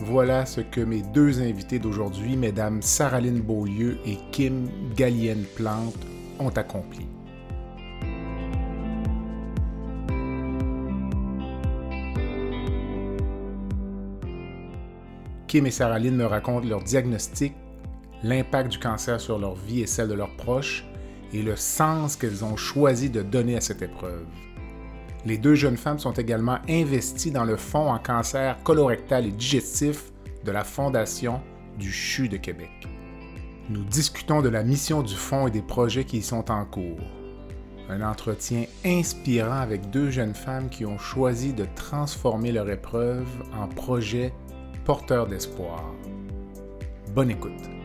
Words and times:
Voilà 0.00 0.44
ce 0.44 0.60
que 0.60 0.82
mes 0.82 1.00
deux 1.00 1.40
invités 1.40 1.78
d'aujourd'hui, 1.78 2.36
mesdames 2.36 2.82
Saraline 2.82 3.40
Beaulieu 3.40 3.98
et 4.04 4.18
Kim 4.30 4.68
Gallienne-Plante, 4.94 5.96
ont 6.38 6.50
accompli. 6.50 7.06
Kim 15.46 15.64
et 15.64 15.70
Saraline 15.70 16.16
me 16.16 16.26
racontent 16.26 16.68
leur 16.68 16.82
diagnostic, 16.82 17.54
l'impact 18.22 18.72
du 18.72 18.78
cancer 18.78 19.18
sur 19.18 19.38
leur 19.38 19.54
vie 19.54 19.80
et 19.80 19.86
celle 19.86 20.08
de 20.08 20.14
leurs 20.14 20.36
proches, 20.36 20.84
et 21.32 21.42
le 21.42 21.56
sens 21.56 22.16
qu'elles 22.16 22.44
ont 22.44 22.56
choisi 22.56 23.08
de 23.08 23.22
donner 23.22 23.56
à 23.56 23.60
cette 23.62 23.80
épreuve. 23.80 24.26
Les 25.26 25.38
deux 25.38 25.56
jeunes 25.56 25.76
femmes 25.76 25.98
sont 25.98 26.12
également 26.12 26.58
investies 26.68 27.32
dans 27.32 27.42
le 27.42 27.56
fonds 27.56 27.90
en 27.90 27.98
cancer 27.98 28.56
colorectal 28.62 29.26
et 29.26 29.32
digestif 29.32 30.12
de 30.44 30.52
la 30.52 30.62
Fondation 30.62 31.40
du 31.76 31.90
CHU 31.90 32.28
de 32.28 32.36
Québec. 32.36 32.70
Nous 33.68 33.82
discutons 33.82 34.40
de 34.40 34.48
la 34.48 34.62
mission 34.62 35.02
du 35.02 35.16
fonds 35.16 35.48
et 35.48 35.50
des 35.50 35.62
projets 35.62 36.04
qui 36.04 36.18
y 36.18 36.22
sont 36.22 36.48
en 36.48 36.64
cours. 36.64 37.00
Un 37.88 38.02
entretien 38.02 38.66
inspirant 38.84 39.58
avec 39.58 39.90
deux 39.90 40.10
jeunes 40.10 40.34
femmes 40.34 40.68
qui 40.68 40.86
ont 40.86 40.98
choisi 40.98 41.52
de 41.52 41.66
transformer 41.74 42.52
leur 42.52 42.70
épreuve 42.70 43.26
en 43.52 43.66
projet 43.66 44.32
porteur 44.84 45.26
d'espoir. 45.26 45.82
Bonne 47.16 47.30
écoute. 47.32 47.75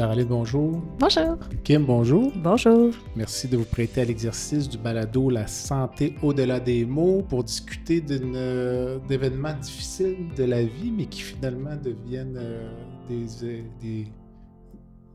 Sarah 0.00 0.24
bonjour. 0.24 0.82
Bonjour. 0.98 1.36
Kim, 1.62 1.84
bonjour. 1.84 2.32
Bonjour. 2.34 2.94
Merci 3.16 3.48
de 3.48 3.58
vous 3.58 3.66
prêter 3.66 4.00
à 4.00 4.06
l'exercice 4.06 4.66
du 4.66 4.78
balado 4.78 5.28
La 5.28 5.46
santé 5.46 6.14
au-delà 6.22 6.58
des 6.58 6.86
mots 6.86 7.20
pour 7.20 7.44
discuter 7.44 8.02
euh, 8.10 8.98
d'événements 9.08 9.52
difficiles 9.52 10.28
de 10.34 10.44
la 10.44 10.64
vie, 10.64 10.90
mais 10.90 11.04
qui 11.04 11.20
finalement 11.20 11.76
deviennent 11.76 12.38
euh, 12.38 12.72
euh, 13.10 13.62
des, 13.82 14.06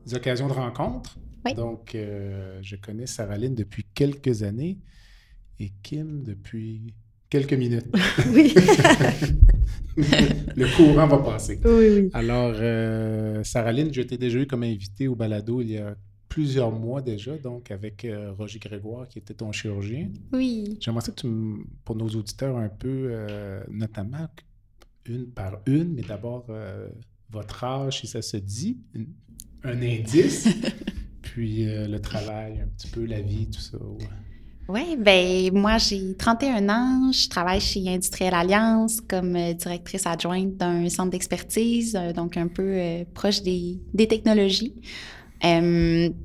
des, 0.06 0.14
occasions 0.14 0.46
de 0.46 0.52
rencontre. 0.52 1.18
Oui. 1.44 1.54
Donc, 1.54 1.96
je 1.96 2.76
connais 2.76 3.06
Sarah 3.06 3.38
depuis 3.38 3.86
quelques 3.92 4.44
années 4.44 4.78
et 5.58 5.72
Kim 5.82 6.22
depuis 6.22 6.94
quelques 7.38 7.54
minutes. 7.54 7.86
Oui. 8.32 8.54
le 10.56 10.76
courant 10.76 11.06
va 11.06 11.18
passer. 11.18 11.58
Oui, 11.64 11.88
oui. 11.88 12.10
Alors, 12.12 12.52
euh, 12.56 13.42
Sarah 13.44 13.72
Lynn, 13.72 13.92
je 13.92 14.02
t'ai 14.02 14.18
déjà 14.18 14.38
eu 14.38 14.46
comme 14.46 14.62
invité 14.62 15.08
au 15.08 15.14
balado 15.14 15.62
il 15.62 15.70
y 15.70 15.78
a 15.78 15.96
plusieurs 16.28 16.70
mois 16.70 17.00
déjà, 17.00 17.38
donc 17.38 17.70
avec 17.70 18.04
euh, 18.04 18.32
Roger 18.32 18.58
Grégoire, 18.58 19.08
qui 19.08 19.18
était 19.18 19.32
ton 19.32 19.52
chirurgien. 19.52 20.10
Oui. 20.32 20.76
J'aimerais 20.80 21.02
que 21.06 21.12
tu, 21.12 21.26
pour 21.84 21.96
nos 21.96 22.08
auditeurs, 22.08 22.58
un 22.58 22.68
peu, 22.68 23.08
euh, 23.10 23.62
notamment 23.70 24.28
une 25.06 25.26
par 25.26 25.60
une, 25.64 25.94
mais 25.94 26.02
d'abord 26.02 26.44
euh, 26.50 26.88
votre 27.30 27.64
âge, 27.64 28.00
si 28.00 28.06
ça 28.06 28.20
se 28.20 28.36
dit, 28.36 28.78
un 29.62 29.80
indice, 29.80 30.48
puis 31.22 31.64
le 31.64 31.98
travail, 31.98 32.60
un 32.60 32.66
petit 32.66 32.88
peu 32.88 33.06
la 33.06 33.22
vie, 33.22 33.48
tout 33.48 33.60
ça. 33.60 33.78
Oui, 34.68 34.96
ben 34.98 35.52
moi 35.52 35.78
j'ai 35.78 36.14
31 36.14 36.68
ans, 36.68 37.12
je 37.12 37.28
travaille 37.28 37.60
chez 37.60 37.88
Industriel 37.88 38.34
Alliance 38.34 39.00
comme 39.00 39.36
euh, 39.36 39.52
directrice 39.52 40.06
adjointe 40.06 40.56
d'un 40.56 40.88
centre 40.88 41.10
d'expertise, 41.10 41.96
euh, 41.96 42.12
donc 42.12 42.36
un 42.36 42.48
peu 42.48 42.64
euh, 42.64 43.04
proche 43.14 43.42
des, 43.42 43.78
des 43.94 44.08
technologies. 44.08 44.74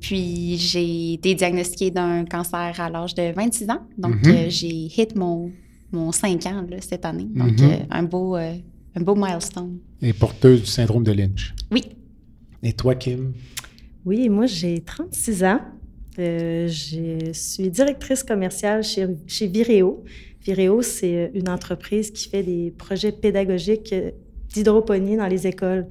puis 0.00 0.56
j'ai 0.58 1.12
été 1.14 1.36
diagnostiquée 1.36 1.92
d'un 1.92 2.24
cancer 2.24 2.80
à 2.80 2.90
l'âge 2.90 3.14
de 3.14 3.32
26 3.32 3.70
ans, 3.70 3.86
donc 3.96 4.16
mm-hmm. 4.16 4.50
j'ai 4.50 4.86
hit 4.86 5.14
mon, 5.14 5.52
mon 5.92 6.10
5 6.10 6.44
ans 6.46 6.66
là, 6.68 6.78
cette 6.80 7.04
année, 7.04 7.28
donc 7.32 7.52
mm-hmm. 7.52 7.86
un, 7.90 8.02
beau, 8.02 8.34
un 8.34 9.00
beau 9.00 9.14
milestone. 9.14 9.78
Et 10.00 10.12
porteuse 10.12 10.62
du 10.62 10.66
syndrome 10.66 11.04
de 11.04 11.12
Lynch. 11.12 11.54
Oui. 11.70 11.84
Et 12.64 12.72
toi, 12.72 12.96
Kim? 12.96 13.34
Oui, 14.04 14.28
moi 14.28 14.46
j'ai 14.46 14.80
36 14.80 15.44
ans. 15.44 15.60
Euh, 16.18 16.68
je 16.68 17.32
suis 17.32 17.70
directrice 17.70 18.22
commerciale 18.22 18.82
chez, 18.82 19.06
chez 19.26 19.46
Vireo. 19.46 20.04
C'est 20.82 21.30
une 21.34 21.48
entreprise 21.48 22.10
qui 22.10 22.28
fait 22.28 22.42
des 22.42 22.72
projets 22.76 23.12
pédagogiques 23.12 23.94
d'hydroponie 24.52 25.16
dans 25.16 25.28
les 25.28 25.46
écoles. 25.46 25.86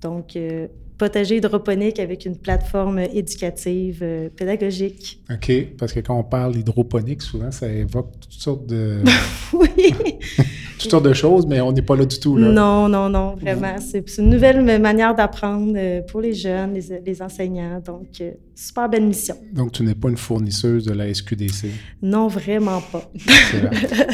Donc, 0.00 0.36
euh, 0.36 0.68
potager 1.00 1.36
hydroponique 1.38 1.98
avec 1.98 2.26
une 2.26 2.36
plateforme 2.36 2.98
éducative 2.98 4.00
euh, 4.02 4.28
pédagogique. 4.28 5.22
OK, 5.30 5.50
parce 5.78 5.94
que 5.94 6.00
quand 6.00 6.14
on 6.14 6.22
parle 6.22 6.52
d'hydroponique, 6.52 7.22
souvent, 7.22 7.50
ça 7.50 7.68
évoque 7.68 8.20
toutes 8.20 8.32
sortes 8.32 8.66
de... 8.66 8.98
oui! 9.54 9.94
toutes 10.78 10.90
sortes 10.90 11.06
de 11.06 11.14
choses, 11.14 11.46
mais 11.46 11.62
on 11.62 11.72
n'est 11.72 11.80
pas 11.80 11.96
là 11.96 12.04
du 12.04 12.20
tout. 12.20 12.36
Là. 12.36 12.48
Non, 12.48 12.86
non, 12.86 13.08
non, 13.08 13.34
vraiment. 13.34 13.76
C'est 13.78 14.18
une 14.18 14.28
nouvelle 14.28 14.62
manière 14.78 15.14
d'apprendre 15.14 15.72
euh, 15.74 16.02
pour 16.02 16.20
les 16.20 16.34
jeunes, 16.34 16.74
les, 16.74 17.22
enseignants. 17.22 17.80
Donc, 17.82 18.20
euh, 18.20 18.32
super 18.54 18.86
belle 18.90 19.06
mission. 19.06 19.36
Donc, 19.54 19.72
tu 19.72 19.82
n'es 19.82 19.94
pas 19.94 20.10
une 20.10 20.18
fournisseuse 20.18 20.84
de 20.84 20.92
la 20.92 21.12
SQDC? 21.12 21.68
Non, 22.02 22.28
vraiment 22.28 22.82
pas. 22.92 23.10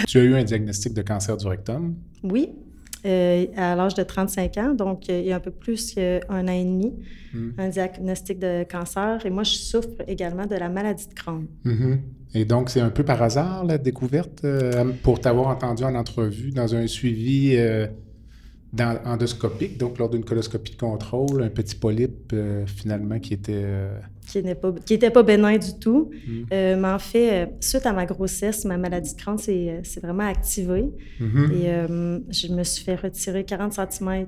tu 0.07 0.19
as 0.19 0.23
eu 0.23 0.37
un 0.37 0.45
diagnostic 0.45 0.95
de 0.95 1.03
cancer 1.03 1.37
du 1.37 1.49
rectum? 1.49 1.97
Oui, 2.23 2.51
euh, 3.07 3.47
à 3.57 3.75
l'âge 3.77 3.95
de 3.95 4.03
35 4.03 4.59
ans, 4.59 4.75
donc 4.75 5.09
il 5.09 5.25
y 5.25 5.33
a 5.33 5.37
un 5.37 5.41
peu 5.41 5.51
plus 5.51 5.95
qu'un 5.95 6.21
an 6.29 6.49
et 6.49 6.65
demi, 6.65 6.93
hmm. 7.33 7.51
un 7.59 7.69
diagnostic 7.69 8.39
de 8.39 8.65
cancer. 8.65 9.25
Et 9.25 9.31
moi, 9.31 9.45
je 9.45 9.55
souffre 9.55 10.03
également 10.07 10.47
de 10.47 10.57
la 10.57 10.69
maladie 10.69 11.09
de 11.09 11.15
Crohn. 11.15 11.47
Mm-hmm. 11.65 11.99
Et 12.37 12.45
donc, 12.45 12.69
c'est 12.69 12.81
un 12.81 12.91
peu 12.91 13.03
par 13.03 13.23
hasard, 13.23 13.65
la 13.65 13.79
découverte, 13.79 14.45
euh, 14.45 14.93
pour 15.03 15.21
t'avoir 15.21 15.49
entendu 15.49 15.85
en 15.85 15.95
entrevue 15.95 16.51
dans 16.51 16.75
un 16.75 16.87
suivi 16.87 17.57
euh, 17.57 17.87
dans, 18.75 18.99
endoscopique, 19.07 19.79
donc 19.79 19.97
lors 19.97 20.11
d'une 20.11 20.25
coloscopie 20.25 20.73
de 20.73 20.77
contrôle, 20.77 21.43
un 21.43 21.49
petit 21.49 21.77
polype 21.77 22.33
euh, 22.35 22.67
finalement 22.67 23.19
qui 23.21 23.33
était... 23.33 23.65
Qui 24.27 24.39
n'était 24.39 24.55
pas, 24.57 24.73
qui 24.85 24.95
était 24.95 25.11
pas 25.11 25.23
bénin 25.23 25.57
du 25.57 25.79
tout. 25.79 26.11
Hmm. 26.27 26.45
mais 26.51 26.89
en 26.89 26.99
fait, 26.99 27.53
suite 27.61 27.87
à 27.87 27.93
ma 27.93 28.07
grossesse, 28.07 28.65
ma 28.65 28.77
maladie 28.77 29.15
de 29.15 29.21
Crohn 29.21 29.39
s'est 29.39 29.83
vraiment 30.03 30.27
activée. 30.27 30.91
Mm-hmm. 31.21 31.53
Et 31.53 32.33
je 32.33 32.53
me 32.53 32.65
suis 32.65 32.85
fait 32.85 32.97
retirer 32.97 33.45
40 33.45 33.73
cm 33.73 34.27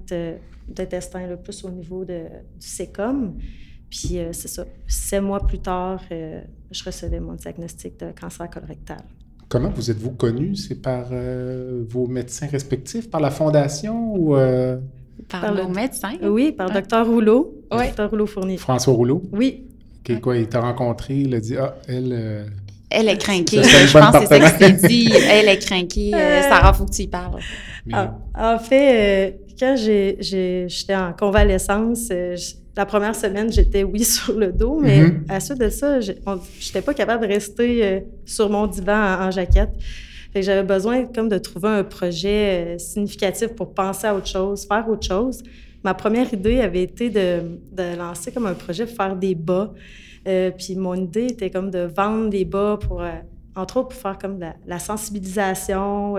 d'intestin, 0.68 1.26
le 1.26 1.36
plus 1.36 1.64
au 1.64 1.70
niveau 1.70 2.04
de, 2.04 2.20
du 2.60 2.66
sécum. 2.66 3.34
Puis 3.90 4.18
c'est 4.32 4.48
ça, 4.48 4.64
sept 4.86 5.22
mois 5.22 5.44
plus 5.44 5.58
tard, 5.58 6.00
je 6.10 6.84
recevais 6.84 7.20
mon 7.20 7.34
diagnostic 7.34 7.98
de 7.98 8.12
cancer 8.18 8.48
colorectal. 8.48 8.98
Comment 9.48 9.70
vous 9.70 9.90
êtes-vous 9.90 10.10
connu? 10.10 10.54
C'est 10.56 10.82
par 10.82 11.06
euh, 11.10 11.82
vos 11.88 12.06
médecins 12.06 12.46
respectifs, 12.46 13.10
par 13.10 13.20
la 13.20 13.30
fondation 13.30 14.14
ou... 14.14 14.36
Euh? 14.36 14.78
Par, 15.28 15.54
le 15.54 15.66
médecin? 15.66 16.12
Oui, 16.22 16.52
par 16.52 16.70
Dr 16.70 17.06
Rouleau. 17.06 17.64
Oui. 17.72 17.86
Dr 17.96 18.10
Rouleau 18.10 18.26
Fournier. 18.26 18.58
François 18.58 18.92
Rouleau? 18.92 19.22
Oui. 19.32 19.67
Quoi, 20.16 20.38
il 20.38 20.48
t'a 20.48 20.60
rencontré, 20.60 21.14
il 21.16 21.34
a 21.34 21.40
dit, 21.40 21.56
ah, 21.56 21.76
elle... 21.86 22.12
Euh, 22.12 22.44
elle 22.90 23.08
est 23.08 23.18
craquée. 23.18 23.62
Je 23.62 23.92
pense 23.92 24.12
que 24.12 24.26
c'est 24.26 24.40
ça 24.40 24.50
qu'il 24.50 24.66
s'est 24.78 24.88
dit. 24.88 25.12
Elle 25.12 25.48
est 25.48 25.58
craquée. 25.58 26.10
Sarah, 26.42 26.72
faut 26.72 26.86
que 26.86 26.90
tu 26.90 27.02
y 27.02 27.06
parles. 27.06 27.40
Ah, 27.92 28.18
en 28.34 28.58
fait, 28.58 29.38
quand 29.58 29.76
j'étais 29.76 30.94
en 30.94 31.12
convalescence, 31.12 32.10
la 32.78 32.86
première 32.86 33.16
semaine, 33.16 33.52
j'étais, 33.52 33.82
oui, 33.82 34.04
sur 34.04 34.38
le 34.38 34.52
dos, 34.52 34.78
mais 34.80 35.02
mm-hmm. 35.02 35.28
à 35.28 35.34
la 35.34 35.40
suite 35.40 35.58
de 35.58 35.68
ça, 35.68 36.00
je 36.00 36.12
n'étais 36.12 36.80
pas 36.80 36.94
capable 36.94 37.26
de 37.26 37.32
rester 37.32 37.84
euh, 37.84 38.00
sur 38.24 38.48
mon 38.48 38.68
divan 38.68 39.18
en, 39.20 39.30
jaquette. 39.32 39.70
j'avais 40.34 40.62
besoin 40.62 41.04
comme 41.06 41.28
de 41.28 41.38
trouver 41.38 41.68
un 41.68 41.82
projet 41.82 42.76
euh, 42.76 42.78
significatif 42.78 43.48
pour 43.48 43.74
penser 43.74 44.06
à 44.06 44.14
autre 44.14 44.28
chose, 44.28 44.64
faire 44.64 44.88
autre 44.88 45.06
chose. 45.06 45.42
Ma 45.88 45.94
première 45.94 46.30
idée 46.34 46.60
avait 46.60 46.82
été 46.82 47.08
de, 47.08 47.96
lancer 47.96 48.30
comme 48.30 48.44
un 48.44 48.52
projet 48.52 48.84
pour 48.84 48.94
faire 48.94 49.16
des 49.16 49.34
bas. 49.34 49.72
Euh, 50.26 50.50
puis 50.50 50.76
mon 50.76 50.92
idée 50.92 51.28
était 51.28 51.48
comme 51.48 51.70
de 51.70 51.78
vendre 51.78 52.28
des 52.28 52.44
bas 52.44 52.78
pour, 52.78 53.02
entre 53.56 53.78
autres, 53.78 53.88
pour 53.88 53.98
faire 53.98 54.18
comme 54.18 54.38
la, 54.66 54.78
sensibilisation, 54.78 56.16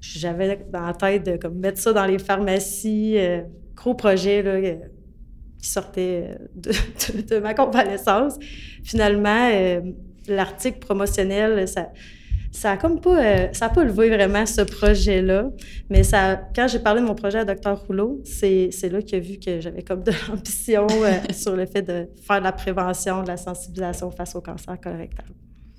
j'avais 0.00 0.64
dans 0.72 0.86
la 0.86 0.94
tête 0.94 1.26
de 1.26 1.36
comme, 1.36 1.58
mettre 1.58 1.78
ça 1.78 1.92
dans 1.92 2.06
les 2.06 2.18
pharmacies. 2.18 3.18
Euh, 3.18 3.42
gros 3.74 3.92
projet 3.92 4.42
là, 4.42 4.52
euh, 4.52 4.76
qui 5.60 5.68
sortait 5.68 6.38
de, 6.54 7.38
ma 7.38 7.52
convalescence. 7.52 8.38
Finalement, 8.82 9.50
l'article 10.26 10.78
promotionnel, 10.78 11.68
ça 11.68 11.92
ça 12.52 12.72
a 12.72 12.76
comme 12.76 13.00
pas, 13.00 13.52
ça 13.54 13.66
a 13.66 13.68
pas 13.70 13.82
levé 13.82 14.10
vraiment 14.10 14.44
ce 14.44 14.60
projet-là. 14.60 15.50
Mais 15.90 16.02
ça, 16.04 16.36
quand 16.54 16.68
j'ai 16.68 16.78
parlé 16.78 17.00
de 17.00 17.06
mon 17.06 17.14
projet 17.14 17.38
à 17.38 17.44
Dr. 17.44 17.74
Rouleau, 17.86 18.20
c'est, 18.24 18.70
là 18.90 19.00
qu'il 19.00 19.16
a 19.16 19.20
vu 19.20 19.38
que 19.38 19.60
j'avais 19.60 19.82
comme 19.82 20.02
de 20.02 20.12
l'ambition 20.28 20.86
sur 21.32 21.56
le 21.56 21.66
fait 21.66 21.82
de 21.82 22.06
faire 22.22 22.38
de 22.38 22.44
la 22.44 22.52
prévention, 22.52 23.22
de 23.22 23.28
la 23.28 23.38
sensibilisation 23.38 24.10
face 24.10 24.36
au 24.36 24.42
cancer 24.42 24.78
colorectal. 24.80 25.24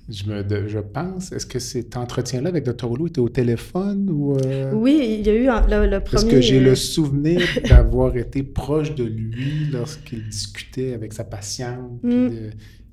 Je, 0.08 0.24
me, 0.24 0.68
je 0.68 0.80
pense, 0.80 1.32
est-ce 1.32 1.46
que 1.46 1.58
cet 1.58 1.96
entretien-là 1.96 2.50
avec 2.50 2.64
Dr. 2.64 2.86
Rouleau 2.86 3.06
était 3.06 3.20
au 3.20 3.30
téléphone 3.30 4.10
ou... 4.10 4.36
Euh? 4.36 4.72
Oui, 4.74 5.18
il 5.20 5.26
y 5.26 5.30
a 5.30 5.34
eu 5.34 5.46
le, 5.46 5.86
le 5.86 6.00
premier... 6.00 6.10
Parce 6.10 6.24
que 6.24 6.42
j'ai 6.42 6.60
le 6.60 6.72
euh, 6.72 6.74
souvenir 6.74 7.40
d'avoir 7.68 8.14
été 8.16 8.42
proche 8.42 8.94
de 8.94 9.04
lui 9.04 9.68
lorsqu'il 9.72 10.28
discutait 10.28 10.92
avec 10.92 11.14
sa 11.14 11.24
patiente, 11.24 12.00
puis 12.02 12.14
mm. 12.14 12.50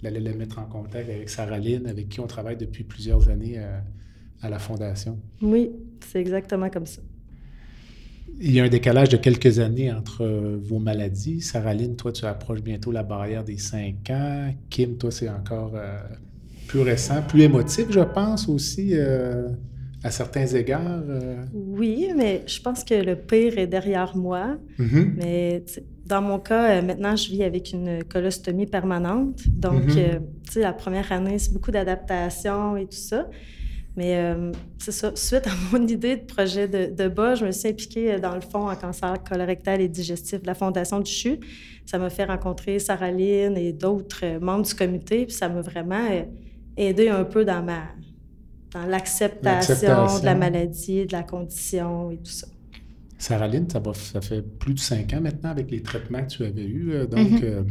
Allait 0.08 0.20
le 0.20 0.34
mettre 0.34 0.60
en 0.60 0.66
contact 0.66 1.10
avec 1.10 1.30
Sarah 1.30 1.60
Lynn, 1.60 1.88
avec 1.88 2.10
qui 2.10 2.20
on 2.20 2.28
travaille 2.28 2.58
depuis 2.58 2.84
plusieurs 2.84 3.30
années 3.30 3.60
à, 3.60 3.84
à 4.42 4.50
la 4.50 4.60
Fondation. 4.60 5.20
Oui, 5.42 5.72
c'est 6.06 6.20
exactement 6.20 6.70
comme 6.70 6.86
ça. 6.86 7.02
Il 8.40 8.52
y 8.52 8.60
a 8.60 8.64
un 8.64 8.70
décalage 8.70 9.10
de 9.10 9.18
quelques 9.18 9.60
années 9.60 9.92
entre 9.92 10.26
vos 10.64 10.80
maladies. 10.80 11.42
Sarah 11.42 11.74
Lynn, 11.74 11.96
toi, 11.96 12.12
tu 12.12 12.26
approches 12.26 12.62
bientôt 12.62 12.92
la 12.92 13.04
barrière 13.04 13.44
des 13.44 13.58
5 13.58 14.10
ans. 14.10 14.54
Kim, 14.70 14.98
toi, 14.98 15.12
c'est 15.12 15.30
encore... 15.30 15.74
Euh, 15.76 16.00
plus 16.72 16.82
récent, 16.82 17.22
plus 17.28 17.42
émotif, 17.42 17.88
je 17.90 18.00
pense 18.00 18.48
aussi, 18.48 18.92
euh, 18.94 19.50
à 20.04 20.10
certains 20.10 20.48
égards. 20.48 21.04
Euh. 21.10 21.44
Oui, 21.54 22.08
mais 22.16 22.44
je 22.48 22.62
pense 22.62 22.86
que 22.86 22.94
le 22.94 23.18
pire 23.18 23.58
est 23.58 23.68
derrière 23.68 24.16
moi. 24.16 24.58
Mm-hmm. 24.80 25.14
Mais 25.18 25.66
dans 26.12 26.22
mon 26.22 26.40
cas, 26.40 26.78
euh, 26.78 26.82
maintenant, 26.82 27.16
je 27.16 27.30
vis 27.30 27.44
avec 27.44 27.72
une 27.72 28.04
colostomie 28.04 28.66
permanente. 28.66 29.48
Donc, 29.48 29.86
mm-hmm. 29.86 30.20
tu 30.46 30.52
sais, 30.52 30.60
la 30.60 30.74
première 30.74 31.10
année, 31.12 31.40
c'est 31.40 31.54
beaucoup 31.54 31.72
d'adaptation 31.72 32.76
et 32.76 32.86
tout 32.86 32.98
ça. 32.98 33.28
Mais 33.98 34.18
c'est 34.78 34.92
ça. 34.92 35.12
Suite 35.16 35.48
à 35.48 35.52
mon 35.72 35.86
idée 35.86 36.16
de 36.16 36.24
projet 36.24 36.68
de, 36.68 36.94
de, 36.94 37.10
bas, 37.10 37.36
je 37.36 37.46
me 37.46 37.52
suis 37.52 37.68
impliquée 37.68 38.20
dans 38.20 38.36
le 38.36 38.42
fond 38.42 38.70
en 38.70 38.76
cancer 38.76 39.22
colorectal 39.24 39.82
et 39.82 39.90
digestif 39.90 40.42
de 40.42 40.48
la 40.48 40.54
Fondation 40.54 41.00
du 41.00 41.12
CHU. 41.12 41.40
Ça 41.86 41.98
m'a 41.98 42.10
fait 42.10 42.26
rencontrer 42.26 42.80
Sarah 42.80 43.12
Lynn 43.12 43.58
et 43.58 43.74
d'autres 43.74 44.40
membres 44.40 44.66
du 44.66 44.74
comité. 44.74 45.26
Puis 45.26 45.36
ça 45.36 45.50
m'a 45.50 45.62
vraiment 45.62 46.08
aider 46.78 47.10
un 47.10 47.26
peu 47.26 47.44
dans 47.44 47.64
ma 47.64 47.84
dans 48.74 48.86
l'acceptation 48.86 50.20
de 50.20 50.26
la 50.26 50.36
maladie, 50.36 51.06
de 51.06 51.12
la 51.12 51.24
condition 51.24 52.12
et 52.12 52.18
tout 52.18 52.32
ça. 52.32 52.48
Sarah 53.22 53.48
Lynn, 53.48 53.70
ça, 53.70 53.80
ça 53.94 54.20
fait 54.20 54.42
plus 54.42 54.74
de 54.74 54.80
cinq 54.80 55.14
ans 55.14 55.22
maintenant 55.22 55.52
avec 55.52 55.70
les 55.70 55.84
traitements 55.84 56.24
que 56.24 56.28
tu 56.28 56.44
avais 56.44 56.66
eus. 56.66 56.92
Euh, 56.92 57.06
donc, 57.06 57.30
mm-hmm. 57.30 57.44
euh, 57.44 57.64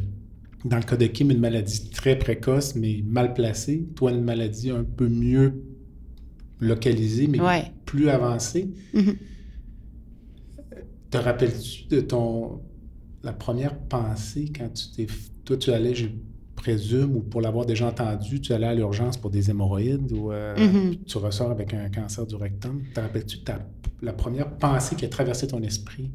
dans 0.65 0.77
le 0.77 0.85
cas 0.85 0.97
de 0.97 1.07
Kim, 1.07 1.33
une 1.33 1.41
maladie 1.41 1.91
très 1.91 2.17
précoce, 2.17 2.77
mais 2.77 3.03
mal 3.05 3.35
placée. 3.35 3.89
Toi, 3.97 4.13
une 4.13 4.23
maladie 4.23 4.71
un 4.71 4.85
peu 4.85 5.09
mieux 5.09 5.61
localisée, 6.61 7.27
mais 7.27 7.41
plus 7.85 8.09
avancée. 8.09 8.71
Mm-hmm. 8.95 9.17
Te 11.11 11.19
rappelles-tu 11.19 11.89
de 11.89 12.01
ton 12.01 12.61
la 13.25 13.33
première 13.33 13.77
pensée 13.77 14.53
quand 14.57 14.73
tu 14.73 14.85
t'es. 14.95 15.13
Toi, 15.45 15.57
tu 15.57 15.73
allais, 15.73 15.95
présume, 16.61 17.17
ou 17.17 17.21
pour 17.21 17.41
l'avoir 17.41 17.65
déjà 17.65 17.89
entendu, 17.89 18.41
tu 18.41 18.53
allais 18.53 18.67
à 18.67 18.75
l'urgence 18.75 19.17
pour 19.17 19.31
des 19.31 19.51
hémorroïdes 19.51 20.13
ou 20.13 20.31
euh, 20.31 20.55
mm-hmm. 20.55 21.05
tu 21.07 21.19
ressors 21.19 21.51
avec 21.51 21.73
un 21.75 21.89
cancer 21.89 22.27
du 22.27 22.37
rectum. 22.37 22.83
Te 22.95 23.01
rappelles-tu 23.01 23.39
la 24.03 24.13
première 24.13 24.51
pensée 24.51 24.95
qui 24.95 25.05
a 25.05 25.09
traversé 25.09 25.47
ton 25.47 25.63
esprit? 25.63 26.11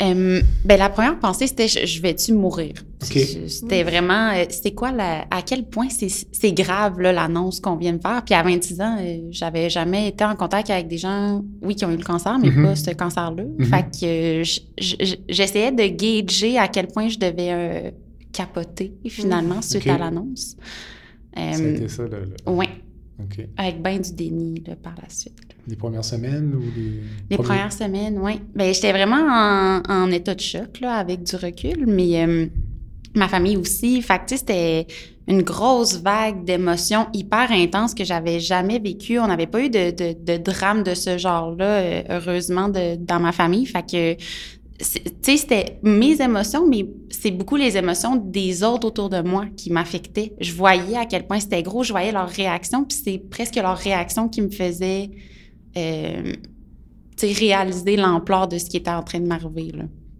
ben, 0.00 0.78
la 0.78 0.88
première 0.88 1.18
pensée, 1.18 1.46
c'était 1.46 1.68
je, 1.68 2.00
vais-tu 2.00 2.32
mourir? 2.32 2.72
C'était 3.00 3.82
vraiment, 3.82 4.30
euh, 4.30 4.44
c'était 4.48 4.72
quoi, 4.72 4.92
la, 4.92 5.26
à 5.30 5.42
quel 5.42 5.64
point 5.64 5.88
c'est 5.90 6.52
grave 6.52 6.98
l'annonce 7.00 7.60
qu'on 7.60 7.76
vient 7.76 7.92
de 7.92 8.00
faire? 8.00 8.22
Puis 8.24 8.34
à 8.34 8.42
26 8.42 8.80
ans, 8.80 8.96
euh, 8.98 9.28
j'avais 9.30 9.68
jamais 9.68 10.08
été 10.08 10.24
en 10.24 10.34
contact 10.36 10.70
avec 10.70 10.88
des 10.88 10.96
gens, 10.96 11.42
oui, 11.60 11.76
qui 11.76 11.84
ont 11.84 11.90
eu 11.90 11.98
le 11.98 12.02
cancer, 12.02 12.38
mais 12.38 12.48
mm-hmm. 12.48 12.64
pas 12.64 12.76
ce 12.76 12.90
cancer-là. 12.92 13.42
Mm-hmm. 13.42 13.64
Fait 13.66 13.84
que 14.00 15.12
j'essayais 15.28 15.72
de 15.72 15.86
gager 15.86 16.56
à 16.56 16.68
quel 16.68 16.86
point 16.86 17.08
je 17.08 17.18
devais 17.18 17.92
capoté, 18.32 18.94
finalement, 19.08 19.56
mmh. 19.58 19.62
suite 19.62 19.86
à 19.88 19.98
l'annonce. 19.98 20.56
C'était 21.34 21.88
ça, 21.88 22.04
le... 22.04 22.34
Oui. 22.46 22.66
Avec 23.56 23.82
bien 23.82 23.98
du 23.98 24.12
déni 24.12 24.62
par 24.82 24.94
la 25.00 25.08
suite. 25.08 25.34
Les 25.68 25.76
premières 25.76 26.04
semaines 26.04 26.54
ou 26.54 26.62
les... 26.74 27.02
Les 27.30 27.36
premières 27.36 27.72
semaines, 27.72 28.18
oui. 28.18 28.40
Bien, 28.54 28.72
j'étais 28.72 28.92
vraiment 28.92 29.82
en, 29.86 30.10
état 30.10 30.34
de 30.34 30.40
choc, 30.40 30.80
là, 30.80 30.94
avec 30.94 31.22
du 31.22 31.36
recul, 31.36 31.84
mais 31.86 32.24
euh, 32.24 32.46
ma 33.14 33.28
famille 33.28 33.56
aussi. 33.56 34.00
Fait 34.02 34.20
que, 34.26 34.36
c'était 34.36 34.86
une 35.28 35.42
grosse 35.42 36.00
vague 36.00 36.44
d'émotions 36.44 37.06
hyper 37.12 37.52
intenses 37.52 37.94
que 37.94 38.04
j'avais 38.04 38.40
jamais 38.40 38.78
vécues. 38.78 39.18
On 39.18 39.28
n'avait 39.28 39.46
pas 39.46 39.60
eu 39.60 39.70
de, 39.70 39.90
de, 39.90 40.36
drame 40.38 40.82
de 40.82 40.94
ce 40.94 41.18
genre-là, 41.18 41.64
euh, 41.64 42.02
heureusement, 42.08 42.68
de, 42.68 42.96
dans 42.96 43.20
ma 43.20 43.32
famille. 43.32 43.66
Fait 43.66 43.86
que 43.88 44.16
tu 44.80 44.86
sais, 45.22 45.36
c'était 45.36 45.78
mes 45.82 46.20
émotions, 46.22 46.66
mais 46.66 46.86
c'est 47.10 47.30
beaucoup 47.30 47.56
les 47.56 47.76
émotions 47.76 48.16
des 48.16 48.62
autres 48.62 48.86
autour 48.86 49.10
de 49.10 49.20
moi 49.20 49.46
qui 49.56 49.70
m'affectaient. 49.70 50.32
Je 50.40 50.52
voyais 50.52 50.96
à 50.96 51.04
quel 51.04 51.26
point 51.26 51.38
c'était 51.38 51.62
gros, 51.62 51.82
je 51.82 51.92
voyais 51.92 52.12
leurs 52.12 52.28
réactions, 52.28 52.84
puis 52.84 52.98
c'est 53.04 53.18
presque 53.18 53.56
leurs 53.56 53.76
réactions 53.76 54.28
qui 54.28 54.40
me 54.40 54.50
faisaient 54.50 55.10
euh, 55.76 56.32
réaliser 57.22 57.96
l'ampleur 57.96 58.48
de 58.48 58.56
ce 58.56 58.64
qui 58.64 58.78
était 58.78 58.90
en 58.90 59.02
train 59.02 59.20
de 59.20 59.26
m'arriver. 59.26 59.72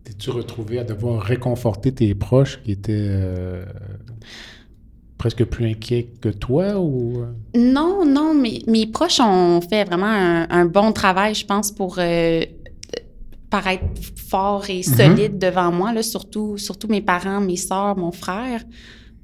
T'es-tu 0.05 0.31
retrouvé 0.31 0.79
à 0.79 0.85
devoir 0.85 1.23
réconforter 1.23 1.93
tes 1.93 2.15
proches 2.15 2.61
qui 2.63 2.73
étaient 2.73 2.93
euh, 2.93 3.65
presque 5.17 5.45
plus 5.45 5.71
inquiets 5.71 6.13
que 6.21 6.29
toi 6.29 6.79
ou... 6.79 7.23
Euh? 7.23 7.33
Non, 7.57 8.05
non, 8.05 8.35
mais 8.35 8.61
mes 8.67 8.87
proches 8.87 9.21
ont 9.21 9.61
fait 9.63 9.85
vraiment 9.85 10.47
un, 10.51 10.67
bon 10.67 10.93
travail, 10.93 11.35
je 11.35 11.47
pense, 11.47 11.73
pour 11.73 11.99
paraître 13.51 13.85
fort 14.29 14.71
et 14.71 14.79
mhm. 14.79 14.83
solide 14.83 15.39
devant 15.39 15.73
moi, 15.73 15.93
là, 15.93 16.03
surtout, 16.03 16.57
surtout 16.57 16.89
mes 16.89 17.03
parents, 17.03 17.41
mes 17.41 17.57
soeurs, 17.57 17.97
mon 17.97 18.13
frère. 18.13 18.63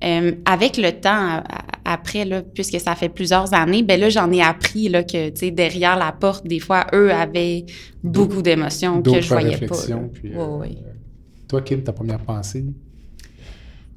Euh, 0.05 0.33
avec 0.45 0.77
le 0.77 0.91
temps, 0.93 1.43
après, 1.87 2.27
là, 2.27 2.43
puisque 2.43 2.79
ça 2.79 2.95
fait 2.95 3.09
plusieurs 3.09 3.55
années, 3.55 3.83
ben 3.83 3.99
là, 3.99 4.11
j'en 4.11 4.31
ai 4.31 4.43
appris 4.43 4.91
là, 4.91 5.03
que, 5.03 5.49
derrière 5.49 5.97
la 5.97 6.13
porte, 6.13 6.47
des 6.47 6.59
fois, 6.59 6.87
eux 6.93 7.11
avaient 7.11 7.65
beaucoup 8.03 8.43
d'émotions 8.43 9.01
que 9.01 9.23
je 9.23 9.29
voyais 9.29 9.57
pas. 9.57 9.77
Puis, 10.13 10.33
euh, 10.35 10.67
Toi, 11.49 11.63
Kim, 11.63 11.83
ta 11.83 11.93
première 11.93 12.19
pensée? 12.19 12.67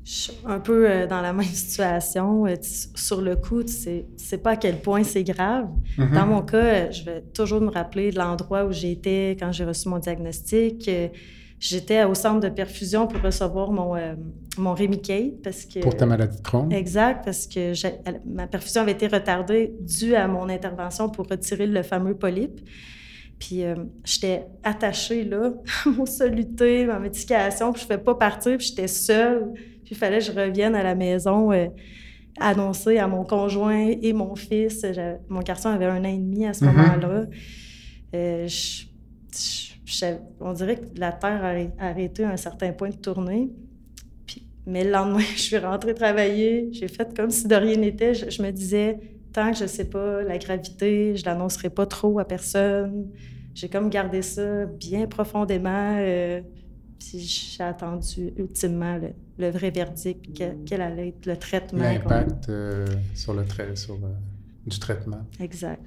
Je 0.10 0.16
suis 0.16 0.34
un 0.44 0.60
peu 0.60 0.90
euh, 0.90 1.06
dans 1.06 1.22
la 1.22 1.34
même 1.34 1.46
situation. 1.54 2.48
Euh, 2.48 2.56
sur 2.96 3.22
le 3.22 3.36
coup, 3.36 3.62
tu 3.62 3.72
sais, 3.72 4.06
sais 4.18 4.40
pas 4.40 4.52
à 4.52 4.56
quel 4.56 4.82
point 4.82 5.04
c'est 5.04 5.24
grave. 5.24 5.68
Mm-hmm. 6.00 6.14
Dans 6.16 6.26
mon 6.26 6.42
cas, 6.42 6.58
euh, 6.58 6.92
je 6.92 7.04
vais 7.04 7.22
toujours 7.32 7.62
me 7.62 7.70
rappeler 7.70 8.10
de 8.10 8.18
l'endroit 8.18 8.66
où 8.66 8.72
j'étais 8.72 9.38
quand 9.40 9.52
j'ai 9.52 9.66
reçu 9.66 9.88
mon 9.88 10.00
diagnostic. 10.00 10.90
J'étais 11.60 12.06
au 12.06 12.16
centre 12.16 12.40
de 12.40 12.50
perfusion 12.50 13.06
pour 13.06 13.22
recevoir 13.22 13.72
mon, 13.72 13.96
mon 14.58 14.74
Remicade 14.74 15.42
parce 15.44 15.66
que... 15.66 15.82
Pour 15.82 15.96
ta 15.96 16.06
maladie 16.06 16.38
de 16.38 16.42
Crohn? 16.42 16.72
Exact, 16.72 17.26
parce 17.26 17.46
que 17.46 17.74
ma 18.26 18.48
perfusion 18.48 18.82
avait 18.82 18.94
été 18.94 19.08
retardée 19.08 19.76
due 19.82 20.16
à 20.16 20.30
mon 20.30 20.48
intervention 20.48 21.10
pour 21.10 21.28
retirer 21.28 21.68
le 21.68 21.84
fameux 21.84 22.16
polype. 22.16 22.62
Puis 23.40 23.64
j'étais 24.06 24.46
attachée 24.64 25.26
là, 25.26 25.52
mon 25.86 26.06
soluté, 26.06 26.86
ma 26.86 26.98
médication, 26.98 27.74
puis 27.74 27.82
je 27.82 27.88
ne 27.88 27.98
pouvais 27.98 28.04
pas 28.06 28.16
partir, 28.16 28.58
puis 28.58 28.68
j'étais 28.68 28.88
seule. 28.88 29.52
Puis 29.90 29.96
il 29.96 29.98
fallait 29.98 30.20
que 30.20 30.26
je 30.26 30.32
revienne 30.32 30.76
à 30.76 30.84
la 30.84 30.94
maison 30.94 31.52
euh, 31.52 31.66
annoncer 32.40 33.00
à 33.00 33.08
mon 33.08 33.24
conjoint 33.24 33.90
et 34.00 34.14
mon 34.14 34.36
fils. 34.36 34.86
Mon 35.30 35.40
garçon 35.40 35.70
avait 35.70 35.88
un 35.88 36.06
an 36.06 36.10
et 36.10 36.18
demi 36.18 36.46
à 36.46 36.54
ce 36.54 36.64
mm-hmm. 36.64 36.74
moment-là. 36.74 37.26
Euh, 38.14 38.48
on 40.42 40.54
dirait 40.54 40.76
que 40.76 40.86
la 40.96 41.12
Terre 41.12 41.44
a 41.44 41.84
arrêté 41.84 42.24
à 42.24 42.30
un 42.30 42.38
certain 42.38 42.72
point 42.72 42.90
de 42.90 42.98
tourner. 42.98 43.50
mais 44.68 44.84
le 44.84 44.92
lendemain, 44.92 45.24
je 45.36 45.42
suis 45.42 45.58
rentrée 45.58 45.96
travailler. 45.96 46.70
J'ai 46.72 46.88
fait 46.88 47.12
comme 47.18 47.32
si 47.32 47.48
de 47.48 47.56
rien 47.56 47.78
n'était. 47.78 48.14
Je, 48.14 48.44
me 48.44 48.52
disais, 48.52 49.00
tant 49.34 49.50
que 49.50 49.58
je 49.58 49.64
ne 49.64 49.70
sais 49.70 49.90
pas 49.90 50.22
la 50.22 50.38
gravité, 50.38 51.16
je 51.16 51.24
ne 51.24 51.26
l'annoncerai 51.26 51.72
pas 51.72 51.88
trop 51.88 52.20
à 52.20 52.26
personne. 52.26 53.08
J'ai 53.56 53.70
comme 53.70 53.90
gardé 53.90 54.22
ça 54.22 54.68
bien 54.68 55.08
profondément. 55.08 55.96
Euh, 55.98 56.42
puis 57.00 57.20
j'ai 57.20 57.64
attendu 57.64 58.34
ultimement 58.38 59.00
le, 59.38 59.50
vrai 59.50 59.72
verdict, 59.72 60.22
puis 60.22 60.34
quel 60.66 60.82
allait 60.82 61.10
être 61.10 61.26
le 61.26 61.38
traitement. 61.38 61.84
L'impact 61.84 62.50
euh, 62.50 62.86
sur 63.16 63.34
le 63.34 63.46
trait, 63.46 63.76
sur 63.76 63.96
euh, 63.96 64.14
du 64.68 64.78
traitement. 64.78 65.26
Exact. 65.40 65.82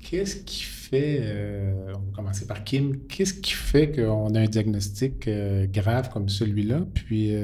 Qu'est-ce 0.00 0.36
qui 0.36 0.62
fait, 0.62 1.20
euh, 1.22 1.92
on 1.94 1.98
va 1.98 2.12
commencer 2.16 2.46
par 2.46 2.64
Kim, 2.64 3.06
qu'est-ce 3.06 3.34
qui 3.34 3.52
fait 3.52 3.92
qu'on 3.92 4.34
a 4.34 4.40
un 4.40 4.46
diagnostic 4.46 5.28
grave 5.72 6.10
comme 6.10 6.28
celui-là? 6.28 6.86
Puis 6.94 7.34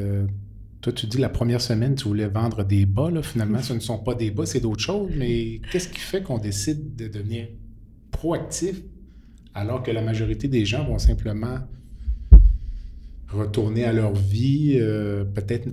toi, 0.80 0.92
tu 0.92 1.06
dis 1.06 1.18
la 1.18 1.28
première 1.28 1.60
semaine, 1.60 1.94
tu 1.94 2.04
voulais 2.08 2.26
vendre 2.26 2.64
des 2.64 2.86
bas, 2.86 3.10
là, 3.10 3.22
finalement, 3.22 3.62
ce 3.62 3.74
ne 3.74 3.80
sont 3.80 3.98
pas 3.98 4.14
des 4.14 4.30
bas, 4.30 4.46
c'est 4.46 4.60
d'autres 4.60 4.82
choses, 4.82 5.10
mais 5.14 5.60
qu'est-ce 5.70 5.88
qui 5.88 6.00
fait 6.00 6.22
qu'on 6.22 6.38
décide 6.38 6.96
de 6.96 7.06
devenir 7.06 7.48
proactifs, 8.10 8.82
alors 9.54 9.82
que 9.82 9.90
la 9.90 10.02
majorité 10.02 10.48
des 10.48 10.64
gens 10.64 10.84
vont 10.84 10.98
simplement 10.98 11.58
retourner 13.30 13.84
à 13.84 13.92
leur 13.92 14.14
vie, 14.14 14.78
euh, 14.80 15.24
peut-être 15.24 15.68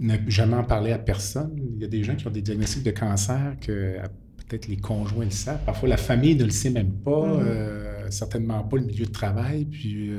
ne 0.00 0.16
jamais 0.26 0.56
en 0.56 0.64
parler 0.64 0.92
à 0.92 0.98
personne. 0.98 1.52
Il 1.74 1.80
y 1.80 1.84
a 1.84 1.88
des 1.88 2.02
gens 2.02 2.16
qui 2.16 2.26
ont 2.26 2.30
des 2.30 2.42
diagnostics 2.42 2.82
de 2.82 2.90
cancer 2.90 3.56
que 3.60 3.72
euh, 3.72 4.02
peut-être 4.36 4.66
les 4.66 4.76
conjoints 4.76 5.24
le 5.24 5.30
savent. 5.30 5.64
Parfois, 5.64 5.88
la 5.88 5.96
famille 5.96 6.34
ne 6.34 6.44
le 6.44 6.50
sait 6.50 6.70
même 6.70 6.92
pas, 6.92 7.10
mm-hmm. 7.10 7.46
euh, 7.46 8.10
certainement 8.10 8.62
pas 8.64 8.76
le 8.76 8.84
milieu 8.84 9.06
de 9.06 9.12
travail. 9.12 9.64
Puis 9.64 10.10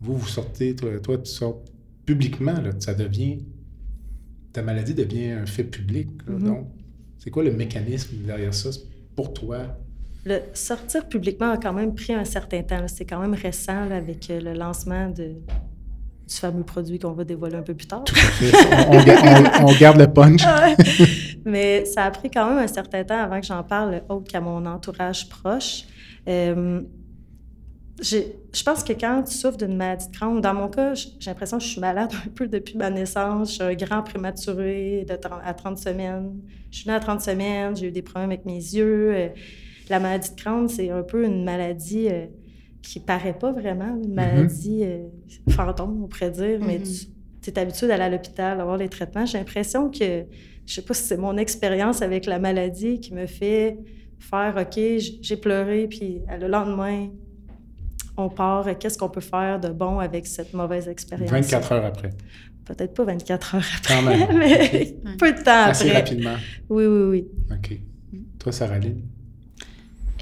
vous, 0.00 0.16
vous 0.16 0.28
sortez, 0.28 0.76
toi, 0.76 1.18
tu 1.18 1.30
sors 1.30 1.62
publiquement, 2.06 2.60
là, 2.60 2.70
ça 2.78 2.94
devient, 2.94 3.38
ta 4.52 4.62
maladie 4.62 4.94
devient 4.94 5.30
un 5.30 5.46
fait 5.46 5.64
public. 5.64 6.08
Mm-hmm. 6.28 6.44
Donc, 6.44 6.68
c'est 7.18 7.30
quoi 7.30 7.42
le 7.42 7.52
mécanisme 7.52 8.16
derrière 8.24 8.54
ça? 8.54 8.70
Pour 9.16 9.32
toi? 9.32 9.76
Le 10.28 10.40
sortir 10.52 11.08
publiquement 11.08 11.52
a 11.52 11.56
quand 11.56 11.72
même 11.72 11.94
pris 11.94 12.12
un 12.12 12.26
certain 12.26 12.62
temps. 12.62 12.86
C'est 12.86 13.06
quand 13.06 13.18
même 13.18 13.32
récent 13.32 13.90
avec 13.90 14.28
le 14.28 14.52
lancement 14.52 15.08
de, 15.08 15.36
du 16.28 16.34
fameux 16.34 16.64
produit 16.64 16.98
qu'on 16.98 17.12
va 17.12 17.24
dévoiler 17.24 17.56
un 17.56 17.62
peu 17.62 17.74
plus 17.74 17.86
tard. 17.86 18.04
On, 19.62 19.72
garde 19.80 19.98
le 19.98 20.06
punch. 20.06 20.42
Mais 21.46 21.86
ça 21.86 22.04
a 22.04 22.10
pris 22.10 22.30
quand 22.30 22.46
même 22.46 22.58
un 22.58 22.66
certain 22.66 23.04
temps 23.04 23.18
avant 23.18 23.40
que 23.40 23.46
j'en 23.46 23.62
parle 23.62 24.02
autre 24.10 24.30
qu'à 24.30 24.42
mon 24.42 24.66
entourage 24.66 25.30
proche. 25.30 25.84
Euh, 26.28 26.82
je 28.00 28.62
pense 28.64 28.84
que 28.84 28.92
quand 28.92 29.22
tu 29.22 29.34
souffres 29.34 29.56
d'une 29.56 29.76
maladie 29.76 30.08
de 30.08 30.16
Crohn, 30.16 30.40
dans 30.40 30.54
mon 30.54 30.68
cas, 30.68 30.92
j'ai 30.94 31.10
l'impression 31.26 31.58
que 31.58 31.64
je 31.64 31.68
suis 31.70 31.80
malade 31.80 32.10
un 32.12 32.28
peu 32.28 32.46
depuis 32.46 32.76
ma 32.76 32.90
naissance. 32.90 33.48
Je 33.48 33.54
suis 33.54 33.62
un 33.62 33.74
grand 33.74 34.02
prématuré 34.02 35.06
de 35.08 35.18
à 35.44 35.54
30 35.54 35.78
semaines. 35.78 36.34
Je 36.70 36.80
suis 36.80 36.88
née 36.88 36.94
à 36.94 37.00
30 37.00 37.22
semaines, 37.22 37.74
j'ai 37.74 37.88
eu 37.88 37.92
des 37.92 38.02
problèmes 38.02 38.30
avec 38.30 38.44
mes 38.44 38.58
yeux. 38.58 39.30
Euh, 39.88 39.94
la 39.94 40.00
maladie 40.00 40.30
de 40.30 40.40
Crohn, 40.40 40.68
c'est 40.68 40.90
un 40.90 41.02
peu 41.02 41.24
une 41.24 41.44
maladie 41.44 42.08
euh, 42.08 42.26
qui 42.82 43.00
paraît 43.00 43.36
pas 43.38 43.52
vraiment 43.52 43.96
une 44.02 44.10
mhm. 44.10 44.14
maladie 44.14 44.80
euh, 44.84 45.08
fantôme, 45.50 46.04
on 46.04 46.08
pourrait 46.08 46.30
dire, 46.30 46.58
mais 46.60 46.78
mhm. 46.78 46.84
tu 47.42 47.50
es 47.50 47.58
habitué 47.58 47.88
d'aller 47.88 48.04
à 48.04 48.08
l'hôpital, 48.08 48.58
d'avoir 48.58 48.76
les 48.76 48.88
traitements. 48.88 49.26
J'ai 49.26 49.38
l'impression 49.38 49.90
que, 49.90 50.24
je 50.66 50.74
sais 50.74 50.82
pas 50.82 50.94
si 50.94 51.04
c'est 51.04 51.16
mon 51.16 51.36
expérience 51.36 52.02
avec 52.02 52.26
la 52.26 52.38
maladie 52.38 53.00
qui 53.00 53.14
me 53.14 53.26
fait 53.26 53.78
faire, 54.18 54.56
OK, 54.56 54.80
j'ai 55.20 55.36
pleuré, 55.36 55.86
puis 55.88 56.22
le 56.40 56.48
lendemain, 56.48 57.08
on 58.16 58.28
part, 58.28 58.66
qu'est-ce 58.78 58.98
qu'on 58.98 59.08
peut 59.08 59.20
faire 59.20 59.60
de 59.60 59.68
bon 59.68 60.00
avec 60.00 60.26
cette 60.26 60.52
mauvaise 60.52 60.88
expérience? 60.88 61.30
24 61.30 61.72
heures 61.72 61.84
après. 61.84 62.10
Peut-être 62.64 62.92
pas 62.92 63.04
24 63.04 63.54
heures 63.54 63.62
après, 63.78 64.34
mais 64.34 64.96
peu 65.18 65.32
de 65.32 65.38
temps 65.38 65.52
après. 65.52 65.70
Assez 65.70 65.92
rapidement. 65.92 66.34
Oui, 66.68 66.84
oui, 66.84 67.02
oui. 67.08 67.28
OK. 67.50 67.80
Toi, 68.38 68.52
Saraline? 68.52 69.02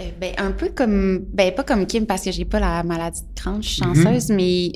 Euh, 0.00 0.10
ben, 0.20 0.34
un 0.38 0.52
peu 0.52 0.68
comme, 0.68 1.20
ben, 1.32 1.54
pas 1.54 1.64
comme 1.64 1.86
Kim 1.86 2.06
parce 2.06 2.24
que 2.24 2.30
j'ai 2.30 2.44
pas 2.44 2.60
la 2.60 2.82
maladie 2.82 3.22
de 3.22 3.40
Crohn, 3.40 3.62
je 3.62 3.68
suis 3.68 3.82
chanceuse, 3.82 4.28
mais 4.30 4.72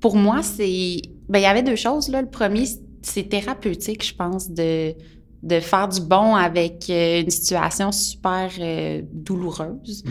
pour 0.00 0.16
moi, 0.16 0.42
c'est, 0.42 1.02
ben, 1.28 1.38
il 1.38 1.42
y 1.42 1.46
avait 1.46 1.62
deux 1.62 1.76
choses, 1.76 2.08
là. 2.08 2.22
Le 2.22 2.28
premier, 2.28 2.64
c'est 3.02 3.28
thérapeutique, 3.28 4.06
je 4.06 4.14
pense, 4.14 4.50
de, 4.50 4.94
de 5.42 5.60
faire 5.60 5.88
du 5.88 6.00
bon 6.00 6.34
avec 6.34 6.88
euh, 6.88 7.22
une 7.22 7.30
situation 7.30 7.90
super 7.92 8.50
euh, 8.60 9.02
douloureuse. 9.12 10.04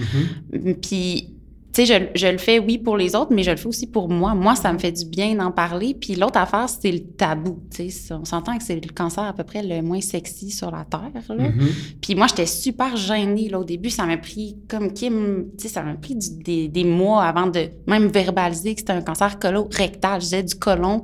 Mhm. 0.51 0.75
Puis 0.75 1.35
tu 1.79 1.85
sais, 1.85 2.09
je, 2.13 2.19
je, 2.19 2.27
le 2.27 2.37
fais, 2.37 2.59
oui, 2.59 2.77
pour 2.77 2.97
les 2.97 3.15
autres, 3.15 3.31
mais 3.33 3.43
je 3.43 3.51
le 3.51 3.57
fais 3.57 3.67
aussi 3.67 3.87
pour 3.87 4.09
moi. 4.09 4.35
Moi, 4.35 4.55
ça 4.55 4.73
me 4.73 4.79
fait 4.79 4.91
du 4.91 5.05
bien 5.05 5.35
d'en 5.35 5.51
parler. 5.51 5.93
Puis 5.93 6.15
l'autre 6.15 6.37
affaire, 6.37 6.67
c'est 6.67 6.91
le 6.91 6.99
tabou. 6.99 7.59
Tu 7.73 7.89
sais, 7.89 8.13
on 8.13 8.25
s'entend 8.25 8.57
que 8.57 8.63
c'est 8.63 8.75
le 8.75 8.93
cancer 8.93 9.23
à 9.23 9.33
peu 9.33 9.43
près 9.43 9.63
le 9.63 9.81
moins 9.81 10.01
sexy 10.01 10.51
sur 10.51 10.71
la 10.71 10.83
Terre. 10.83 11.09
Là. 11.29 11.49
Mm-hmm. 11.49 11.67
Puis 12.01 12.15
moi, 12.15 12.27
j'étais 12.27 12.45
super 12.45 12.97
gênée. 12.97 13.47
Là, 13.47 13.59
au 13.59 13.63
début, 13.63 13.89
ça 13.89 14.05
m'a 14.05 14.17
pris, 14.17 14.57
comme 14.67 14.91
Kim, 14.91 15.45
tu 15.57 15.63
sais, 15.63 15.73
ça 15.73 15.83
m'a 15.83 15.93
pris 15.93 16.15
des, 16.15 16.67
des, 16.67 16.83
mois 16.83 17.23
avant 17.23 17.47
de 17.47 17.69
même 17.87 18.07
verbaliser 18.07 18.73
que 18.73 18.81
c'était 18.81 18.93
un 18.93 19.01
cancer 19.01 19.39
colorectal. 19.39 20.19
Je 20.19 20.25
disais 20.25 20.43
du 20.43 20.55
colon. 20.55 21.03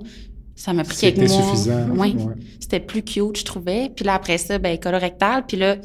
Ça 0.56 0.74
m'a 0.74 0.84
pris 0.84 0.98
quelques 0.98 1.18
mois. 1.20 1.28
C'était 1.28 1.44
suffisant. 1.44 1.88
Oui. 1.98 2.16
C'était 2.60 2.80
plus 2.82 3.04
cute, 3.04 3.38
je 3.38 3.46
trouvais. 3.46 3.92
Puis 3.96 4.04
là, 4.04 4.16
après 4.16 4.38
ça, 4.38 4.58
ben 4.58 4.78
colorectal. 4.78 5.46
Puis 5.48 5.58
là, 5.58 5.78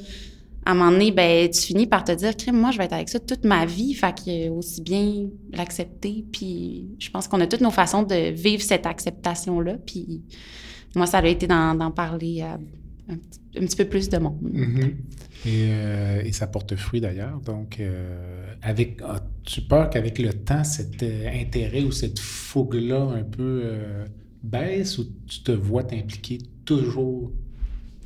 à 0.64 0.72
un 0.72 0.74
moment 0.74 0.90
donné, 0.90 1.10
ben, 1.10 1.48
tu 1.48 1.60
finis 1.60 1.86
par 1.86 2.04
te 2.04 2.12
dire, 2.12 2.36
crime, 2.36 2.56
moi, 2.56 2.70
je 2.70 2.78
vais 2.78 2.84
être 2.84 2.92
avec 2.92 3.08
ça 3.08 3.18
toute 3.18 3.44
ma 3.44 3.64
vie. 3.64 3.94
Fait 3.94 4.14
que 4.14 4.48
aussi 4.50 4.82
bien 4.82 5.28
l'accepter. 5.52 6.24
Puis 6.30 6.88
je 6.98 7.10
pense 7.10 7.28
qu'on 7.28 7.40
a 7.40 7.46
toutes 7.46 7.62
nos 7.62 7.70
façons 7.70 8.02
de 8.02 8.30
vivre 8.30 8.62
cette 8.62 8.86
acceptation-là. 8.86 9.78
Puis 9.86 10.22
moi, 10.94 11.06
ça 11.06 11.18
a 11.18 11.26
été 11.26 11.46
d'en 11.46 11.90
parler 11.90 12.42
un, 12.42 12.58
petit 13.54 13.76
peu 13.76 13.86
plus 13.86 14.08
de 14.08 14.18
monde. 14.18 14.38
Mm-hmm. 14.42 14.94
Euh, 15.46 16.22
et, 16.22 16.32
ça 16.32 16.46
porte 16.46 16.76
fruit 16.76 17.00
d'ailleurs. 17.00 17.40
Donc, 17.40 17.80
euh, 17.80 18.44
avec, 18.62 19.00
as-tu 19.02 19.62
peur 19.62 19.88
qu'avec 19.90 20.18
le 20.18 20.32
temps, 20.32 20.64
cet 20.64 21.02
euh, 21.02 21.30
intérêt 21.32 21.82
ou 21.82 21.92
cette 21.92 22.18
fougue-là 22.18 23.00
un 23.00 23.24
peu 23.24 23.62
baisse 24.42 24.98
ou 24.98 25.06
tu 25.26 25.42
te 25.42 25.52
vois 25.52 25.84
t'impliquer 25.84 26.38
toujours 26.64 27.32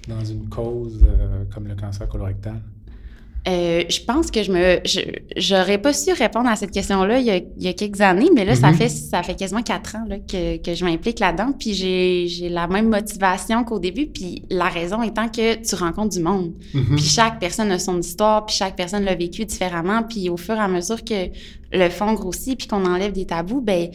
dans 0.08 0.24
une 0.24 0.48
cause 0.48 1.04
euh, 1.04 1.44
comme 1.52 1.66
le 1.66 1.74
cancer 1.74 2.08
colorectal? 2.08 2.60
Euh, 3.46 3.82
je 3.90 4.00
pense 4.00 4.30
que 4.30 4.42
je 4.42 4.50
me 4.50 4.80
j'aurais 5.36 5.76
pas 5.76 5.92
su 5.92 6.10
répondre 6.14 6.48
à 6.48 6.56
cette 6.56 6.70
question-là 6.70 7.18
il, 7.18 7.44
y 7.58 7.68
a 7.68 7.72
quelques 7.74 8.00
années, 8.00 8.30
mais 8.34 8.46
là, 8.46 8.54
ça 8.54 8.70
mm-hmm. 8.70 8.74
fait 8.74 8.88
ça 8.88 9.22
fait 9.22 9.34
quasiment 9.34 9.62
quatre 9.62 9.96
ans 9.96 10.04
là, 10.08 10.16
que, 10.18 10.56
que 10.56 10.74
je 10.74 10.82
m'implique 10.82 11.18
là-dedans. 11.18 11.52
Puis 11.52 11.74
j'ai 11.74 12.48
la 12.48 12.66
même 12.68 12.88
motivation 12.88 13.62
qu'au 13.64 13.78
début. 13.78 14.06
Puis 14.06 14.44
la 14.48 14.70
raison 14.70 15.02
étant 15.02 15.28
que 15.28 15.56
tu 15.56 15.74
rencontres 15.74 16.14
du 16.16 16.20
monde. 16.20 16.54
Mm-hmm. 16.74 16.96
Puis 16.96 17.04
chaque 17.04 17.38
personne 17.38 17.70
a 17.70 17.78
son 17.78 18.00
histoire, 18.00 18.46
puis 18.46 18.56
chaque 18.56 18.76
personne 18.76 19.04
l'a 19.04 19.14
vécu 19.14 19.44
différemment. 19.44 20.04
Puis 20.04 20.30
au 20.30 20.38
fur 20.38 20.54
et 20.54 20.60
à 20.60 20.68
mesure 20.68 21.04
que 21.04 21.28
le 21.70 21.90
fond 21.90 22.14
grossit, 22.14 22.56
puis 22.56 22.66
qu'on 22.66 22.86
enlève 22.86 23.12
des 23.12 23.26
tabous, 23.26 23.60
ben 23.60 23.90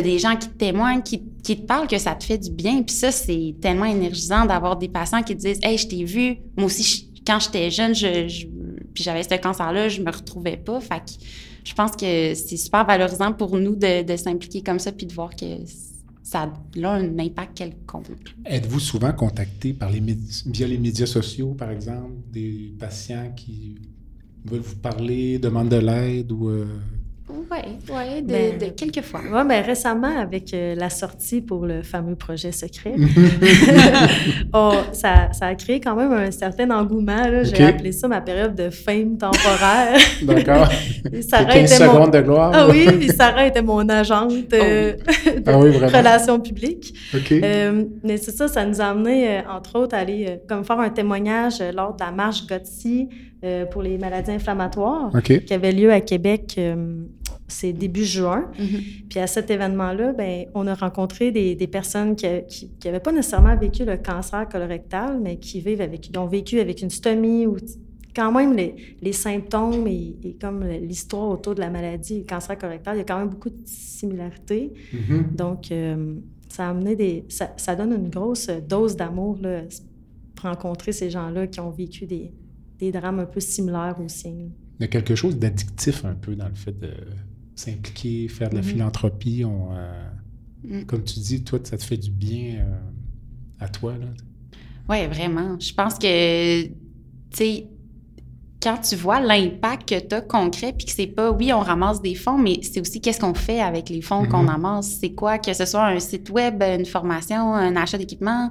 des 0.00 0.18
gens 0.18 0.36
qui 0.36 0.48
te 0.48 0.56
témoignent, 0.56 1.02
qui, 1.02 1.22
qui, 1.42 1.56
te 1.56 1.66
parlent 1.66 1.88
que 1.88 1.98
ça 1.98 2.14
te 2.14 2.24
fait 2.24 2.38
du 2.38 2.50
bien. 2.50 2.82
Puis 2.82 2.94
ça, 2.94 3.10
c'est 3.10 3.54
tellement 3.60 3.86
énergisant 3.86 4.46
d'avoir 4.46 4.76
des 4.76 4.88
patients 4.88 5.22
qui 5.22 5.36
te 5.36 5.40
disent 5.40 5.60
Hey, 5.62 5.76
je 5.76 5.88
t'ai 5.88 6.04
vu. 6.04 6.38
Moi 6.56 6.66
aussi, 6.66 7.12
quand 7.26 7.38
j'étais 7.40 7.70
jeune, 7.70 7.94
je, 7.94 8.46
puis 8.94 9.04
j'avais 9.04 9.22
ce 9.22 9.34
cancer-là, 9.34 9.88
je 9.88 10.00
me 10.00 10.10
retrouvais 10.10 10.56
pas. 10.56 10.80
Fait 10.80 11.00
que 11.00 11.24
je 11.64 11.74
pense 11.74 11.92
que 11.92 12.34
c'est 12.34 12.56
super 12.56 12.84
valorisant 12.84 13.32
pour 13.32 13.56
nous 13.56 13.76
de, 13.76 14.02
de 14.02 14.16
s'impliquer 14.16 14.62
comme 14.62 14.78
ça 14.78 14.92
puis 14.92 15.06
de 15.06 15.12
voir 15.12 15.34
que 15.34 15.46
ça 16.22 16.50
a 16.82 16.88
un 16.88 17.18
impact 17.18 17.58
quelconque. 17.58 18.06
Êtes-vous 18.44 18.80
souvent 18.80 19.12
contacté 19.12 19.72
par 19.72 19.90
les 19.90 20.00
via 20.46 20.66
les 20.66 20.78
médias 20.78 21.06
sociaux, 21.06 21.54
par 21.54 21.70
exemple, 21.70 22.14
des 22.32 22.74
patients 22.78 23.32
qui 23.36 23.76
veulent 24.44 24.60
vous 24.60 24.76
parler, 24.76 25.38
demandent 25.38 25.68
de 25.68 25.76
l'aide 25.76 26.32
ou... 26.32 26.48
Euh, 26.48 26.66
oui, 27.50 27.94
ouais, 27.94 28.22
de, 28.22 28.26
ben, 28.26 28.58
de, 28.58 28.66
quelques 28.66 29.02
fois. 29.02 29.20
Oui, 29.30 29.40
mais 29.46 29.60
récemment, 29.60 30.18
avec 30.18 30.52
euh, 30.52 30.74
la 30.74 30.90
sortie 30.90 31.40
pour 31.40 31.66
le 31.66 31.82
fameux 31.82 32.16
projet 32.16 32.52
secret, 32.52 32.94
ça, 34.92 35.32
ça, 35.32 35.46
a 35.46 35.54
créé 35.54 35.80
quand 35.80 35.96
même 35.96 36.12
un 36.12 36.30
certain 36.30 36.70
engouement. 36.70 37.22
J'ai 37.42 37.64
appelé 37.64 37.92
ça 37.92 38.08
ma 38.08 38.20
période 38.20 38.54
de 38.54 38.70
fame 38.70 39.16
temporaire. 39.18 39.98
D'accord. 40.22 40.68
15 41.04 41.78
secondes 41.78 42.12
de 42.12 42.20
gloire. 42.20 42.52
Ah 42.54 42.68
oui, 42.68 42.86
puis 42.98 43.08
Sarah 43.08 43.46
était 43.46 43.62
mon 43.62 43.88
agente 43.88 44.32
oh 44.52 44.54
euh, 44.54 44.92
de 45.36 45.42
ah 45.46 45.56
relations 45.58 46.40
publiques. 46.40 46.94
Euh, 47.30 47.84
mais 48.02 48.16
c'est 48.16 48.32
ça, 48.32 48.48
ça 48.48 48.64
nous 48.64 48.80
a 48.80 48.84
amené, 48.84 49.40
entre 49.48 49.78
autres, 49.78 49.94
à 49.94 49.98
aller 49.98 50.38
comme 50.48 50.64
faire 50.64 50.80
un 50.80 50.90
témoignage 50.90 51.62
lors 51.74 51.94
de 51.94 52.04
la 52.04 52.10
marche 52.10 52.46
GOTSI 52.46 53.08
pour 53.70 53.82
les 53.82 53.98
maladies 53.98 54.30
inflammatoires 54.30 55.10
qui 55.22 55.52
avait 55.52 55.72
lieu 55.72 55.90
à 55.92 56.00
Québec 56.00 56.58
c'est 57.52 57.72
début 57.72 58.04
juin. 58.04 58.50
Mm-hmm. 58.58 59.08
Puis 59.08 59.18
à 59.18 59.26
cet 59.26 59.50
événement-là, 59.50 60.12
ben, 60.12 60.46
on 60.54 60.66
a 60.66 60.74
rencontré 60.74 61.30
des, 61.30 61.54
des 61.54 61.66
personnes 61.66 62.16
qui 62.16 62.26
n'avaient 62.84 63.00
pas 63.00 63.12
nécessairement 63.12 63.56
vécu 63.56 63.84
le 63.84 63.96
cancer 63.96 64.48
colorectal, 64.48 65.20
mais 65.20 65.36
qui 65.36 65.60
vivent 65.60 65.80
avec, 65.80 66.00
qui 66.00 66.18
ont 66.18 66.26
vécu 66.26 66.60
avec 66.60 66.82
une 66.82 66.90
stomie 66.90 67.46
ou 67.46 67.56
quand 68.14 68.32
même 68.32 68.54
les, 68.54 68.74
les 69.00 69.12
symptômes 69.12 69.86
et, 69.86 70.36
comme 70.40 70.64
l'histoire 70.64 71.30
autour 71.30 71.54
de 71.54 71.60
la 71.60 71.70
maladie, 71.70 72.18
le 72.18 72.26
cancer 72.26 72.58
colorectal, 72.58 72.96
il 72.96 72.98
y 72.98 73.02
a 73.02 73.04
quand 73.04 73.18
même 73.18 73.30
beaucoup 73.30 73.50
de 73.50 73.62
similarités. 73.64 74.72
Mm-hmm. 74.92 75.36
Donc, 75.36 75.72
euh, 75.72 76.14
ça 76.48 76.66
a 76.66 76.70
amené 76.70 76.96
des. 76.96 77.24
Ça, 77.28 77.52
ça, 77.56 77.74
donne 77.74 77.92
une 77.92 78.10
grosse 78.10 78.48
dose 78.48 78.96
d'amour, 78.96 79.38
rencontrer 80.40 80.92
ces 80.92 81.08
gens-là 81.08 81.46
qui 81.46 81.60
ont 81.60 81.70
vécu 81.70 82.04
des, 82.04 82.32
des 82.78 82.92
drames 82.92 83.20
un 83.20 83.26
peu 83.26 83.40
similaires 83.40 83.96
aussi. 84.04 84.28
Il 84.28 84.82
y 84.82 84.84
a 84.84 84.88
quelque 84.88 85.14
chose 85.14 85.38
d'addictif 85.38 86.04
un 86.04 86.14
peu 86.14 86.34
dans 86.34 86.48
le 86.48 86.54
fait 86.54 86.78
de 86.78 86.90
s'impliquer, 87.54 88.28
faire 88.28 88.50
de 88.50 88.56
la 88.56 88.62
mhm. 88.62 88.68
philanthropie. 88.68 89.44
On, 89.44 89.68
euh, 89.72 90.08
mm. 90.64 90.84
Comme 90.84 91.04
tu 91.04 91.20
dis, 91.20 91.44
toi, 91.44 91.58
ça 91.62 91.76
te 91.76 91.84
fait 91.84 91.96
du 91.96 92.10
bien 92.10 92.60
euh, 92.60 92.78
à 93.60 93.68
toi. 93.68 93.94
Oui, 94.88 95.06
vraiment. 95.06 95.58
Je 95.58 95.72
pense 95.74 95.98
que, 95.98 96.64
tu 96.64 96.72
sais, 97.32 97.66
quand 98.62 98.78
tu 98.78 98.94
vois 98.94 99.20
l'impact 99.20 99.88
que 99.88 99.98
tu 99.98 100.14
as 100.14 100.20
concret, 100.20 100.72
puis 100.72 100.86
que 100.86 100.92
c'est 100.92 101.08
pas, 101.08 101.32
oui, 101.32 101.52
on 101.52 101.60
ramasse 101.60 102.00
des 102.00 102.14
fonds, 102.14 102.38
mais 102.38 102.60
c'est 102.62 102.80
aussi 102.80 103.00
qu'est-ce 103.00 103.20
qu'on 103.20 103.34
fait 103.34 103.60
avec 103.60 103.88
les 103.88 104.02
fonds 104.02 104.26
qu'on 104.26 104.46
ramasse. 104.46 104.98
C'est 105.00 105.12
quoi, 105.12 105.38
que 105.38 105.52
ce 105.52 105.64
soit 105.64 105.86
un 105.86 105.98
site 105.98 106.30
web, 106.30 106.62
une 106.62 106.86
formation, 106.86 107.54
un 107.54 107.74
achat 107.74 107.98
d'équipement, 107.98 108.50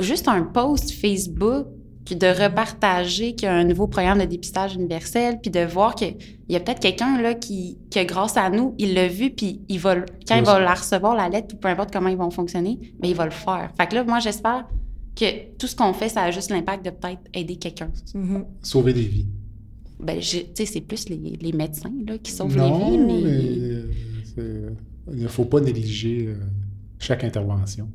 juste 0.00 0.26
un 0.26 0.42
post 0.42 0.90
Facebook, 0.90 1.68
de 2.14 2.26
repartager 2.26 3.34
qu'il 3.34 3.46
y 3.46 3.48
a 3.48 3.54
un 3.54 3.64
nouveau 3.64 3.86
programme 3.86 4.20
de 4.20 4.24
dépistage 4.24 4.74
universel, 4.74 5.38
puis 5.40 5.50
de 5.50 5.60
voir 5.60 5.94
qu'il 5.94 6.16
y 6.48 6.56
a 6.56 6.60
peut-être 6.60 6.80
quelqu'un 6.80 7.20
là 7.20 7.34
qui, 7.34 7.78
que 7.90 8.04
grâce 8.04 8.36
à 8.36 8.48
nous, 8.50 8.74
il 8.78 8.94
l'a 8.94 9.08
vu, 9.08 9.30
puis 9.30 9.62
il 9.68 9.78
va, 9.78 9.96
quand 10.28 10.36
il 10.36 10.44
va 10.44 10.60
la 10.60 10.74
recevoir, 10.74 11.16
la 11.16 11.28
lettre, 11.28 11.54
ou 11.54 11.58
peu 11.58 11.68
importe 11.68 11.92
comment 11.92 12.08
ils 12.08 12.16
vont 12.16 12.30
fonctionner, 12.30 12.78
mais 13.02 13.10
il 13.10 13.16
va 13.16 13.24
le 13.24 13.30
faire. 13.30 13.70
Fait 13.76 13.86
que 13.86 13.94
là, 13.96 14.04
moi, 14.04 14.20
j'espère 14.20 14.66
que 15.14 15.56
tout 15.58 15.66
ce 15.66 15.74
qu'on 15.74 15.92
fait, 15.92 16.08
ça 16.08 16.22
a 16.22 16.30
juste 16.30 16.50
l'impact 16.50 16.84
de 16.84 16.90
peut-être 16.90 17.22
aider 17.34 17.56
quelqu'un. 17.56 17.90
Mm-hmm. 18.14 18.44
Sauver 18.62 18.92
des 18.92 19.02
vies. 19.02 19.26
Ben, 19.98 20.20
tu 20.20 20.44
sais, 20.54 20.66
c'est 20.66 20.82
plus 20.82 21.08
les, 21.08 21.38
les, 21.40 21.52
médecins 21.52 21.92
là, 22.06 22.18
qui 22.18 22.30
sauvent 22.30 22.56
les 22.56 22.70
vies, 22.70 22.98
mais... 22.98 23.22
mais 24.36 24.74
il 25.12 25.22
ne 25.22 25.28
faut 25.28 25.44
pas 25.44 25.60
négliger 25.60 26.26
euh, 26.28 26.34
chaque 26.98 27.24
intervention. 27.24 27.88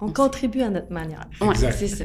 On 0.00 0.12
contribue 0.12 0.62
à 0.62 0.70
notre 0.70 0.92
manière. 0.92 1.28
Oui, 1.40 1.54
c'est 1.56 1.88
ça. 1.88 2.04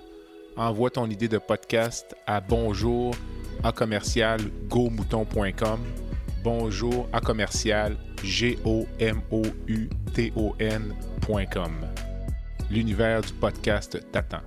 envoie 0.57 0.89
ton 0.89 1.09
idée 1.09 1.27
de 1.27 1.37
podcast 1.37 2.15
à 2.27 2.41
bonjour 2.41 3.13
à 3.63 3.71
commercial 3.71 4.39
gomouton.com. 4.67 5.79
Bonjour 6.43 7.07
à 7.13 7.21
commercial 7.21 7.95
g. 8.23 8.57
L'univers 12.69 13.21
du 13.21 13.33
podcast 13.33 13.99
t'attend. 14.11 14.41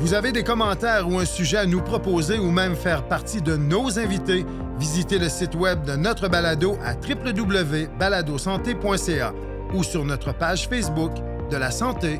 Vous 0.00 0.14
avez 0.14 0.32
des 0.32 0.42
commentaires 0.42 1.06
ou 1.06 1.18
un 1.18 1.26
sujet 1.26 1.58
à 1.58 1.66
nous 1.66 1.82
proposer 1.82 2.38
ou 2.38 2.50
même 2.50 2.74
faire 2.74 3.04
partie 3.06 3.42
de 3.42 3.54
nos 3.56 3.98
invités, 3.98 4.46
visitez 4.80 5.18
le 5.18 5.28
site 5.28 5.54
web 5.54 5.84
de 5.84 5.94
notre 5.94 6.26
balado 6.28 6.78
à 6.82 6.94
www.baladosanté.ca 6.94 9.34
ou 9.74 9.84
sur 9.84 10.06
notre 10.06 10.32
page 10.32 10.68
Facebook 10.68 11.12
de 11.50 11.56
la 11.58 11.70
santé 11.70 12.18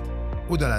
ou 0.50 0.59
de 0.59 0.67
la 0.67 0.79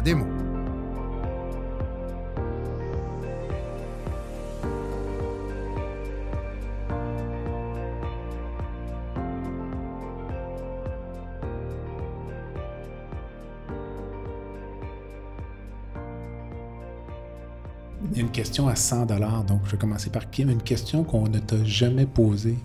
une 18.15 18.29
question 18.29 18.67
à 18.67 18.75
100 18.75 19.05
donc 19.05 19.61
je 19.65 19.71
vais 19.71 19.77
commencer 19.77 20.09
par 20.09 20.29
Kim. 20.29 20.49
Une 20.49 20.61
question 20.61 21.03
qu'on 21.03 21.27
ne 21.27 21.39
t'a 21.39 21.63
jamais 21.63 22.05
posée 22.05 22.57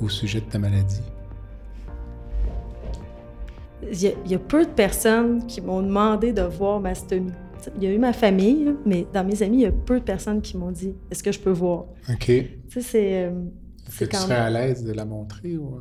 au 0.00 0.08
sujet 0.08 0.40
de 0.40 0.46
ta 0.46 0.58
maladie. 0.58 1.02
Il 3.90 4.14
y, 4.26 4.34
a, 4.34 4.38
peu 4.38 4.64
de 4.64 4.70
personnes 4.70 5.46
qui 5.46 5.60
m'ont 5.60 5.82
demandé 5.82 6.32
de 6.32 6.42
voir 6.42 6.80
ma 6.80 6.94
stomie. 6.94 7.32
Il 7.76 7.84
y 7.84 7.86
a 7.86 7.92
eu 7.92 7.98
ma 7.98 8.12
famille, 8.12 8.74
mais 8.84 9.06
dans 9.12 9.24
mes 9.24 9.42
amis, 9.42 9.58
il 9.58 9.62
y 9.62 9.66
a 9.66 9.72
peu 9.72 10.00
de 10.00 10.04
personnes 10.04 10.42
qui 10.42 10.56
m'ont 10.56 10.72
dit 10.72 10.94
Est-ce 11.10 11.22
que 11.22 11.32
je 11.32 11.38
peux 11.38 11.50
voir? 11.50 11.86
OK. 12.10 12.24
Tu 12.26 12.58
sais, 12.68 12.80
c'est. 12.82 13.24
Euh, 13.24 13.30
Est-ce 13.86 14.00
que 14.00 14.04
tu 14.04 14.16
serais 14.16 14.34
à 14.34 14.50
l'aise 14.50 14.84
de 14.84 14.92
la 14.92 15.04
montrer 15.04 15.56
ou? 15.56 15.78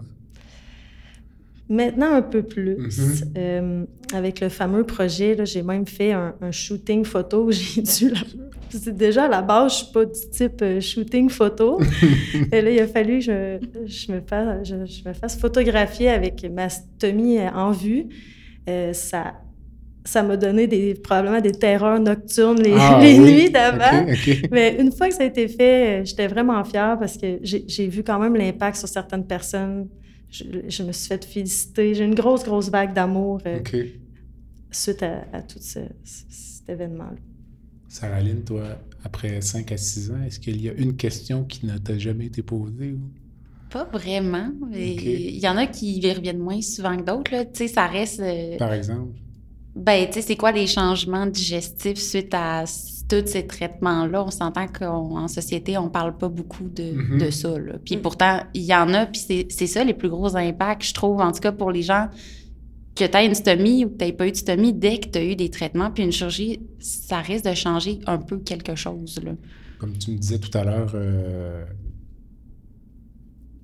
Maintenant, 1.70 2.14
un 2.14 2.22
peu 2.22 2.44
plus. 2.44 2.76
Mm-hmm. 2.76 3.24
Euh, 3.38 3.86
avec 4.14 4.40
le 4.40 4.50
fameux 4.50 4.86
projet, 4.86 5.38
j'ai 5.46 5.64
même 5.64 5.86
fait 5.86 6.14
un, 6.14 6.34
shooting 6.52 7.04
photo. 7.04 7.52
J'ai 7.52 7.82
dû 7.82 8.10
la... 8.10 8.92
Déjà, 8.92 9.26
à 9.26 9.28
la 9.28 9.42
base, 9.42 9.72
je 9.72 9.78
suis 9.84 9.94
pas 9.94 10.06
du 10.06 10.30
type 10.32 10.62
euh, 10.62 10.80
shooting 10.80 11.30
photo. 11.30 11.80
Et 12.52 12.62
là, 12.62 12.70
il 12.70 12.80
a 12.80 12.88
fallu 12.88 13.20
que 13.20 13.60
je, 13.86 14.12
me, 14.12 14.22
fasse, 14.22 14.68
je, 14.68 14.76
me 15.08 15.14
fasse 15.14 15.38
photographier 15.38 16.10
avec 16.10 16.46
ma 16.50 16.70
stomie 16.70 17.40
en 17.40 17.72
vue. 17.72 18.08
Euh, 18.70 18.94
ça 18.94 19.34
ça 20.08 20.24
m'a 20.24 20.38
donné 20.38 20.68
des, 20.68 20.94
probablement 20.94 21.42
des 21.42 21.52
terreurs 21.52 22.00
nocturnes 22.00 22.62
les, 22.62 22.74
ah 22.78 23.00
nuits 23.04 23.50
d'avant. 23.50 24.06
Mais 24.52 24.78
une 24.80 24.92
fois 24.92 25.10
que 25.10 25.14
ça 25.14 25.24
a 25.24 25.26
été 25.26 25.50
fait, 25.50 26.06
j'étais 26.06 26.28
vraiment 26.28 26.64
fière 26.64 26.98
parce 26.98 27.18
que 27.18 27.40
j'ai 27.44 27.88
vu 27.88 28.04
quand 28.04 28.18
même 28.18 28.36
l'impact 28.36 28.78
sur 28.78 28.88
certaines 28.88 29.28
personnes 29.28 29.88
je, 30.30 30.84
me 30.84 30.92
suis 30.92 31.08
fait 31.08 31.24
féliciter. 31.26 31.94
J'ai 31.94 32.04
une 32.04 32.16
grosse, 32.16 32.44
grosse 32.44 32.70
vague 32.70 32.94
d'amour 32.94 33.42
euh, 33.46 33.60
suite 34.72 35.04
à, 35.04 35.42
tout 35.42 35.60
cet 35.60 36.70
événement-là. 36.70 37.18
Sarah 37.88 38.22
Lynn, 38.22 38.44
toi, 38.44 38.78
après 39.04 39.40
5 39.42 39.72
à 39.72 39.78
6 39.78 40.12
ans, 40.12 40.22
est-ce 40.26 40.40
qu'il 40.40 40.62
y 40.62 40.70
a 40.70 40.74
une 40.74 40.96
question 40.96 41.46
qui 41.46 41.66
ne 41.66 41.78
t'a 41.78 41.98
jamais 41.98 42.26
été 42.26 42.44
posée? 42.44 42.98
Pas 43.70 43.86
vraiment. 43.86 44.52
Il 44.74 45.40
y 45.40 45.48
en 45.48 45.58
a 45.58 45.68
qui 45.68 46.00
reviennent 46.12 46.40
moins 46.40 46.62
souvent 46.62 46.98
que 46.98 47.04
d'autres. 47.04 47.32
Tu 47.32 47.50
sais, 47.54 47.68
ça 47.68 47.88
reste... 47.88 48.20
Euh, 48.20 48.58
Par 48.58 48.74
exemple? 48.74 49.14
Ben, 49.76 50.08
tu 50.08 50.14
sais, 50.14 50.22
c'est 50.22 50.36
quoi 50.36 50.52
les 50.52 50.68
changements 50.68 51.26
digestifs 51.26 52.00
suite 52.00 52.34
à 52.34 52.66
tous 53.10 53.26
ces 53.26 53.48
traitements-là? 53.48 54.24
On 54.24 54.32
s'entend 54.32 54.68
qu'en 54.68 55.28
société, 55.28 55.78
on 55.78 55.90
parle 55.90 56.18
pas 56.18 56.30
beaucoup 56.30 56.68
de, 56.70 56.84
mm-hmm. 56.84 57.26
de 57.26 57.30
ça. 57.30 57.58
Là. 57.58 57.74
Puis 57.84 57.98
pourtant, 57.98 58.42
il 58.54 58.64
y 58.64 58.76
en 58.76 58.94
a, 58.94 59.06
puis 59.06 59.22
c'est 59.50 59.68
ça 59.68 59.84
les 59.84 59.94
plus 59.94 60.10
gros 60.10 60.36
impacts, 60.36 60.84
je 60.84 60.94
trouve, 60.94 61.22
en 61.22 61.32
tout 61.32 61.40
cas 61.40 61.52
pour 61.52 61.72
les 61.72 61.82
gens, 61.82 62.08
que 62.96 63.06
tu 63.06 63.18
aies 63.18 63.26
une 63.26 63.36
stomie 63.36 63.86
ou 63.86 63.90
que 63.90 63.98
tu 63.98 64.06
n'aies 64.06 64.14
pas 64.14 64.28
eu 64.28 64.32
de 64.32 64.38
stomie, 64.38 64.74
dès 64.74 65.00
que 65.00 65.08
tu 65.08 65.20
as 65.20 65.24
eu 65.24 65.36
des 65.36 65.50
traitements 65.50 65.92
puis 65.92 66.04
une 66.04 66.12
chirurgie, 66.12 66.60
ça 66.80 67.20
risque 67.20 67.46
de 67.46 67.54
changer 67.54 68.00
un 68.08 68.18
peu 68.18 68.40
quelque 68.40 68.76
chose. 68.76 69.20
Là. 69.24 69.32
Comme 69.78 69.98
tu 69.98 70.12
me 70.12 70.18
disais 70.18 70.40
tout 70.40 70.56
à 70.58 70.64
l'heure, 70.64 70.92
euh, 70.96 71.64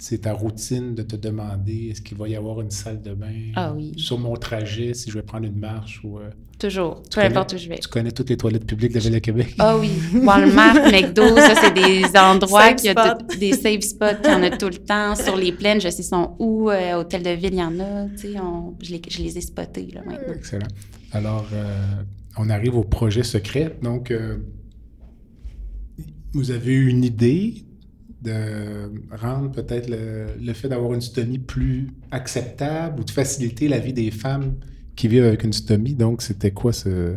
c'est 0.03 0.17
ta 0.17 0.33
routine 0.33 0.95
de 0.95 1.01
te 1.01 1.15
demander 1.15 1.87
est-ce 1.89 2.01
qu'il 2.01 2.17
va 2.17 2.27
y 2.27 2.35
avoir 2.35 2.59
une 2.59 2.71
salle 2.71 3.01
de 3.01 3.13
bain 3.13 3.53
ah 3.55 3.73
sur 3.95 4.19
mon 4.19 4.35
trajet 4.35 4.93
si 4.93 5.09
je 5.09 5.15
vais 5.15 5.21
prendre 5.21 5.45
une 5.45 5.57
marche 5.57 6.01
ou 6.03 6.19
euh, 6.19 6.29
toujours. 6.59 7.01
peu 7.09 7.21
importe 7.21 7.53
où 7.53 7.57
je 7.57 7.69
vais. 7.69 7.77
tu 7.77 7.87
connais 7.87 8.11
toutes 8.11 8.29
les 8.29 8.35
toilettes 8.35 8.65
publiques 8.65 8.89
de 8.89 8.95
la 8.95 8.99
ville 8.99 9.13
de 9.13 9.19
Québec 9.19 9.55
ah 9.59 9.77
oui. 9.77 9.91
Walmart 10.13 10.75
McDo 10.91 11.37
ça 11.37 11.55
c'est 11.55 11.73
des 11.73 12.03
endroits 12.19 12.73
qui 12.73 12.89
a 12.89 13.17
des 13.39 13.53
safe 13.53 13.79
spots 13.79 14.21
qu'il 14.21 14.33
y 14.33 14.35
en 14.35 14.43
a 14.43 14.49
tout 14.49 14.67
le 14.67 14.75
temps. 14.75 15.15
Sur 15.15 15.37
les 15.37 15.53
plaines 15.53 15.79
je 15.79 15.87
sais 15.87 16.03
sont 16.03 16.35
où 16.37 16.69
euh, 16.69 16.95
hôtel 16.95 17.23
de 17.23 17.29
ville 17.29 17.53
il 17.53 17.59
y 17.59 17.63
en 17.63 17.79
a 17.79 18.09
tu 18.09 18.33
sais 18.33 18.37
je, 18.81 18.91
les, 18.91 19.01
je, 19.07 19.23
les, 19.23 19.37
ai 19.37 19.41
spotés 19.41 19.87
là 19.93 20.01
maintenant. 20.05 20.33
Excellent. 20.33 20.67
Alors 21.13 21.47
euh, 21.53 21.81
on 22.37 22.49
arrive 22.49 22.75
au 22.75 22.83
projet 22.83 23.23
secret. 23.23 23.77
Donc 23.81 24.13
vous 26.33 26.51
avez 26.51 26.73
eu 26.73 26.89
une 26.89 27.05
idée 27.05 27.63
de 28.23 28.91
rendre 29.15 29.51
peut-être 29.51 29.89
le, 29.89 30.53
fait 30.53 30.69
d'avoir 30.69 30.93
une 30.93 31.01
stomie 31.01 31.39
plus 31.39 31.89
acceptable 32.12 33.01
ou 33.01 33.03
de 33.03 33.12
faciliter 33.12 33.67
la 33.67 33.79
vie 33.79 33.93
des 33.93 34.12
femmes 34.12 34.55
qui 34.95 35.07
vivent 35.07 35.25
avec 35.25 35.43
une 35.43 35.53
stomie. 35.53 35.93
Donc, 35.93 36.21
c'était 36.21 36.51
quoi 36.51 36.71
ce, 36.71 37.15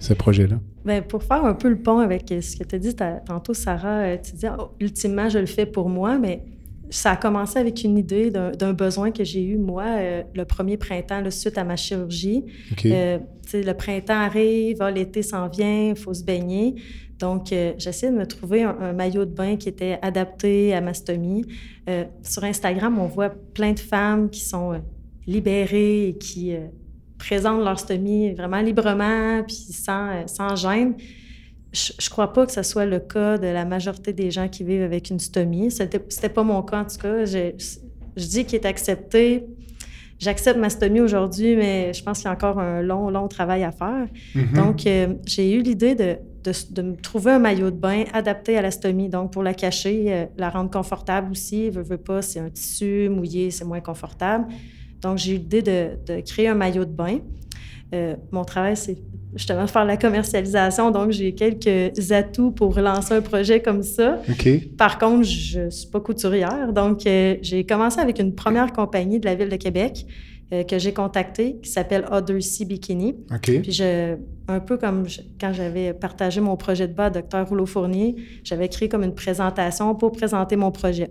ce 0.00 0.12
projet-là? 0.12 0.60
Bien, 0.84 1.00
pour 1.00 1.22
faire 1.22 1.44
un 1.44 1.54
peu 1.54 1.68
le 1.68 1.80
pont 1.80 1.98
avec 1.98 2.24
ce 2.28 2.56
que 2.56 2.64
tu 2.64 2.74
as 2.74 2.78
dit 2.78 2.94
tantôt, 2.94 3.54
Sarah, 3.54 4.00
euh, 4.00 4.16
tu 4.22 4.34
dis, 4.34 4.46
oh, 4.46 4.72
ultimement, 4.80 5.28
je 5.28 5.38
le 5.38 5.46
fais 5.46 5.66
pour 5.66 5.88
moi, 5.88 6.18
mais 6.18 6.42
ça 6.90 7.12
a 7.12 7.16
commencé 7.16 7.58
avec 7.58 7.82
une 7.84 7.96
idée 7.96 8.30
d'un 8.30 8.72
besoin 8.74 9.10
que 9.10 9.24
j'ai 9.24 9.42
eu, 9.42 9.56
moi, 9.56 9.84
euh, 9.86 10.22
le 10.34 10.44
premier 10.44 10.76
printemps, 10.76 11.22
le 11.22 11.30
suite 11.30 11.56
à 11.56 11.64
ma 11.64 11.76
chirurgie. 11.76 12.44
Euh, 12.84 13.18
le 13.54 13.72
printemps 13.72 14.20
arrive, 14.20 14.78
ah, 14.80 14.90
l'été 14.90 15.22
s'en 15.22 15.48
vient, 15.48 15.90
il 15.90 15.96
faut 15.96 16.12
se 16.12 16.22
baigner. 16.22 16.74
Donc, 17.22 17.52
euh, 17.52 17.72
j'essaie 17.78 18.10
de 18.10 18.16
me 18.16 18.26
trouver 18.26 18.64
un, 18.64 18.92
maillot 18.92 19.24
de 19.24 19.30
bain 19.30 19.54
qui 19.54 19.68
était 19.68 19.96
adapté 20.02 20.74
à 20.74 20.80
ma 20.80 20.92
stomie. 20.92 21.46
Euh, 21.88 22.04
sur 22.24 22.42
Instagram, 22.42 22.98
on 22.98 23.06
voit 23.06 23.30
plein 23.30 23.74
de 23.74 23.78
femmes 23.78 24.28
qui 24.28 24.40
sont 24.40 24.72
euh, 24.72 24.78
libérées 25.28 26.08
et 26.08 26.18
qui 26.18 26.52
présentent 27.18 27.64
leur 27.64 27.78
stomie 27.78 28.32
vraiment 28.32 28.60
librement, 28.60 29.40
puis 29.46 29.54
sans, 29.54 30.26
sans 30.26 30.56
gêne. 30.56 30.94
Je, 31.72 31.92
ne 31.92 32.10
crois 32.10 32.32
pas 32.32 32.44
que 32.44 32.50
ce 32.50 32.64
soit 32.64 32.86
le 32.86 32.98
cas 32.98 33.38
de 33.38 33.46
la 33.46 33.64
majorité 33.64 34.12
des 34.12 34.32
gens 34.32 34.48
qui 34.48 34.64
vivent 34.64 34.82
avec 34.82 35.08
une 35.08 35.20
stomie. 35.20 35.70
C'était, 35.70 36.04
c'était 36.08 36.28
pas 36.28 36.42
mon 36.42 36.60
cas, 36.62 36.80
en 36.80 36.84
tout 36.86 36.98
cas. 36.98 37.24
Je, 37.24 37.52
je 38.16 38.26
dis 38.26 38.44
qu'il 38.44 38.56
est 38.56 38.66
accepté. 38.66 39.46
J'accepte 40.18 40.58
ma 40.58 40.70
stomie 40.70 41.00
aujourd'hui, 41.00 41.54
mais 41.54 41.92
je 41.94 42.02
pense 42.02 42.18
qu'il 42.18 42.26
y 42.26 42.30
a 42.30 42.32
encore 42.32 42.58
un 42.58 42.82
long, 42.82 43.10
long 43.10 43.28
travail 43.28 43.62
à 43.62 43.70
faire. 43.70 44.08
Mm-hmm. 44.34 44.54
Donc, 44.56 44.80
j'ai 45.24 45.54
eu 45.54 45.62
l'idée 45.62 45.94
de 45.94 46.16
de, 46.44 46.82
me 46.82 46.96
trouver 46.96 47.32
un 47.32 47.38
maillot 47.38 47.70
de 47.70 47.76
bain 47.76 48.04
adapté 48.12 48.56
à 48.56 48.62
la 48.62 48.70
stomie. 48.70 49.08
Donc, 49.08 49.32
pour 49.32 49.42
la 49.42 49.54
cacher, 49.54 50.04
euh, 50.08 50.26
la 50.36 50.50
rendre 50.50 50.70
confortable 50.70 51.32
aussi. 51.32 51.70
Veux, 51.70 51.82
veux 51.82 51.98
pas, 51.98 52.22
c'est 52.22 52.40
un 52.40 52.50
tissu 52.50 53.08
mouillé, 53.08 53.50
c'est 53.50 53.64
moins 53.64 53.80
confortable. 53.80 54.46
Donc, 55.00 55.18
j'ai 55.18 55.32
eu 55.32 55.38
l'idée 55.38 55.62
de, 55.62 56.20
créer 56.20 56.48
un 56.48 56.54
maillot 56.54 56.84
de 56.84 56.92
bain. 56.92 57.18
Euh, 57.94 58.16
mon 58.30 58.44
travail, 58.44 58.76
c'est 58.76 58.98
justement 59.34 59.66
faire 59.66 59.84
la 59.84 59.96
commercialisation. 59.96 60.90
Donc, 60.90 61.10
j'ai 61.10 61.34
quelques 61.34 62.12
atouts 62.12 62.52
pour 62.52 62.78
lancer 62.78 63.14
un 63.14 63.20
projet 63.20 63.60
comme 63.60 63.82
ça. 63.82 64.20
Par 64.78 64.98
contre, 64.98 65.24
je 65.24 65.60
ne 65.60 65.70
suis 65.70 65.88
pas 65.88 66.00
couturière. 66.00 66.72
Donc, 66.72 67.06
euh, 67.06 67.36
j'ai 67.42 67.64
commencé 67.64 68.00
avec 68.00 68.18
une 68.18 68.34
première 68.34 68.72
compagnie 68.72 69.18
de 69.20 69.26
la 69.26 69.34
Ville 69.34 69.48
de 69.48 69.56
Québec 69.56 70.06
euh, 70.52 70.64
que 70.64 70.78
j'ai 70.78 70.92
contactée 70.92 71.58
qui 71.62 71.70
s'appelle 71.70 72.06
Other 72.10 72.42
Sea 72.42 72.64
Bikini. 72.64 73.14
Puis, 73.42 73.72
je, 73.72 74.16
un 74.48 74.60
peu 74.60 74.76
comme 74.76 75.06
quand 75.40 75.52
j'avais 75.52 75.92
partagé 75.94 76.40
mon 76.40 76.56
projet 76.56 76.88
de 76.88 76.94
bas 76.94 77.06
à 77.06 77.10
Dr. 77.10 77.46
Rouleau 77.48 77.66
Fournier, 77.66 78.16
j'avais 78.44 78.68
créé 78.68 78.88
comme 78.88 79.04
une 79.04 79.14
présentation 79.14 79.94
pour 79.94 80.12
présenter 80.12 80.56
mon 80.56 80.70
projet. 80.70 81.10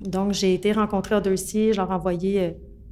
Donc, 0.00 0.32
j'ai 0.32 0.54
été 0.54 0.72
rencontrer 0.72 1.14
Other 1.14 1.38
Sea, 1.38 1.72
je 1.72 1.76
leur 1.76 1.90
ai 1.90 1.94
envoyé 1.94 2.40
euh, 2.40 2.50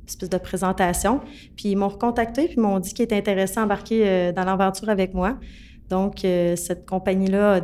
espèce 0.09 0.31
de 0.31 0.39
présentation. 0.39 1.21
Puis 1.57 1.71
ils 1.71 1.77
m'ont 1.77 1.89
recontacté, 1.89 2.49
puis 2.49 2.59
m'ont 2.59 2.79
dit 2.81 2.95
qu'ils 2.95 3.05
étaient 3.05 3.17
intéressés 3.17 3.59
à 3.59 3.65
embarquer 3.65 4.03
euh, 4.07 4.33
dans 4.33 4.45
l'aventure 4.45 4.89
avec 4.89 5.15
moi. 5.15 5.39
Donc, 5.89 6.25
euh, 6.25 6.57
cette 6.57 6.87
compagnie-là 6.87 7.55
a, 7.55 7.61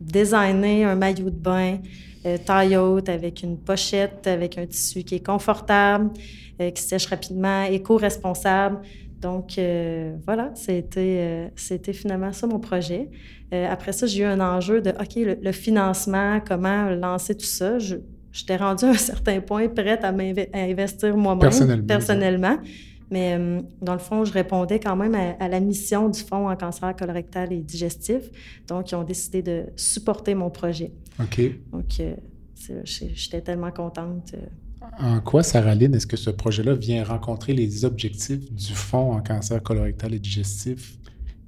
designé 0.00 0.84
un 0.84 0.96
maillot 0.96 1.30
de 1.30 1.36
bain 1.36 1.78
euh, 2.26 2.38
taille 2.38 2.76
haute 2.76 3.08
avec 3.08 3.42
une 3.42 3.58
pochette, 3.58 4.26
avec 4.26 4.58
un 4.58 4.66
tissu 4.66 5.02
qui 5.02 5.16
est 5.16 5.26
confortable, 5.26 6.10
qui 6.74 6.82
sèche 6.82 7.06
rapidement, 7.06 7.64
éco-responsable. 7.64 8.80
Donc, 9.20 9.58
voilà, 10.24 10.50
c'était, 10.54 11.50
c'était 11.56 11.92
finalement 11.92 12.32
ça 12.32 12.46
mon 12.46 12.60
projet. 12.60 13.08
après 13.52 13.92
ça, 13.92 14.06
j'ai 14.06 14.22
eu 14.22 14.24
un 14.24 14.40
enjeu 14.40 14.80
de, 14.80 14.90
OK, 14.90 15.16
le, 15.16 15.38
le 15.40 15.52
financement, 15.52 16.40
comment 16.46 16.90
lancer 16.90 17.34
tout 17.36 17.46
ça? 17.46 17.80
Je, 17.80 17.96
j'étais 18.32 18.56
rendue 18.56 18.86
à 18.86 18.88
un 18.88 18.94
certain 18.94 19.40
point 19.40 19.68
prête 19.68 20.04
à, 20.04 20.12
investir 20.54 21.16
moi-même 21.16 21.86
personnellement. 21.86 22.58
Mais 23.12 23.36
euh, 23.38 23.60
dans 23.82 23.92
le 23.92 23.98
fond, 23.98 24.24
je 24.24 24.32
répondais 24.32 24.80
quand 24.80 24.96
même 24.96 25.14
à, 25.14 25.46
la 25.46 25.60
mission 25.60 26.08
du 26.08 26.18
Fonds 26.18 26.48
en 26.48 26.56
cancer 26.56 26.96
colorectal 26.96 27.52
et 27.52 27.60
digestif. 27.60 28.22
Donc, 28.68 28.90
ils 28.90 28.94
ont 28.94 29.04
décidé 29.04 29.42
de 29.42 29.66
supporter 29.76 30.34
mon 30.34 30.48
projet. 30.48 30.92
OK. 31.20 31.42
Donc, 31.70 32.00
euh, 32.00 32.14
j'étais 32.84 33.42
tellement 33.42 33.70
contente. 33.70 34.32
Euh. 34.34 34.38
En 34.98 35.20
quoi, 35.20 35.42
Sarah 35.42 35.74
Lynn, 35.74 35.94
est-ce 35.94 36.06
que 36.06 36.16
ce 36.16 36.30
projet-là 36.30 36.74
vient 36.74 37.04
rencontrer 37.04 37.52
les 37.52 37.84
objectifs 37.84 38.50
du 38.50 38.72
Fonds 38.72 39.12
en 39.12 39.20
cancer 39.20 39.62
colorectal 39.62 40.14
et 40.14 40.18
digestif? 40.18 40.96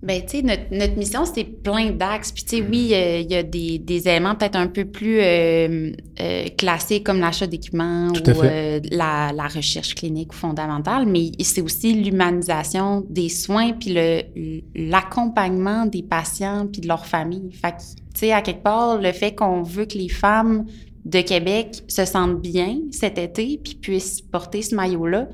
Ben, 0.05 0.21
tu 0.21 0.37
sais, 0.37 0.43
notre, 0.43 0.64
notre, 0.71 0.97
mission, 0.99 1.25
c'est 1.25 1.45
plein 1.45 1.90
d'axes. 1.90 2.31
Puis, 2.31 2.45
tu 2.45 2.57
sais, 2.59 2.62
oui, 2.62 2.93
il 2.93 3.33
y 3.33 3.35
a 3.35 3.43
des, 3.43 3.79
des 3.79 4.07
éléments 4.07 4.35
peut-être 4.35 4.57
un 4.57 4.67
peu 4.67 4.85
plus 4.85 5.19
euh, 5.19 5.93
euh, 6.21 6.45
classés 6.59 7.03
comme 7.03 7.21
l'achat 7.21 7.47
d'équipements 7.47 8.09
ou 8.09 8.29
euh, 8.29 8.81
la, 8.90 9.33
la, 9.35 9.47
recherche 9.49 9.95
clinique 9.95 10.35
fondamentale, 10.35 11.07
mais 11.07 11.33
c'est 11.40 11.62
aussi 11.62 11.95
l'humanisation 11.95 13.07
des 13.09 13.31
soins 13.31 13.73
puis 13.73 13.97
l'accompagnement 14.75 15.87
des 15.87 16.03
patients 16.03 16.67
puis 16.71 16.83
de 16.83 16.88
leur 16.88 17.07
famille. 17.07 17.51
Fait 17.53 17.73
que, 17.73 17.79
tu 17.79 18.21
sais, 18.21 18.33
à 18.33 18.43
quelque 18.43 18.62
part, 18.62 19.01
le 19.01 19.12
fait 19.12 19.35
qu'on 19.35 19.62
veut 19.62 19.87
que 19.87 19.97
les 19.97 20.11
femmes 20.11 20.67
de 21.07 21.21
Québec 21.23 21.83
se 21.88 22.05
sentent 22.05 22.43
bien 22.43 22.79
cet 22.90 23.17
été 23.17 23.59
puis 23.62 23.75
puissent 23.75 24.21
porter 24.21 24.61
ce 24.61 24.75
maillot-là, 24.75 25.29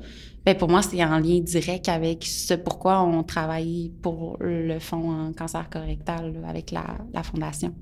Bien, 0.45 0.55
pour 0.55 0.69
moi, 0.69 0.81
c'est 0.81 1.03
en 1.03 1.19
lien 1.19 1.39
direct 1.39 1.87
avec 1.87 2.25
ce 2.25 2.55
pourquoi 2.55 3.03
on 3.03 3.23
travaille 3.23 3.91
pour 4.01 4.37
le 4.39 4.79
fonds 4.79 5.11
en 5.11 5.33
cancer 5.33 5.69
colorectal 5.69 6.33
avec 6.47 6.71
la, 6.71 6.97
la 7.13 7.21
fondation. 7.21 7.73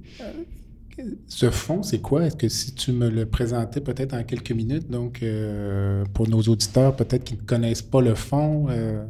Ce 1.27 1.49
fonds, 1.49 1.83
c'est 1.83 2.01
quoi? 2.01 2.25
Est-ce 2.25 2.35
que 2.35 2.49
si 2.49 2.73
tu 2.73 2.91
me 2.91 3.09
le 3.09 3.25
présentais 3.25 3.79
peut-être 3.79 4.13
en 4.13 4.23
quelques 4.23 4.51
minutes, 4.51 4.89
donc 4.89 5.23
euh, 5.23 6.03
pour 6.13 6.27
nos 6.27 6.41
auditeurs 6.41 6.95
peut-être 6.95 7.23
qui 7.23 7.35
ne 7.35 7.41
connaissent 7.41 7.81
pas 7.81 8.01
le 8.01 8.15
fonds, 8.15 8.67
euh, 8.69 9.05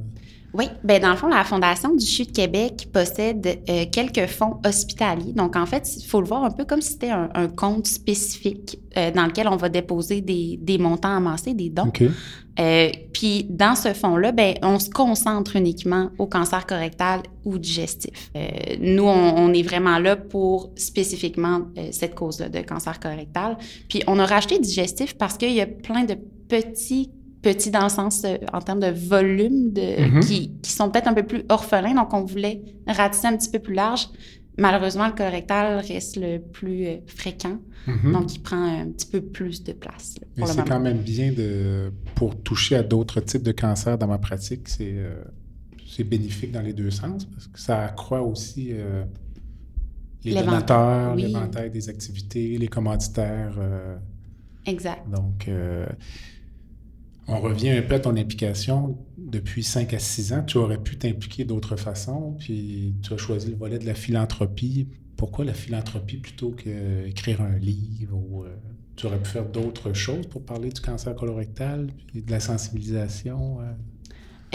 oui, 0.54 0.66
bien 0.84 1.00
dans 1.00 1.12
le 1.12 1.16
fond, 1.16 1.28
la 1.28 1.44
Fondation 1.44 1.96
du 1.96 2.04
CHU 2.04 2.26
de 2.26 2.32
Québec 2.32 2.90
possède 2.92 3.60
euh, 3.70 3.86
quelques 3.92 4.26
fonds 4.26 4.60
hospitaliers. 4.66 5.34
Donc, 5.34 5.56
en 5.56 5.66
fait, 5.66 5.96
il 5.98 6.06
faut 6.06 6.22
le 6.22 6.28
voir 6.28 6.44
un 6.44 6.50
peu 6.50 6.66
comme 6.66 6.82
si 6.82 6.94
c'était 6.94 7.12
un, 7.12 7.48
compte 7.50 7.86
spécifique 7.86 8.80
euh, 8.98 9.12
dans 9.12 9.28
lequel 9.28 9.48
on 9.48 9.58
va 9.58 9.70
déposer 9.70 10.22
des, 10.22 10.58
des 10.60 10.80
montants 10.80 11.16
amassés, 11.16 11.54
des 11.54 11.70
dons. 11.70 11.92
Euh, 12.60 12.90
puis, 13.14 13.46
dans 13.50 13.76
ce 13.76 13.94
fonds-là, 13.94 14.32
ben, 14.32 14.56
on 14.62 14.80
se 14.80 14.90
concentre 14.90 15.56
uniquement 15.56 16.10
au 16.18 16.28
cancer 16.28 16.66
correctal 16.66 17.22
ou 17.46 17.58
digestif. 17.58 18.32
nous, 18.80 19.04
on, 19.04 19.38
on, 19.38 19.54
est 19.54 19.62
vraiment 19.62 19.98
là 19.98 20.16
pour 20.16 20.72
spécifiquement 20.76 21.62
cette 21.92 22.16
cause-là 22.16 22.50
de 22.50 22.60
cancer 22.60 23.00
correctal. 23.00 23.58
Puis, 23.88 24.04
on 24.08 24.20
a 24.20 24.26
racheté 24.26 24.60
digestif 24.60 25.18
parce 25.18 25.38
qu'il 25.38 25.54
y 25.54 25.62
a 25.62 25.68
plein 25.68 26.04
de 26.04 26.16
petits 26.48 27.12
petits 27.42 27.72
dans 27.72 27.84
le 27.84 27.90
sens 27.90 28.24
euh, 28.26 28.38
en 28.54 28.62
termes 28.62 28.80
de 28.80 28.92
volume, 28.92 29.72
de, 29.72 30.02
mhm. 30.02 30.20
qui, 30.22 30.52
qui, 30.62 30.72
sont 30.72 30.90
peut-être 30.90 31.08
un 31.08 31.14
peu 31.14 31.24
plus 31.24 31.44
orphelins. 31.50 31.94
Donc, 31.94 32.14
on 32.14 32.24
voulait 32.24 32.62
ratisser 32.88 33.28
un 33.28 33.38
petit 33.38 33.50
peu 33.50 33.60
plus 33.60 33.74
large. 33.74 34.08
Malheureusement, 34.60 35.08
le 35.08 35.14
colorectal 35.14 35.80
reste 35.80 36.18
le 36.18 36.40
plus 36.40 36.86
euh, 36.86 36.98
fréquent. 37.08 37.60
Mhm. 37.88 38.12
Donc, 38.12 38.36
il 38.36 38.40
prend 38.42 38.82
un 38.82 38.88
petit 38.92 39.08
peu 39.08 39.22
plus 39.22 39.64
de 39.64 39.74
place. 39.74 40.16
Mais 40.38 40.46
c'est 40.46 40.68
quand 40.68 40.80
même 40.80 41.00
bien 41.00 41.32
de, 41.32 41.92
pour 42.16 42.40
toucher 42.42 42.76
à 42.76 42.84
d'autres 42.84 43.22
types 43.22 43.44
de 43.44 43.52
cancers 43.52 43.98
dans 43.98 44.08
ma 44.08 44.18
pratique, 44.18 44.68
c'est, 44.68 44.94
euh, 44.94 45.24
c'est 45.88 46.04
bénéfique 46.04 46.52
dans 46.52 46.62
les 46.62 46.74
deux 46.74 46.92
sens 46.92 47.26
parce 47.26 47.48
que 47.48 47.60
ça 47.60 47.84
accroît 47.86 48.22
aussi 48.22 48.74
les 50.24 50.36
donateurs, 50.36 51.16
l'éventail 51.16 51.72
des 51.72 51.90
activités, 51.90 52.58
les 52.58 52.68
commanditaires. 52.68 53.58
exact. 54.66 55.10
Donc, 55.10 55.50
on 57.30 57.40
revient 57.40 57.70
un 57.70 57.82
peu 57.82 57.96
à 57.96 58.00
ton 58.00 58.16
implication. 58.18 58.98
Depuis 59.18 59.64
5 59.64 59.94
à 59.94 60.00
6 60.00 60.34
ans, 60.34 60.44
tu 60.44 60.58
aurais 60.58 60.82
pu 60.82 60.98
t'impliquer 60.98 61.46
d'autres 61.46 61.76
façons, 61.76 62.36
puis 62.40 62.96
tu 63.04 63.14
as 63.14 63.18
choisi 63.18 63.52
le 63.52 63.58
volet 63.58 63.78
de 63.78 63.86
la 63.86 63.94
philanthropie. 63.94 64.88
Pourquoi 65.16 65.46
la 65.46 65.54
philanthropie 65.54 66.18
plutôt 66.18 66.52
qu'écrire 66.52 67.42
un 67.42 67.58
livre 67.58 68.18
ou 68.18 68.44
euh, 68.44 68.56
tu 68.96 69.06
aurais 69.06 69.20
pu 69.20 69.30
faire 69.30 69.46
d'autres 69.46 69.94
choses 69.94 70.26
pour 70.28 70.44
parler 70.44 70.70
du 70.70 70.82
cancer 70.82 71.14
colorectal 71.14 71.90
et 72.16 72.22
de 72.22 72.32
la 72.32 72.40
sensibilisation? 72.40 73.62
Euh? 73.62 73.72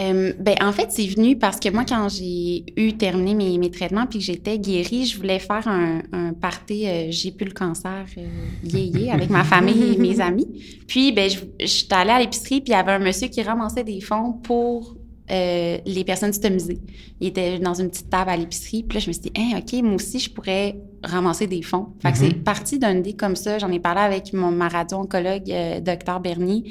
Euh, 0.01 0.33
ben, 0.41 0.57
en 0.61 0.73
fait, 0.73 0.91
c'est 0.91 1.07
venu 1.07 1.39
parce 1.39 1.61
que 1.61 1.69
moi, 1.69 1.85
quand 1.85 2.09
j'ai 2.09 2.65
eu 2.77 2.95
terminé 2.95 3.35
mes, 3.35 3.59
mes 3.59 3.71
traitements 3.71 4.07
puis 4.07 4.19
que 4.19 4.25
j'étais 4.25 4.59
guérie, 4.59 5.07
je 5.07 5.17
voulais 5.17 5.39
faire 5.39 5.69
un, 5.69 6.03
un 6.13 6.33
party 6.33 6.87
euh, 6.87 7.07
J'ai 7.11 7.31
plus 7.31 7.47
le 7.47 7.53
cancer 7.53 8.05
euh, 8.19 8.27
yé, 8.65 9.13
avec 9.13 9.31
ma 9.31 9.45
famille 9.45 9.95
et 9.95 9.99
mes 9.99 10.21
amis. 10.23 10.49
Puis, 10.89 11.13
ben, 11.13 11.31
je, 11.31 11.67
suis 11.67 11.87
allée 11.91 12.11
à 12.11 12.19
l'épicerie 12.19 12.61
puis 12.61 12.73
il 12.73 12.77
y 12.77 12.79
avait 12.79 12.93
un 12.93 12.99
monsieur 12.99 13.29
qui 13.29 13.43
ramassait 13.43 13.85
des 13.85 14.01
fonds 14.01 14.33
pour 14.33 14.97
euh, 15.31 15.79
les 15.87 16.05
personnes 16.05 16.35
stomisées. 16.35 16.81
Il 17.19 17.29
était 17.29 17.59
dans 17.59 17.73
une 17.73 17.89
petite 17.89 18.11
table 18.11 18.29
à 18.29 18.37
l'épicerie. 18.37 18.83
Puis 18.83 18.99
là, 18.99 19.01
je 19.01 19.09
me 19.09 19.13
suis 19.15 19.23
dit, 19.23 19.33
hein, 19.39 19.59
OK, 19.59 19.83
moi 19.83 19.95
aussi, 19.95 20.19
je 20.19 20.31
pourrais 20.31 20.77
ramasser 21.03 21.47
des 21.47 21.63
fonds. 21.63 21.95
Fait 22.01 22.13
que 22.13 22.19
c'est 22.19 22.29
mm-hmm. 22.29 22.43
parti 22.43 22.79
d'une 22.79 22.99
idée 22.99 23.15
comme 23.15 23.35
ça. 23.35 23.59
J'en 23.59 23.71
ai 23.71 23.81
parlé 23.81 24.03
avec 24.03 24.35
mon, 24.35 24.51
ma 24.51 24.69
radio-oncologue, 24.69 25.51
euh, 25.51 25.81
docteur 25.81 26.21
Bernier. 26.21 26.65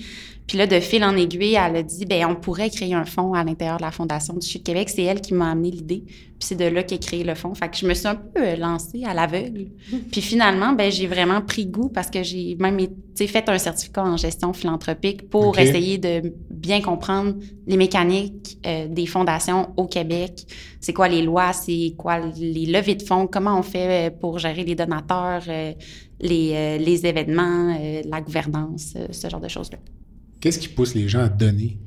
Puis 0.48 0.58
là, 0.58 0.68
de 0.68 0.80
fil 0.80 1.04
en 1.04 1.16
aiguille, 1.16 1.56
elle 1.56 1.78
a 1.78 1.84
dit, 1.84 2.06
ben 2.06 2.26
on 2.26 2.36
pourrait 2.36 2.70
créer 2.70 2.94
un 2.94 3.06
fonds 3.06 3.34
à 3.34 3.44
l'intérieur 3.44 3.78
de 3.78 3.84
la 3.84 3.92
Fondation 3.92 4.34
du 4.34 4.46
Chute 4.46 4.64
Québec. 4.64 4.90
C'est 4.90 5.04
elle 5.04 5.22
qui 5.22 5.34
m'a 5.34 5.52
amené 5.52 5.72
l'idée. 5.72 6.04
Puis 6.06 6.50
c'est 6.50 6.56
de 6.56 6.66
là 6.66 6.84
qu'est 6.84 7.00
créé 7.00 7.24
le 7.24 7.34
fonds. 7.34 7.56
Fait 7.56 7.70
que 7.70 7.78
je 7.78 7.88
me 7.88 7.94
suis 7.94 8.08
un 8.08 8.16
peu 8.16 8.42
euh, 8.42 8.56
lancée 8.58 9.04
à 9.06 9.14
l'aveugle. 9.14 9.68
Puis 10.12 10.22
finalement, 10.22 10.74
ben 10.74 10.92
j'ai 10.92 11.08
vraiment 11.08 11.42
pris 11.42 11.66
goût 11.66 11.88
parce 11.88 12.10
que 12.10 12.24
j'ai 12.24 12.58
même 12.60 12.78
fait 13.16 13.50
un 13.50 13.58
certificat 13.58 14.04
en 14.04 14.18
gestion 14.18 14.52
philanthropique 14.52 15.30
pour 15.30 15.58
essayer 15.58 15.98
de 15.98 16.34
bien 16.50 16.82
comprendre 16.82 17.36
les 17.66 17.78
mécaniques 17.78 18.58
euh, 18.66 18.88
des 18.88 19.06
fondations 19.06 19.70
au 19.78 19.88
Québec. 19.88 20.46
C'est 20.82 20.94
quoi 20.94 21.08
les 21.08 21.22
lois, 21.22 21.54
c'est 21.54 21.94
quoi 21.98 22.20
les 22.20 22.66
levées 22.66 22.96
de 22.96 23.04
fonds, 23.04 23.28
comment 23.28 23.58
on 23.58 23.64
fait 23.64 24.14
pour 24.20 24.40
gérer 24.40 24.66
les 24.66 24.76
donateurs, 24.76 25.44
les, 26.20 26.78
les 26.80 27.06
événements, 27.06 27.78
la 28.06 28.20
gouvernance, 28.20 28.96
ce 29.12 29.30
genre 29.30 29.40
de 29.40 29.48
choses-là? 29.48 29.78
Qu'est-ce 30.44 30.60
qui 30.60 30.68
pousse 30.68 30.94
les 30.94 31.08
gens 31.08 31.22
à 31.22 31.30
donner 31.30 31.78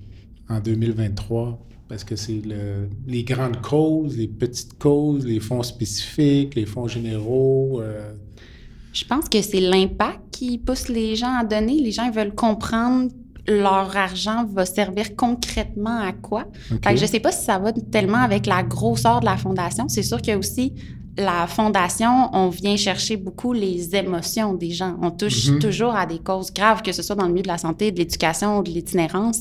en 0.49 0.61
2023? 0.61 1.63
Parce 1.91 2.05
que 2.05 2.17
c'est 2.17 2.41
le, 2.43 2.89
les 3.07 3.23
grandes 3.23 3.61
causes, 3.61 4.17
les 4.17 4.29
petites 4.29 4.79
causes, 4.79 5.27
les 5.27 5.41
fonds 5.41 5.63
spécifiques, 5.63 6.55
les 6.55 6.65
fonds 6.65 6.89
généraux. 6.89 7.83
Euh. 7.83 8.15
Je 8.95 9.05
pense 9.05 9.29
que 9.29 9.43
c'est 9.43 9.61
l'impact 9.61 10.21
qui 10.31 10.57
pousse 10.57 10.89
les 10.89 11.17
gens 11.17 11.37
à 11.39 11.45
donner. 11.45 11.83
Les 11.83 11.93
gens 11.93 12.11
veulent 12.11 12.35
comprendre 12.35 13.11
leur 13.47 13.95
argent 13.95 14.47
va 14.47 14.65
servir 14.65 15.15
concrètement 15.17 16.01
à 16.01 16.13
quoi. 16.13 16.47
je 16.71 16.91
ne 16.91 16.97
sais 16.97 17.21
pas 17.21 17.33
si 17.33 17.45
ça 17.45 17.59
va 17.59 17.73
tellement 17.75 18.23
avec 18.23 18.47
la 18.47 18.63
grosseur 18.63 19.21
de 19.21 19.27
la 19.27 19.37
fondation. 19.37 19.87
C'est 19.89 20.03
sûr 20.03 20.17
qu'il 20.23 20.31
y 20.31 20.33
a 20.35 20.39
aussi 20.39 20.73
la 21.19 21.47
fondation, 21.47 22.31
on 22.33 22.49
vient 22.49 22.77
chercher 22.77 23.17
beaucoup 23.17 23.53
les 23.53 23.95
émotions 23.97 24.55
des 24.55 24.71
gens. 24.71 24.97
On 25.01 25.11
touche 25.11 25.49
mhm. 25.49 25.59
toujours 25.59 25.95
à 25.95 26.07
des 26.07 26.19
causes 26.19 26.53
graves, 26.53 26.83
que 26.83 26.93
ce 26.93 27.03
soit 27.03 27.17
dans 27.17 27.27
le 27.27 27.33
milieu 27.33 27.43
de 27.43 27.49
la 27.49 27.59
santé, 27.59 27.91
de 27.91 27.99
l'éducation 27.99 28.59
ou 28.59 28.63
de 28.63 28.71
l'itinérance. 28.71 29.41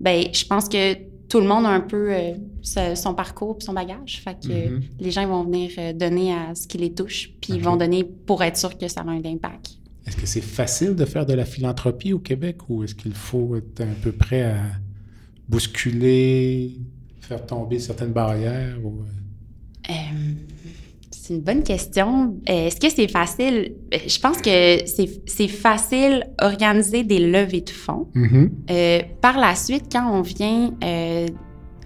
Ben, 0.00 0.24
je 0.32 0.44
pense 0.44 0.68
que 0.68 0.94
tout 1.28 1.40
le 1.40 1.46
monde 1.46 1.64
a 1.66 1.68
un 1.68 1.80
peu 1.80 2.12
euh, 2.12 2.94
son 2.94 3.14
parcours 3.14 3.58
et 3.60 3.64
son 3.64 3.72
bagage. 3.72 4.20
Fait 4.24 4.36
que 4.40 4.48
Mhm. 4.48 4.82
les 4.98 5.10
gens 5.10 5.26
vont 5.26 5.44
venir 5.44 5.70
euh, 5.78 5.92
donner 5.92 6.34
à 6.34 6.54
ce 6.54 6.66
qui 6.66 6.78
les 6.78 6.92
touche, 6.92 7.32
puis 7.40 7.54
ils 7.54 7.62
vont 7.62 7.76
donner 7.76 8.04
pour 8.04 8.42
être 8.42 8.56
sûr 8.56 8.76
que 8.76 8.88
ça 8.88 9.02
a 9.02 9.08
un 9.08 9.24
impact. 9.24 9.78
Est-ce 10.06 10.16
que 10.16 10.26
c'est 10.26 10.40
facile 10.40 10.96
de 10.96 11.04
faire 11.04 11.26
de 11.26 11.34
la 11.34 11.44
philanthropie 11.44 12.12
au 12.12 12.18
Québec 12.18 12.56
ou 12.68 12.82
est-ce 12.82 12.94
qu'il 12.94 13.14
faut 13.14 13.56
être 13.56 13.82
un 13.82 13.94
peu 14.02 14.10
prêt 14.10 14.42
à 14.42 14.56
bousculer, 15.48 16.78
faire 17.20 17.44
tomber 17.46 17.78
certaines 17.78 18.12
barrières? 18.12 18.78
Ou... 18.82 19.04
C'est 21.22 21.34
une 21.34 21.40
bonne 21.42 21.62
question. 21.62 22.34
Euh, 22.48 22.66
Est-ce 22.66 22.80
que 22.80 22.88
c'est 22.88 23.06
facile? 23.08 23.74
Euh, 23.92 23.98
Je 24.06 24.18
pense 24.18 24.38
que 24.40 24.78
c'est 25.26 25.48
facile 25.48 26.24
organiser 26.40 27.04
des 27.04 27.18
levées 27.18 27.60
de 27.60 27.70
fonds. 27.70 28.08
Mhm. 28.14 28.50
Euh, 28.70 29.00
par 29.20 29.38
la 29.38 29.54
suite, 29.54 29.84
quand 29.92 30.10
on 30.10 30.22
vient 30.22 30.70
euh, 30.82 31.26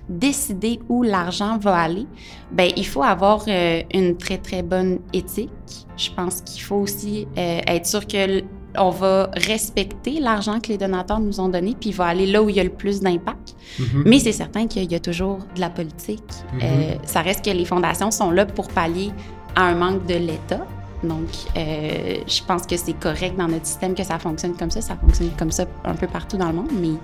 décider 0.08 0.78
où 0.88 1.02
l'argent 1.02 1.58
va 1.58 1.76
aller, 1.78 2.06
ben 2.52 2.70
il 2.76 2.86
faut 2.86 3.02
avoir 3.02 3.44
euh, 3.48 3.82
une 3.92 4.16
très 4.16 4.38
très 4.38 4.62
bonne 4.62 5.00
éthique. 5.12 5.50
Je 5.96 6.10
pense 6.16 6.40
qu'il 6.42 6.62
faut 6.62 6.76
aussi 6.76 7.26
euh, 7.36 7.60
être 7.66 7.86
sûr 7.86 8.06
que 8.06 8.40
on 8.76 8.90
va 8.90 9.30
respecter 9.34 10.20
l'argent 10.20 10.60
que 10.60 10.68
les 10.68 10.78
donateurs 10.78 11.20
nous 11.20 11.40
ont 11.40 11.48
donné, 11.48 11.76
puis 11.78 11.90
il 11.90 11.94
va 11.94 12.06
aller 12.06 12.26
là 12.26 12.42
où 12.42 12.48
il 12.48 12.56
y 12.56 12.60
a 12.60 12.64
le 12.64 12.70
plus 12.70 13.00
d'impact. 13.00 13.54
Mhm. 13.78 14.02
Mais 14.06 14.18
c'est 14.18 14.32
certain 14.32 14.66
qu'il 14.66 14.90
y 14.90 14.94
a 14.94 15.00
toujours 15.00 15.38
de 15.54 15.60
la 15.60 15.70
politique. 15.70 16.22
Mhm. 16.54 16.60
Euh, 16.62 16.94
ça 17.04 17.20
reste 17.22 17.44
que 17.44 17.50
les 17.50 17.64
fondations 17.64 18.10
sont 18.10 18.30
là 18.30 18.46
pour 18.46 18.68
pallier 18.68 19.12
à 19.54 19.64
un 19.64 19.74
manque 19.74 20.06
de 20.06 20.14
l'État. 20.14 20.66
Donc, 21.02 21.28
euh, 21.56 22.16
je 22.26 22.42
pense 22.44 22.66
que 22.66 22.76
c'est 22.76 22.98
correct 22.98 23.36
dans 23.36 23.48
notre 23.48 23.66
système 23.66 23.94
que 23.94 24.04
ça 24.04 24.18
fonctionne 24.18 24.56
comme 24.56 24.70
ça. 24.70 24.80
Ça 24.80 24.96
fonctionne 24.96 25.30
comme 25.38 25.52
ça 25.52 25.66
un 25.84 25.94
peu 25.94 26.06
partout 26.06 26.36
dans 26.36 26.48
le 26.48 26.54
monde, 26.54 26.70
mais 26.72 26.94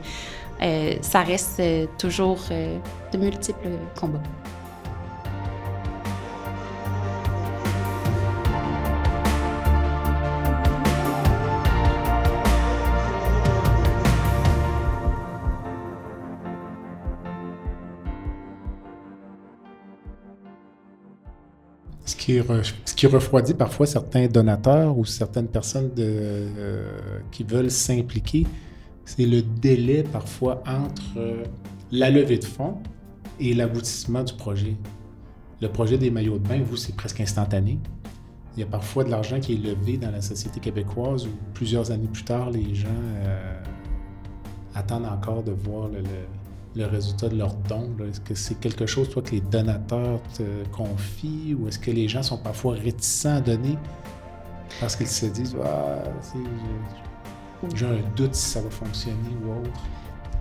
euh, 0.62 0.94
ça 1.02 1.20
reste 1.20 1.62
toujours 1.98 2.38
de 3.12 3.18
multiples 3.18 3.68
combats. 3.98 4.22
Qui, 22.30 22.72
ce 22.84 22.94
qui 22.94 23.06
refroidit 23.06 23.54
parfois 23.54 23.86
certains 23.86 24.26
donateurs 24.26 24.96
ou 24.96 25.04
certaines 25.04 25.48
personnes 25.48 25.90
euh, 25.98 26.90
qui 27.30 27.44
veulent 27.44 27.70
s'impliquer, 27.70 28.46
c'est 29.04 29.26
le 29.26 29.42
délai 29.42 30.02
parfois 30.02 30.62
entre 30.66 31.02
euh, 31.16 31.44
la 31.90 32.10
levée 32.10 32.38
de 32.38 32.44
fonds 32.44 32.76
et 33.38 33.54
l'aboutissement 33.54 34.22
du 34.22 34.34
projet. 34.34 34.76
Le 35.60 35.68
projet 35.68 35.98
des 35.98 36.10
maillots 36.10 36.38
de 36.38 36.46
bain, 36.48 36.62
vous, 36.64 36.76
c'est 36.76 36.94
presque 36.94 37.20
instantané. 37.20 37.78
Il 38.56 38.60
y 38.60 38.62
a 38.62 38.66
parfois 38.66 39.04
de 39.04 39.10
l'argent 39.10 39.38
qui 39.40 39.54
est 39.54 39.56
levé 39.56 39.96
dans 39.96 40.10
la 40.10 40.20
société 40.20 40.58
québécoise 40.60 41.26
où 41.26 41.30
plusieurs 41.54 41.90
années 41.90 42.08
plus 42.12 42.24
tard, 42.24 42.50
les 42.50 42.74
gens 42.74 42.88
euh, 43.24 43.62
attendent 44.74 45.06
encore 45.06 45.42
de 45.42 45.52
voir 45.52 45.88
le, 45.88 45.98
le- 45.98 46.26
le 46.74 46.86
résultat 46.86 47.28
de 47.28 47.36
leurs 47.36 47.54
dons. 47.54 47.90
Est-ce 48.08 48.20
que 48.20 48.34
c'est 48.34 48.58
quelque 48.60 48.86
chose, 48.86 49.10
toi, 49.10 49.22
que 49.22 49.32
les 49.32 49.40
donateurs 49.40 50.20
te 50.36 50.66
confient 50.68 51.54
ou 51.54 51.68
est-ce 51.68 51.78
que 51.78 51.90
les 51.90 52.08
gens 52.08 52.22
sont 52.22 52.38
parfois 52.38 52.74
réticents 52.74 53.36
à 53.36 53.40
donner 53.40 53.76
parce 54.78 54.96
qu'ils 54.96 55.08
se 55.08 55.26
disent 55.26 55.56
Ah, 55.62 56.02
j'ai 57.74 57.86
un 57.86 57.98
doute 58.16 58.34
si 58.34 58.50
ça 58.50 58.60
va 58.60 58.70
fonctionner 58.70 59.36
ou 59.44 59.60
autre? 59.60 59.80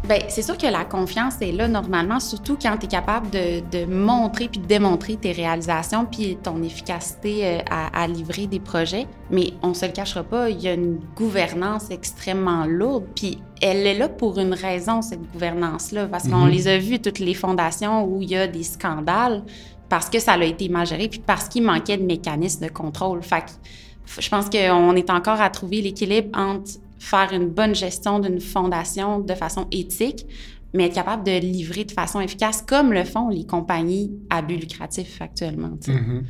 Bien, 0.07 0.19
c'est 0.29 0.41
sûr 0.41 0.57
que 0.57 0.65
la 0.65 0.85
confiance 0.85 1.35
est 1.41 1.51
là 1.51 1.67
normalement, 1.67 2.19
surtout 2.19 2.57
quand 2.59 2.75
tu 2.77 2.85
es 2.85 2.89
capable 2.89 3.29
de, 3.29 3.59
de 3.69 3.85
montrer 3.85 4.47
puis 4.47 4.59
de 4.59 4.65
démontrer 4.65 5.17
tes 5.17 5.33
réalisations 5.33 6.05
puis 6.05 6.37
ton 6.41 6.63
efficacité 6.63 7.45
euh, 7.45 7.59
à, 7.69 8.03
à 8.03 8.07
livrer 8.07 8.47
des 8.47 8.59
projets. 8.59 9.05
Mais 9.29 9.53
on 9.61 9.73
se 9.73 9.85
le 9.85 9.91
cachera 9.91 10.23
pas, 10.23 10.49
il 10.49 10.61
y 10.61 10.67
a 10.67 10.73
une 10.73 10.99
gouvernance 11.15 11.91
extrêmement 11.91 12.65
lourde. 12.65 13.05
Puis 13.15 13.39
elle 13.61 13.85
est 13.85 13.97
là 13.97 14.07
pour 14.09 14.39
une 14.39 14.53
raison, 14.53 15.01
cette 15.01 15.21
gouvernance-là, 15.33 16.07
parce 16.07 16.27
qu'on 16.27 16.45
Mhm. 16.45 16.49
les 16.49 16.67
a 16.69 16.77
vues, 16.79 16.99
toutes 16.99 17.19
les 17.19 17.33
fondations 17.35 18.05
où 18.05 18.21
il 18.21 18.29
y 18.31 18.35
a 18.37 18.47
des 18.47 18.63
scandales, 18.63 19.43
parce 19.89 20.09
que 20.09 20.19
ça 20.19 20.33
a 20.33 20.43
été 20.43 20.69
mal 20.69 20.87
géré 20.87 21.07
puis 21.09 21.19
parce 21.19 21.49
qu'il 21.49 21.63
manquait 21.63 21.97
de 21.97 22.03
mécanismes 22.05 22.65
de 22.65 22.71
contrôle. 22.71 23.21
Fait 23.21 23.41
que 23.41 24.21
je 24.21 24.29
pense 24.29 24.49
qu'on 24.49 24.95
est 24.95 25.09
encore 25.09 25.41
à 25.41 25.49
trouver 25.49 25.81
l'équilibre 25.81 26.29
entre 26.39 26.71
faire 26.99 27.31
une 27.33 27.47
bonne 27.49 27.73
gestion 27.73 28.19
d'une 28.19 28.39
fondation 28.39 29.19
de 29.19 29.33
façon 29.33 29.67
éthique, 29.71 30.25
mais 30.73 30.85
être 30.85 30.93
capable 30.95 31.23
de 31.23 31.39
livrer 31.39 31.85
de 31.85 31.91
façon 31.91 32.19
efficace, 32.21 32.61
comme 32.61 32.93
le 32.93 33.03
font 33.03 33.29
les 33.29 33.45
compagnies 33.45 34.11
à 34.29 34.41
but 34.41 34.57
lucratif 34.57 35.21
actuellement. 35.21 35.77
Mhm. 35.87 36.23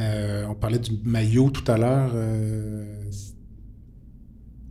Euh, 0.00 0.44
on 0.48 0.54
parlait 0.54 0.78
du 0.78 0.90
maillot 1.04 1.48
tout 1.50 1.70
à 1.72 1.78
l'heure. 1.78 2.10
euh, 2.14 2.84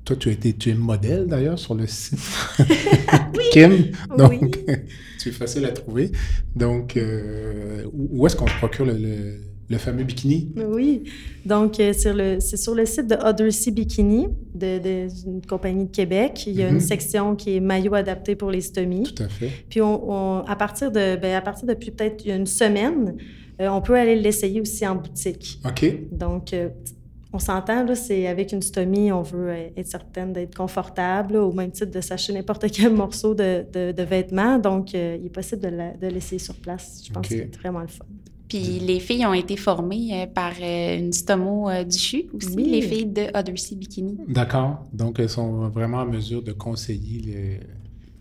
toi, 0.04 0.16
tu, 0.16 0.30
as 0.30 0.34
été, 0.34 0.54
tu 0.54 0.70
es 0.70 0.76
modèle 0.76 1.26
d'ailleurs 1.26 1.58
sur 1.58 1.74
le 1.74 1.88
site. 1.88 2.20
Kim? 3.52 3.88
Donc, 4.16 4.30
Oui. 4.30 4.52
tu 5.20 5.30
es 5.30 5.32
facile 5.32 5.66
à 5.66 5.72
trouver. 5.72 6.12
Donc, 6.56 6.96
euh, 6.96 7.86
où 7.92 8.22
où 8.22 8.28
est-ce 8.28 8.36
qu'on 8.36 8.46
se 8.48 8.54
procure 8.58 8.86
le, 8.86 8.94
le- 8.94 9.42
le 9.70 9.78
fameux 9.78 10.04
bikini? 10.04 10.54
Oui. 10.70 11.04
Donc, 11.46 11.80
euh, 11.80 11.92
c'est 11.94 12.58
sur 12.58 12.76
le 12.76 12.86
site 12.86 13.08
de 13.08 13.16
Other 13.16 13.52
Sea 13.52 13.72
Bikini, 13.72 14.28
de, 14.54 14.78
de- 14.80 15.24
d'une 15.24 15.42
compagnie 15.46 15.86
de 15.86 15.92
Québec. 15.92 16.44
Il 16.48 16.54
y 16.54 16.64
a 16.64 16.68
Mhm. 16.68 16.76
une 16.76 16.82
section 16.82 17.36
qui 17.36 17.56
est 17.56 17.60
maillot 17.60 17.94
adapté 17.96 18.36
pour 18.36 18.52
les 18.52 18.62
stomies. 18.62 19.04
Tout 19.04 19.24
à 19.24 19.28
fait. 19.30 19.50
Puis, 19.70 19.82
on, 19.82 20.12
on- 20.12 20.40
à 20.46 20.56
partir 20.56 20.92
de, 20.92 21.16
ben, 21.16 21.36
à 21.36 21.42
partir 21.42 21.68
depuis 21.68 21.92
peut-être 21.92 22.26
une 22.28 22.46
semaine, 22.46 23.16
euh, 23.62 23.68
on 23.70 23.82
peut 23.82 23.96
aller 23.96 24.16
l'essayer 24.16 24.62
aussi 24.62 24.86
en 24.86 24.96
boutique. 24.96 25.60
OK. 25.66 25.86
Donc, 26.12 26.54
euh, 26.54 26.70
on 27.34 27.40
s'entend, 27.40 27.84
là, 27.84 27.96
c'est 27.96 28.28
avec 28.28 28.54
une 28.54 28.62
stomie, 28.62 29.12
on 29.12 29.22
veut 29.22 29.50
être 29.76 29.88
certaine 29.88 30.32
d'être 30.32 30.56
confortable, 30.56 31.34
là, 31.34 31.42
au 31.44 31.52
même 31.52 31.72
titre 31.72 31.92
de 31.92 32.00
s'acheter 32.00 32.32
n'importe 32.34 32.72
quel 32.72 32.94
morceau 32.94 33.34
de, 33.34 33.66
de, 33.74 33.92
de 33.92 34.04
vêtements. 34.04 34.58
Donc, 34.58 34.96
euh, 34.96 35.18
il 35.20 35.26
est 35.26 35.30
possible 35.30 35.62
de, 35.64 36.08
l'essayer 36.08 36.40
sur 36.40 36.56
place. 36.56 37.02
Je 37.06 37.12
pense 37.12 37.28
que 37.28 37.34
c'est 37.36 37.56
vraiment 37.58 37.82
le 37.82 37.88
fun. 37.88 38.06
Puis 38.56 38.80
les 38.80 39.00
filles 39.00 39.26
ont 39.26 39.34
été 39.34 39.58
formées 39.58 40.10
euh, 40.14 40.26
par 40.28 40.54
euh, 40.62 40.98
une 40.98 41.14
stomo 41.14 41.70
euh, 41.70 41.84
du 41.84 41.98
CHU 41.98 42.26
aussi, 42.34 42.56
Oui. 42.56 42.70
les 42.70 42.82
filles 42.82 43.06
de 43.06 43.28
Sea 43.56 43.76
Bikini. 43.76 44.18
D'accord. 44.28 44.84
Donc, 44.94 45.20
elles 45.20 45.30
sont 45.30 45.68
vraiment 45.70 46.00
en 46.00 46.06
mesure 46.06 46.42
de 46.42 46.52
conseiller 46.52 47.22
les. 47.22 47.60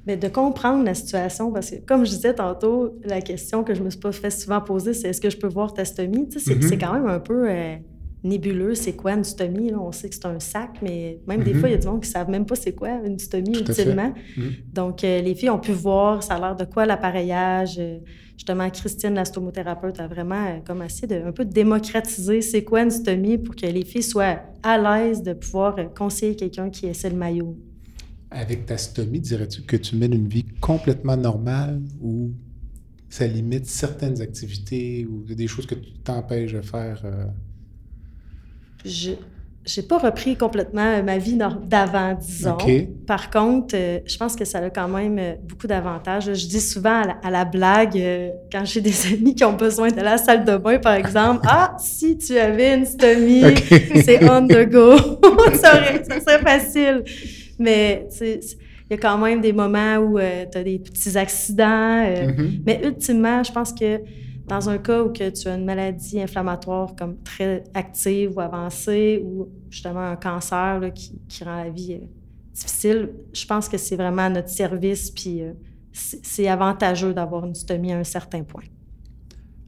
Mais 0.07 0.17
de 0.19 0.29
comprendre 0.29 0.85
la 0.85 0.93
situation, 0.95 1.51
parce 1.51 1.71
que 1.71 1.77
comme 1.77 2.05
je 2.05 2.11
disais 2.11 2.35
tantôt, 2.35 2.99
la 3.05 3.23
question 3.23 3.65
que 3.65 3.75
je 3.75 3.83
me 3.83 3.89
suis 3.89 4.01
pas 4.01 4.13
fait 4.13 4.31
souvent 4.31 4.61
poser, 4.61 4.93
c'est 4.93 5.09
est-ce 5.09 5.21
que 5.21 5.31
je 5.31 5.39
peux 5.39 5.49
voir 5.49 5.73
ta 5.73 5.87
stomie? 5.87 6.29
Tu 6.29 6.41
sais, 6.41 6.61
c'est, 6.61 6.77
quand 6.77 6.93
même 6.93 7.07
un 7.07 7.21
peu 7.21 7.49
euh, 7.49 7.77
nébuleux, 8.25 8.75
c'est 8.75 8.95
quoi 8.95 9.13
une 9.13 9.25
stomie? 9.25 9.71
là? 9.71 9.79
On 9.81 9.93
sait 9.93 10.09
que 10.09 10.15
c'est 10.15 10.27
un 10.27 10.41
sac, 10.41 10.71
mais 10.83 11.21
même 11.29 11.43
des 11.43 11.53
Mhm. 11.55 11.61
fois, 11.61 11.69
il 11.69 11.73
y 11.73 11.75
a 11.75 11.79
du 11.79 11.87
monde 11.87 12.03
qui 12.03 12.09
ne 12.09 12.13
savent 12.13 12.31
même 12.31 12.47
pas 12.47 12.57
c'est 12.57 12.73
quoi 12.75 12.91
une 13.05 13.19
stomie 13.19 13.59
utilement. 13.61 14.13
Mhm. 14.37 14.53
Donc, 14.73 15.05
euh, 15.05 15.21
les 15.21 15.35
filles 15.35 15.51
ont 15.51 15.59
pu 15.61 15.73
voir, 15.73 16.23
ça 16.23 16.35
a 16.35 16.41
l'air 16.41 16.57
de 16.57 16.65
quoi 16.65 16.87
l'appareillage? 16.87 17.77
Euh, 17.79 17.99
justement, 18.37 18.69
Christine, 18.71 19.15
la 19.15 19.25
stomothérapeute, 19.25 20.01
a 20.01 20.09
vraiment 20.09 20.47
euh, 20.47 20.59
comme 20.67 20.83
essayé 20.83 21.07
de 21.07 21.23
un 21.27 21.33
peu 21.33 21.45
démocratiser 21.45 22.41
c'est 22.41 22.65
quoi 22.65 22.83
une 22.83 22.91
stomie 22.91 23.39
pour 23.39 23.55
que 23.55 23.67
les 23.67 23.85
filles 23.85 24.03
soient 24.03 24.41
à 24.63 24.79
l'aise 24.79 25.23
de 25.23 25.35
pouvoir 25.35 25.79
euh, 25.79 25.85
conseiller 25.85 26.35
quelqu'un 26.35 26.71
qui 26.71 26.87
essaie 26.87 27.11
le 27.11 27.17
maillot. 27.17 27.57
Avec 28.31 28.67
ta 28.67 28.77
stomie, 28.77 29.21
dirais-tu 29.21 29.63
que 29.63 29.77
tu 29.77 29.95
mènes 29.95 30.15
une 30.15 30.27
vie 30.29 30.45
complètement 30.61 31.17
normale 31.17 31.81
ou 32.01 32.33
ça 33.09 33.29
limite 33.29 33.67
certaines 33.67 34.21
activités 34.21 35.07
ou 35.07 35.23
des 35.23 35.47
choses 35.47 35.67
que 35.67 35.77
tu 35.77 35.93
t'empêches 36.03 36.53
de 36.55 36.61
faire? 36.63 37.01
euh? 37.05 37.27
Je 38.85 39.13
j'ai 39.67 39.81
pas 39.81 39.97
repris 39.97 40.37
complètement 40.37 40.85
euh, 40.99 41.03
ma 41.03 41.17
vie 41.17 41.39
d'avant, 41.39 42.13
disons. 42.21 42.53
OK. 42.53 42.71
Par 43.07 43.31
contre, 43.31 43.75
euh, 43.75 43.99
je 44.05 44.15
pense 44.19 44.37
que 44.37 44.45
ça 44.45 44.59
a 44.59 44.69
quand 44.69 44.89
même 44.89 45.19
euh, 45.19 45.33
beaucoup 45.43 45.67
d'avantages. 45.67 46.27
Je 46.35 46.47
dis 46.47 46.61
souvent 46.61 47.01
à 47.01 47.07
la, 47.07 47.17
à 47.23 47.31
la 47.31 47.45
blague, 47.47 47.97
euh, 47.97 48.29
quand 48.53 48.63
j'ai 48.67 48.81
des 48.91 49.07
amis 49.15 49.35
qui 49.35 49.43
ont 49.43 49.55
besoin 49.55 49.89
de 49.89 50.03
la 50.03 50.19
salle 50.19 50.45
de 50.45 50.59
bain, 50.59 50.77
par 50.79 50.93
exemple, 50.93 51.47
«Ah, 51.49 51.75
si 51.81 52.19
tu 52.19 52.37
avais 52.39 52.75
une 52.75 52.85
stomie, 52.85 53.43
c'est 54.05 54.23
on 54.31 54.47
the 54.47 54.69
go. 54.69 54.99
ça, 55.55 55.77
aurait- 55.79 56.05
ça 56.07 56.21
serait 56.21 56.41
facile. 56.43 57.03
Mais 57.59 58.07
il 58.21 58.41
y 58.91 58.95
a 58.95 58.99
quand 58.99 59.17
même 59.17 59.41
des 59.41 59.55
moments 59.55 59.97
où 59.97 60.19
tu 60.19 60.59
as 60.59 60.63
des 60.63 60.79
petits 60.79 61.17
accidents. 61.17 62.05
euh, 62.07 62.27
Mhm. 62.27 62.51
mais 62.67 62.81
ultimement, 62.85 63.43
je 63.43 63.51
pense 63.51 63.73
que 63.73 63.99
dans 64.47 64.69
un 64.69 64.79
cas 64.79 65.03
où 65.03 65.11
que 65.11 65.31
tu 65.31 65.49
as 65.49 65.55
une 65.55 65.65
maladie 65.65 66.21
inflammatoire 66.21 66.95
comme 66.97 67.17
très 67.23 67.65
active 67.75 68.37
ou 68.37 68.41
avancée 68.41 69.23
ou 69.25 69.49
justement 69.71 70.01
un 70.01 70.17
cancer 70.17 70.81
là, 70.81 70.91
qui, 70.91 71.19
rend 71.45 71.57
la 71.65 71.71
vie 71.71 71.95
euh, 71.95 72.07
difficile, 72.53 73.11
je 73.33 73.47
pense 73.47 73.69
que 73.69 73.79
c'est 73.79 73.97
vraiment 73.97 74.23
à 74.23 74.31
notre 74.31 74.51
service 74.51 75.11
puis 75.11 75.43
euh, 75.43 75.53
c'est 75.93 76.25
c'est 76.25 76.49
avantageux 76.49 77.15
d'avoir 77.15 77.47
une 77.47 77.55
stomie 77.55 77.93
à 77.93 77.99
un 77.99 78.05
certain 78.05 78.43
point. 78.43 78.65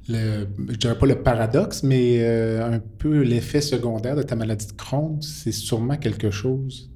Le, 0.08 0.46
je 0.68 0.76
dirais 0.76 0.96
pas 0.98 1.06
le 1.06 1.20
paradoxe, 1.22 1.82
mais 1.82 2.18
euh, 2.20 2.64
un 2.64 2.78
peu 2.78 3.22
l'effet 3.22 3.60
secondaire 3.60 4.14
de 4.14 4.22
ta 4.22 4.36
maladie 4.36 4.66
de 4.68 4.72
Crohn, 4.72 5.20
c'est 5.20 5.50
sûrement 5.52 5.96
quelque 5.96 6.30
chose 6.30 6.92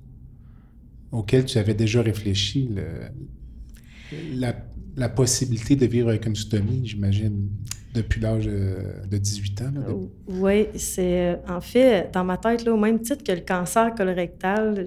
auquel 1.11 1.45
tu 1.45 1.59
avais 1.59 1.75
déjà 1.75 2.03
réfléchi. 2.03 2.69
le- 2.73 3.11
la- 4.39 4.55
la 4.97 5.09
possibilité 5.09 5.77
de 5.77 5.87
vivre 5.87 6.09
avec 6.09 6.27
une 6.27 6.37
stomie, 6.37 6.83
j'imagine, 6.85 7.49
depuis 7.95 8.21
l'âge 8.21 8.47
de 8.47 9.17
18 9.17 9.63
ans. 9.63 9.73
Oui, 10.29 10.69
c'est 10.77 11.39
en 11.49 11.61
fait, 11.61 12.11
dans 12.13 12.25
ma 12.25 12.37
tête, 12.37 12.65
là, 12.65 12.73
au 12.73 12.77
même 12.77 13.01
titre 13.01 13.25
que 13.25 13.33
le 13.33 13.41
cancer 13.41 13.95
colorectal, 13.95 14.85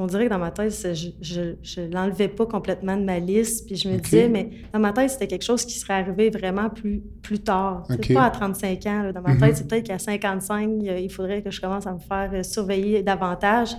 on 0.00 0.06
dirait 0.06 0.24
que 0.24 0.30
dans 0.30 0.38
ma 0.38 0.50
tête, 0.50 0.72
je 1.20 1.80
ne 1.80 1.92
l'enlevais 1.92 2.28
pas 2.28 2.46
complètement 2.46 2.96
de 2.96 3.04
ma 3.04 3.18
liste. 3.18 3.66
Puis 3.66 3.76
je 3.76 3.88
me 3.88 3.98
disais, 3.98 4.28
mais 4.28 4.50
dans 4.72 4.78
ma 4.78 4.92
tête, 4.92 5.10
c'était 5.10 5.26
quelque 5.26 5.44
chose 5.44 5.64
qui 5.64 5.78
serait 5.78 5.94
arrivé 5.94 6.30
vraiment 6.30 6.70
plus, 6.70 7.02
plus 7.22 7.38
tard. 7.38 7.86
Pas 8.14 8.24
à 8.24 8.30
35 8.30 8.86
ans. 8.86 9.12
Dans 9.14 9.20
ma 9.20 9.36
tête, 9.36 9.50
mhm. 9.50 9.54
c'est 9.56 9.68
peut-être 9.68 9.86
qu'à 9.86 9.98
55, 9.98 10.70
il 10.82 11.10
faudrait 11.12 11.42
que 11.42 11.50
je 11.50 11.60
commence 11.60 11.86
à 11.86 11.92
me 11.92 11.98
faire 11.98 12.30
euh, 12.32 12.42
surveiller 12.42 13.02
davantage. 13.02 13.76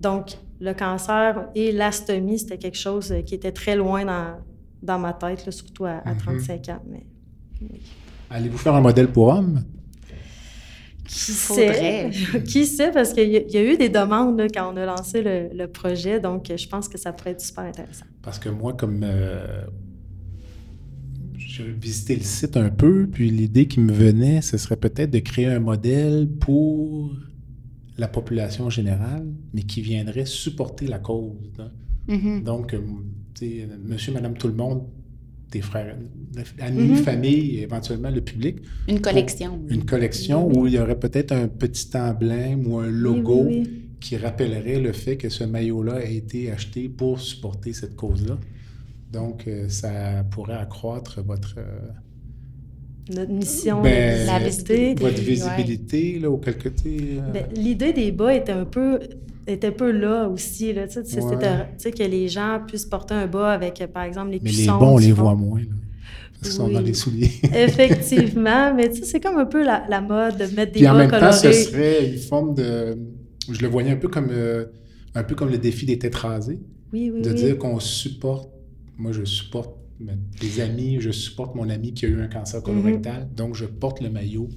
Donc, 0.00 0.38
le 0.60 0.72
cancer 0.72 1.48
et 1.54 1.72
l'astomie, 1.72 2.38
c'était 2.38 2.58
quelque 2.58 2.78
chose 2.78 3.10
euh, 3.10 3.22
qui 3.22 3.34
était 3.34 3.52
très 3.52 3.74
loin 3.74 4.04
dans, 4.04 4.36
dans 4.84 4.98
ma 4.98 5.12
tête, 5.12 5.50
surtout 5.50 5.86
à, 5.86 6.02
35 6.18 6.68
mhm. 6.68 6.74
ans. 6.74 6.82
Mais, 6.90 7.06
Allez-vous 8.30 8.58
faire 8.58 8.74
un 8.74 8.80
modèle 8.80 9.08
pour 9.08 9.28
homme? 9.28 9.64
Qui 11.06 11.32
sait? 11.32 12.10
Qui 12.46 12.66
sait? 12.66 12.90
Parce 12.90 13.12
qu'il 13.12 13.30
y, 13.30 13.56
a 13.56 13.62
eu 13.62 13.76
des 13.76 13.88
demandes 13.88 14.40
quand 14.54 14.72
on 14.72 14.76
a 14.76 14.86
lancé 14.86 15.22
le, 15.22 15.66
projet, 15.66 16.20
donc 16.20 16.50
je 16.56 16.68
pense 16.68 16.88
que 16.88 16.98
ça 16.98 17.12
pourrait 17.12 17.32
être 17.32 17.40
super 17.40 17.64
intéressant. 17.64 18.06
Parce 18.22 18.38
que 18.38 18.48
moi, 18.48 18.72
comme 18.72 19.02
euh, 19.04 19.64
j'ai 21.36 21.64
visité 21.64 22.16
le 22.16 22.22
site 22.22 22.56
un 22.56 22.70
peu, 22.70 23.06
puis 23.06 23.30
l'idée 23.30 23.68
qui 23.68 23.80
me 23.80 23.92
venait, 23.92 24.40
ce 24.40 24.56
serait 24.56 24.76
peut-être 24.76 25.10
de 25.10 25.18
créer 25.18 25.46
un 25.46 25.60
modèle 25.60 26.28
pour 26.40 27.12
la 27.98 28.08
population 28.08 28.70
générale, 28.70 29.26
mais 29.52 29.62
qui 29.62 29.82
viendrait 29.82 30.26
supporter 30.26 30.86
la 30.86 30.98
cause. 30.98 31.52
Hein. 31.58 31.70
Mm-hmm. 32.08 32.42
Donc, 32.42 32.74
euh, 32.74 32.80
monsieur, 33.84 34.12
madame, 34.12 34.34
tout 34.34 34.48
le 34.48 34.54
monde 34.54 34.84
des 35.54 35.60
frères, 35.60 35.96
amis, 36.58 36.88
mhm. 36.88 36.96
famille, 36.96 37.60
éventuellement 37.60 38.10
le 38.10 38.20
public. 38.20 38.56
Une 38.88 39.00
collection. 39.00 39.60
Une 39.68 39.84
collection 39.84 40.48
où 40.48 40.66
il 40.66 40.74
y 40.74 40.78
aurait 40.78 40.98
peut-être 40.98 41.32
un 41.32 41.46
petit 41.46 41.96
emblème 41.96 42.66
ou 42.66 42.78
un 42.78 42.88
logo 42.88 43.48
qui 44.00 44.16
rappellerait 44.16 44.80
le 44.80 44.92
fait 44.92 45.16
que 45.16 45.28
ce 45.28 45.44
maillot-là 45.44 45.94
a 45.94 46.04
été 46.04 46.50
acheté 46.50 46.88
pour 46.88 47.20
supporter 47.20 47.72
cette 47.72 47.94
cause-là. 47.94 48.36
Donc, 49.12 49.46
euh, 49.46 49.68
ça 49.68 50.24
pourrait 50.30 50.56
accroître 50.56 51.22
votre... 51.22 51.54
Euh, 51.58 51.88
notre 53.14 53.32
mission, 53.32 53.82
ben, 53.82 54.26
la 54.26 54.38
visibilité. 54.40 54.94
Votre 55.00 55.22
visibilité, 55.22 56.18
là, 56.18 56.30
ou 56.30 56.38
quelque... 56.38 56.68
Euh, 56.68 57.20
ben, 57.32 57.46
L'idée 57.54 57.92
des 57.92 58.10
bas 58.10 58.34
était 58.34 58.52
un 58.52 58.64
peu 58.64 58.98
était 59.46 59.68
un 59.68 59.72
peu 59.72 59.90
là 59.90 60.28
aussi. 60.28 60.72
Là, 60.72 60.86
tu 60.88 61.00
sais, 61.04 61.90
que 61.92 62.02
les 62.02 62.28
gens 62.28 62.60
puissent 62.66 62.86
porter 62.86 63.14
un 63.14 63.26
bas 63.26 63.52
avec, 63.52 63.82
par 63.92 64.04
exemple, 64.04 64.30
les 64.30 64.40
Mais 64.42 64.50
les 64.50 64.66
bons, 64.66 64.94
on 64.94 64.98
les 64.98 65.12
voit 65.12 65.34
moins. 65.34 65.60
Là, 65.60 65.66
parce 66.32 66.48
qu'ils 66.48 66.52
sont 66.52 66.68
dans 66.68 66.80
les 66.80 66.94
souliers. 66.94 67.30
Effectivement. 67.54 68.74
Mais 68.74 68.90
tu 68.90 69.00
sais, 69.00 69.04
c'est 69.04 69.20
comme 69.20 69.38
un 69.38 69.46
peu 69.46 69.64
la, 69.64 70.00
mode 70.00 70.36
de 70.36 70.44
mettre 70.54 70.72
des 70.72 70.80
Puis 70.80 70.82
bas 70.82 70.94
en 70.94 70.98
même 70.98 71.10
temps, 71.10 71.32
ce 71.32 71.52
serait 71.52 72.06
une 72.06 72.18
forme 72.18 72.54
de... 72.54 72.98
Je 73.50 73.60
le 73.60 73.68
voyais 73.68 73.90
un 73.90 73.96
peu 73.96 74.08
comme, 74.08 74.28
euh, 74.30 74.66
un 75.14 75.22
peu 75.22 75.34
comme 75.34 75.50
le 75.50 75.58
défi 75.58 75.86
des 75.86 75.98
têtes 75.98 76.14
rasées. 76.14 76.60
Oui, 76.92 77.10
oui, 77.14 77.22
De 77.22 77.32
dire 77.32 77.58
qu'on 77.58 77.78
supporte... 77.80 78.50
Moi, 78.96 79.12
je 79.12 79.24
supporte 79.24 79.76
mes 80.00 80.60
amis, 80.60 80.98
je 81.00 81.10
supporte 81.10 81.54
mon 81.54 81.68
ami 81.68 81.92
qui 81.92 82.06
a 82.06 82.08
eu 82.08 82.20
un 82.20 82.28
cancer 82.28 82.62
colorectal, 82.62 83.22
mm-hmm. 83.22 83.34
donc 83.36 83.54
je 83.54 83.64
porte 83.64 84.00
le 84.00 84.10
maillot 84.10 84.48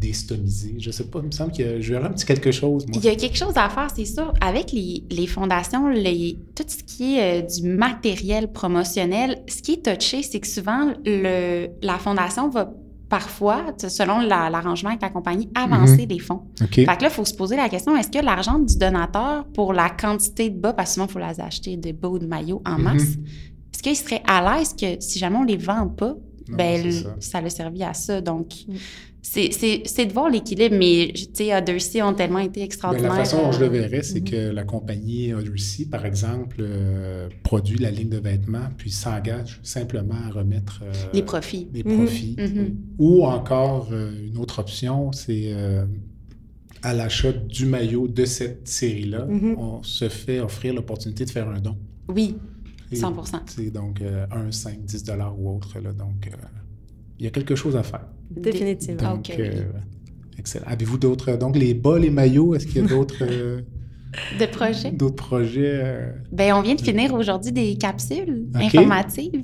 déstomisé. 0.00 0.76
Je 0.78 0.90
sais 0.90 1.04
pas, 1.04 1.20
il 1.20 1.26
me 1.26 1.30
semble 1.30 1.52
que 1.52 1.80
je 1.80 1.92
verrais 1.92 2.06
un 2.06 2.12
petit 2.12 2.26
quelque 2.26 2.50
chose. 2.50 2.86
Il 2.94 3.04
y 3.04 3.08
a 3.08 3.14
quelque 3.14 3.36
chose 3.36 3.52
à 3.56 3.68
faire, 3.68 3.88
c'est 3.94 4.04
sûr. 4.04 4.32
Avec 4.40 4.72
les, 4.72 5.04
les 5.10 5.26
fondations, 5.26 5.88
les, 5.88 6.38
tout 6.54 6.64
ce 6.66 6.82
qui 6.82 7.16
est 7.16 7.42
euh, 7.42 7.46
du 7.46 7.68
matériel 7.68 8.50
promotionnel, 8.50 9.42
ce 9.46 9.62
qui 9.62 9.74
est 9.74 9.84
touché, 9.84 10.22
c'est 10.22 10.40
que 10.40 10.46
souvent, 10.46 10.92
le, 11.04 11.68
la 11.82 11.98
fondation 11.98 12.48
va 12.48 12.72
parfois, 13.08 13.74
selon 13.76 14.20
l'arrangement 14.20 14.90
avec 14.90 15.02
la 15.02 15.10
compagnie, 15.10 15.50
avancer 15.56 16.06
des 16.06 16.20
fonds. 16.20 16.42
Fait 16.70 16.84
que 16.84 16.86
là, 16.86 16.96
il 17.02 17.10
faut 17.10 17.24
se 17.24 17.34
poser 17.34 17.56
la 17.56 17.68
question, 17.68 17.96
est-ce 17.96 18.08
que 18.08 18.24
l'argent 18.24 18.60
du 18.60 18.78
donateur 18.78 19.44
pour 19.48 19.72
la 19.72 19.90
quantité 19.90 20.48
de 20.48 20.56
bas, 20.56 20.72
parce 20.72 20.90
que 20.90 20.94
souvent, 20.94 21.06
il 21.06 21.12
faut 21.12 21.18
les 21.18 21.40
acheter 21.40 21.76
de 21.76 21.90
bas 21.90 22.08
ou 22.08 22.20
de 22.20 22.26
maillots 22.26 22.62
en 22.64 22.78
mhm. 22.78 22.84
masse, 22.84 23.16
est-ce 23.74 23.82
qu'il 23.82 23.96
serait 23.96 24.22
à 24.28 24.58
l'aise 24.58 24.74
que 24.80 25.00
si 25.00 25.18
jamais 25.18 25.36
on 25.36 25.42
les 25.42 25.56
vend 25.56 25.88
pas, 25.88 26.14
ben, 26.48 26.90
ça. 26.92 27.16
ça 27.18 27.38
a 27.38 27.50
servi 27.50 27.82
à 27.82 27.94
ça? 27.94 28.20
Donc, 28.20 28.52
mm 28.68 28.74
c'est 29.22 30.06
de 30.06 30.12
voir 30.12 30.30
l'équilibre, 30.30 30.76
mais 30.78 31.12
tu 31.14 31.44
sais, 31.44 32.02
ont 32.02 32.14
tellement 32.14 32.38
été 32.38 32.62
extraordinaires. 32.62 33.10
la 33.10 33.18
façon 33.18 33.42
dont 33.42 33.52
je 33.52 33.60
le 33.60 33.66
verrais, 33.66 34.02
c'est 34.02 34.20
mm-hmm. 34.20 34.30
que 34.30 34.50
la 34.50 34.64
compagnie 34.64 35.34
Othercy, 35.34 35.86
par 35.86 36.06
exemple, 36.06 36.56
euh, 36.60 37.28
produit 37.42 37.78
la 37.78 37.90
ligne 37.90 38.08
de 38.08 38.18
vêtements, 38.18 38.68
puis 38.76 38.90
s'engage 38.90 39.60
simplement 39.62 40.16
à 40.26 40.30
remettre 40.30 40.80
euh, 40.82 40.92
les 41.12 41.22
profits. 41.22 41.68
Les 41.72 41.84
profits. 41.84 42.36
Mm-hmm. 42.38 42.54
Mm-hmm. 42.54 42.74
Ou 42.98 43.24
encore, 43.24 43.88
euh, 43.92 44.26
une 44.26 44.38
autre 44.38 44.58
option, 44.58 45.12
c'est 45.12 45.54
à 46.82 46.94
l'achat 46.94 47.32
du 47.32 47.66
maillot 47.66 48.08
de 48.08 48.24
cette 48.24 48.66
série-là, 48.66 49.26
on 49.58 49.82
se 49.82 50.08
fait 50.08 50.40
offrir 50.40 50.74
l'opportunité 50.74 51.24
de 51.24 51.30
faire 51.30 51.48
un 51.48 51.60
don. 51.60 51.76
Oui, 52.08 52.36
100 52.92 53.14
C'est 53.46 53.70
donc 53.70 54.02
1, 54.02 54.50
5, 54.50 54.84
10 54.84 55.04
dollars 55.04 55.38
ou 55.38 55.56
autre. 55.56 55.78
Là, 55.78 55.92
donc, 55.92 56.28
il 57.20 57.24
y 57.24 57.26
a 57.26 57.30
quelque 57.30 57.54
chose 57.54 57.76
à 57.76 57.82
faire. 57.82 58.06
Définitivement. 58.30 59.16
Donc, 59.16 59.30
euh, 59.30 59.64
excellent. 60.38 60.64
Avez-vous 60.66 60.96
d'autres... 60.96 61.36
Donc, 61.36 61.54
les 61.54 61.74
bas, 61.74 61.98
les 61.98 62.10
maillots, 62.10 62.54
est-ce 62.54 62.66
qu'il 62.66 62.82
y 62.82 62.84
a 62.84 62.88
d'autres... 62.88 63.22
Euh, 63.22 63.60
de 64.40 64.46
projets? 64.46 64.90
D'autres 64.90 65.16
projets. 65.16 65.80
Euh, 65.84 66.12
ben, 66.32 66.54
on 66.54 66.62
vient 66.62 66.74
de 66.74 66.80
finir 66.80 67.12
aujourd'hui 67.12 67.52
des 67.52 67.76
capsules 67.76 68.46
informatives 68.54 69.42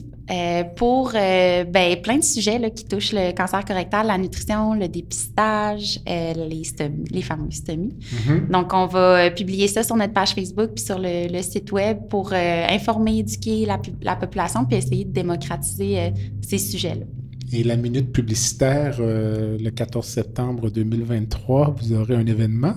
pour 0.76 1.12
ben, 1.12 2.00
plein 2.02 2.16
de 2.16 2.24
sujets 2.24 2.58
là, 2.58 2.70
qui 2.70 2.84
touchent 2.86 3.12
le 3.12 3.32
cancer 3.32 3.64
correctal, 3.64 4.06
la 4.06 4.16
nutrition, 4.16 4.72
le 4.74 4.88
dépistage, 4.88 6.00
les, 6.06 6.62
les 7.10 7.22
fameux 7.22 7.50
stomies. 7.50 7.94
Mm-hmm. 8.00 8.50
Donc, 8.50 8.72
on 8.72 8.86
va 8.86 9.30
publier 9.30 9.68
ça 9.68 9.82
sur 9.82 9.96
notre 9.96 10.14
page 10.14 10.30
Facebook 10.30 10.70
puis 10.74 10.84
sur 10.84 10.98
le, 10.98 11.42
site 11.42 11.70
web 11.72 12.08
pour 12.08 12.32
informer, 12.32 13.18
éduquer 13.18 13.66
la, 13.66 13.78
la, 14.00 14.16
population 14.16 14.64
puis 14.64 14.78
essayer 14.78 15.04
de 15.04 15.12
démocratiser 15.12 16.12
ces 16.40 16.58
sujets-là. 16.58 17.04
Et 17.52 17.62
la 17.62 17.76
minute 17.76 18.12
publicitaire, 18.12 18.96
euh, 19.00 19.56
le 19.58 19.70
14 19.70 20.06
septembre 20.06 20.70
2023, 20.70 21.76
vous 21.78 21.92
aurez 21.92 22.14
un 22.14 22.26
événement 22.26 22.74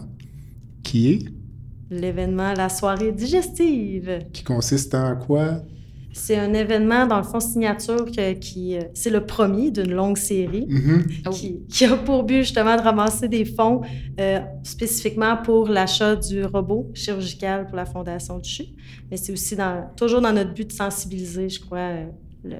qui 0.84 1.12
est? 1.12 1.19
L'événement 1.89 2.53
La 2.53 2.69
soirée 2.69 3.12
digestive. 3.12 4.19
Qui 4.32 4.43
consiste 4.43 4.93
en 4.93 5.15
quoi? 5.15 5.63
C'est 6.12 6.38
un 6.38 6.53
événement, 6.53 7.08
dans 7.08 7.17
le 7.17 7.23
fond, 7.23 7.39
signature 7.39 8.05
qui. 8.39 8.77
Euh, 8.77 8.82
c'est 8.93 9.10
le 9.10 9.25
premier 9.25 9.71
d'une 9.71 9.91
longue 9.91 10.17
série 10.17 10.67
mm-hmm. 10.67 11.67
qui, 11.67 11.86
a 11.86 11.95
pour 11.95 12.23
but 12.23 12.39
justement 12.39 12.75
de 12.75 12.82
ramasser 12.82 13.27
des 13.27 13.45
fonds 13.45 13.82
euh, 14.19 14.39
spécifiquement 14.63 15.38
pour 15.38 15.67
l'achat 15.67 16.15
du 16.15 16.43
robot 16.43 16.91
chirurgical 16.93 17.67
pour 17.67 17.75
la 17.75 17.86
Fondation 17.86 18.41
CHU. 18.41 18.65
Mais 19.10 19.17
c'est 19.17 19.32
aussi 19.32 19.55
dans, 19.55 19.89
toujours 19.95 20.21
dans 20.21 20.34
notre 20.34 20.53
but 20.53 20.67
de 20.67 20.73
sensibiliser, 20.73 21.47
je 21.49 21.60
crois, 21.60 21.91
le, 22.43 22.58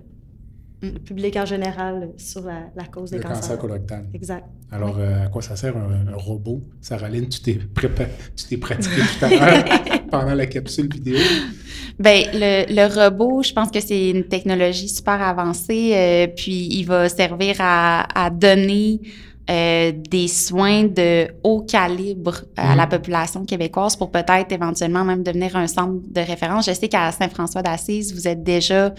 le 0.82 1.00
public 1.00 1.36
en 1.36 1.46
général 1.46 2.10
sur 2.18 2.44
la, 2.44 2.86
cause 2.86 3.12
des 3.12 3.18
le 3.18 3.24
cancer 3.24 3.58
colorectal. 3.58 4.06
Exact. 4.14 4.46
Alors, 4.72 4.98
euh, 4.98 5.26
à 5.26 5.28
quoi 5.28 5.42
ça 5.42 5.56
sert 5.56 5.76
un, 5.76 6.16
robot? 6.16 6.62
Saraline, 6.82 7.28
tu 7.28 7.42
t'es, 7.42 7.60
tu 8.36 8.46
t'es 8.48 8.58
pratiqué 8.58 9.02
tout 9.02 9.26
à 9.26 9.30
l'heure 9.30 9.66
pendant 10.12 10.36
la 10.36 10.46
capsule 10.46 10.92
vidéo. 10.92 11.18
Bien, 12.00 12.24
le, 12.34 12.74
le, 12.74 13.04
robot, 13.04 13.44
je 13.44 13.52
pense 13.52 13.72
que 13.72 13.82
c'est 13.82 14.10
une 14.12 14.24
technologie 14.24 14.88
super 14.88 15.22
avancée, 15.22 15.92
euh, 15.94 16.28
puis 16.28 16.70
il 16.72 16.86
va 16.86 17.10
servir 17.10 17.58
à, 17.60 18.26
à 18.26 18.30
donner 18.30 19.02
euh, 19.50 19.92
des 19.92 20.28
soins 20.28 20.84
de 20.84 21.28
haut 21.44 21.62
calibre 21.62 22.42
à 22.56 22.76
la 22.76 22.84
mhm. 22.84 22.90
population 22.92 23.46
québécoise 23.46 23.96
pour 23.96 24.12
peut-être 24.12 24.52
éventuellement 24.52 25.04
même 25.04 25.24
devenir 25.24 25.56
un 25.56 25.66
centre 25.66 26.04
de 26.08 26.22
référence. 26.22 26.68
Je 26.68 26.74
sais 26.74 26.88
qu'à 26.88 27.12
Saint-François 27.12 27.64
d'Assise, 27.64 28.14
vous 28.14 28.28
êtes 28.28 28.44
déjà 28.44 28.94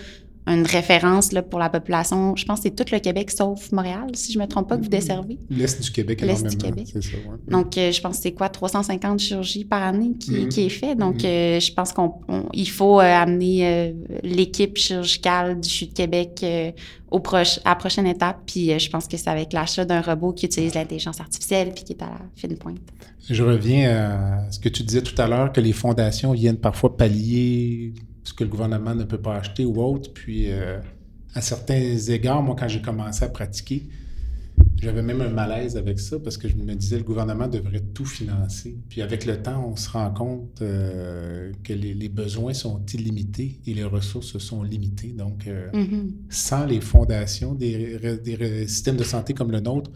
une 0.47 0.67
référence 0.67 1.33
là, 1.33 1.43
pour 1.43 1.59
la 1.59 1.69
population. 1.69 2.35
Je 2.35 2.45
pense 2.45 2.61
que 2.61 2.63
c'est 2.65 2.75
tout 2.75 2.91
le 2.93 2.99
Québec 2.99 3.31
sauf 3.31 3.71
Montréal, 3.73 4.09
si 4.15 4.33
je 4.33 4.39
ne 4.39 4.45
me 4.45 4.49
trompe 4.49 4.69
pas, 4.69 4.77
que 4.77 4.83
vous 4.83 4.89
desservez. 4.89 5.39
L'Est 5.51 5.83
du 5.83 5.91
Québec, 5.91 6.21
L'Est 6.23 6.47
du 6.47 6.57
Québec. 6.57 6.89
Ça, 6.89 7.01
Donc, 7.49 7.77
euh, 7.77 7.93
je 7.93 8.01
pense 8.01 8.17
que 8.17 8.23
c'est 8.23 8.33
quoi, 8.33 8.49
350 8.49 9.19
chirurgies 9.19 9.65
par 9.65 9.83
année 9.83 10.13
qui, 10.19 10.33
mm-hmm. 10.33 10.49
qui 10.49 10.63
est 10.63 10.71
fait. 10.71 10.95
Donc, 10.95 11.19
mm-hmm. 11.19 11.27
euh, 11.27 11.61
je 11.61 11.73
pense 11.73 11.93
qu'il 11.93 12.71
faut 12.71 13.01
euh, 13.01 13.03
amener 13.03 13.95
l'équipe 14.23 14.77
chirurgicale 14.77 15.61
du 15.61 15.69
CHU 15.69 15.87
de 15.87 15.93
Québec 15.93 16.45
au 17.11 17.21
proche, 17.21 17.59
à 17.65 17.71
la 17.71 17.77
prochaine 17.77 18.07
étape. 18.07 18.41
Puis, 18.47 18.79
je 18.79 18.91
pense 18.91 19.07
que 19.07 19.17
c'est 19.17 19.31
avec 19.31 19.53
l'achat 19.53 19.85
d'un 19.85 20.01
robot 20.01 20.33
qui 20.33 20.47
utilise 20.47 20.75
l'intelligence 20.75 21.21
artificielle 21.21 21.73
puis 21.75 21.85
qui 21.85 21.93
est 21.93 22.03
à 22.03 22.07
la 22.07 22.21
fine 22.35 22.57
pointe. 22.57 22.79
Je 23.29 23.43
reviens 23.43 23.91
à 23.91 24.51
ce 24.51 24.59
que 24.59 24.69
tu 24.69 24.83
disais 24.83 25.03
tout 25.03 25.21
à 25.21 25.29
l'heure, 25.29 25.53
que 25.53 25.61
les 25.61 25.73
fondations 25.73 26.33
viennent 26.33 26.57
parfois 26.57 26.97
pallier 26.97 27.93
ce 28.31 28.35
que 28.35 28.45
le 28.45 28.51
gouvernement 28.51 28.95
ne 28.95 29.05
peut 29.05 29.21
pas 29.21 29.37
acheter 29.37 29.65
ou 29.65 29.83
autre. 29.83 30.13
Puis, 30.13 30.51
euh, 30.51 30.79
à 31.35 31.41
certains 31.41 31.97
égards, 31.97 32.43
moi, 32.43 32.55
quand 32.59 32.69
j'ai 32.69 32.81
commencé 32.81 33.25
à 33.25 33.29
pratiquer, 33.29 33.89
J'avais 34.77 35.03
même 35.03 35.21
un 35.21 35.29
malaise 35.29 35.77
avec 35.77 35.99
ça 35.99 36.19
parce 36.19 36.37
que 36.39 36.49
je 36.49 36.55
me 36.55 36.75
disais 36.75 36.97
le 36.97 37.05
gouvernement 37.05 37.49
devrait 37.49 37.85
tout 37.95 38.05
financer. 38.05 38.79
Puis 38.89 39.03
avec 39.03 39.27
le 39.27 39.43
temps, 39.43 39.67
on 39.71 39.77
se 39.77 39.91
rend 39.91 40.11
compte 40.11 40.61
euh, 40.63 41.53
que 41.63 41.73
les, 41.75 42.09
besoins 42.09 42.55
sont 42.55 42.85
illimités 42.95 43.61
et 43.67 43.75
les 43.75 43.85
ressources 43.85 44.39
sont 44.39 44.63
limitées. 44.63 45.13
Donc, 45.13 45.47
euh, 45.47 45.71
mm-hmm. 45.73 46.13
sans 46.31 46.65
les 46.67 46.81
fondations 46.81 47.55
des, 47.55 48.19
des, 48.25 48.67
systèmes 48.69 48.97
de 48.97 49.05
santé 49.05 49.35
comme 49.35 49.51
le 49.51 49.61
nôtre, 49.61 49.91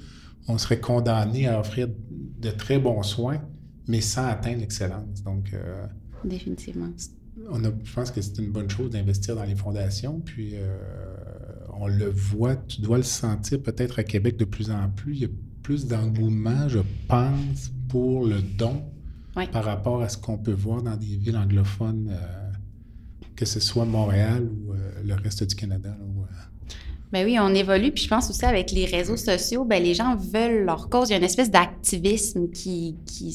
on 0.48 0.58
serait 0.58 0.80
condamné 0.80 1.46
à 1.46 1.60
offrir 1.60 1.88
de 1.88 2.50
très 2.50 2.78
bons 2.78 3.02
soins, 3.02 3.40
mais 3.88 4.02
sans 4.02 4.26
atteindre 4.26 4.60
l'excellence. 4.60 5.22
Donc, 5.22 5.52
euh, 5.54 5.86
définitivement. 6.24 6.90
On 7.50 7.64
a, 7.64 7.68
je 7.84 7.92
pense 7.92 8.10
que 8.10 8.20
c'est 8.20 8.38
une 8.38 8.50
bonne 8.50 8.70
chose 8.70 8.90
d'investir 8.90 9.36
dans 9.36 9.44
les 9.44 9.56
fondations. 9.56 10.20
Puis 10.20 10.54
on 11.72 11.86
le 11.86 12.08
voit, 12.08 12.56
tu 12.56 12.80
dois 12.80 12.96
le 12.96 13.02
sentir 13.02 13.62
peut-être 13.62 13.98
à 13.98 14.04
Québec 14.04 14.36
de 14.36 14.44
plus 14.44 14.70
en 14.70 14.88
plus. 14.90 15.14
Il 15.14 15.22
y 15.22 15.24
a 15.26 15.28
plus 15.62 15.86
d'engouement, 15.86 16.68
je 16.68 16.80
pense, 17.08 17.72
pour 17.88 18.26
le 18.26 18.40
don 18.42 18.82
par 19.50 19.64
rapport 19.64 20.02
à 20.02 20.08
ce 20.08 20.16
qu'on 20.16 20.38
peut 20.38 20.52
voir 20.52 20.82
dans 20.82 20.96
des 20.96 21.16
villes 21.16 21.36
anglophones, 21.36 22.10
euh, 22.10 22.52
que 23.34 23.44
ce 23.44 23.58
soit 23.58 23.84
Montréal 23.84 24.48
ou 24.48 24.72
euh, 24.72 25.02
le 25.04 25.14
reste 25.14 25.42
du 25.44 25.54
Canada. 25.56 25.96
Euh. 26.00 26.24
Ben 27.14 27.24
oui, 27.24 27.38
on 27.38 27.54
évolue. 27.54 27.92
Puis 27.92 28.02
je 28.02 28.08
pense 28.08 28.28
aussi 28.28 28.44
avec 28.44 28.72
les 28.72 28.86
réseaux 28.86 29.16
sociaux, 29.16 29.64
ben 29.64 29.80
les 29.80 29.94
gens 29.94 30.16
veulent 30.16 30.64
leur 30.64 30.88
cause. 30.88 31.10
Il 31.10 31.12
y 31.12 31.14
a 31.14 31.18
une 31.18 31.22
espèce 31.22 31.48
d'activisme 31.48 32.50
qui, 32.50 32.96
qui, 33.06 33.32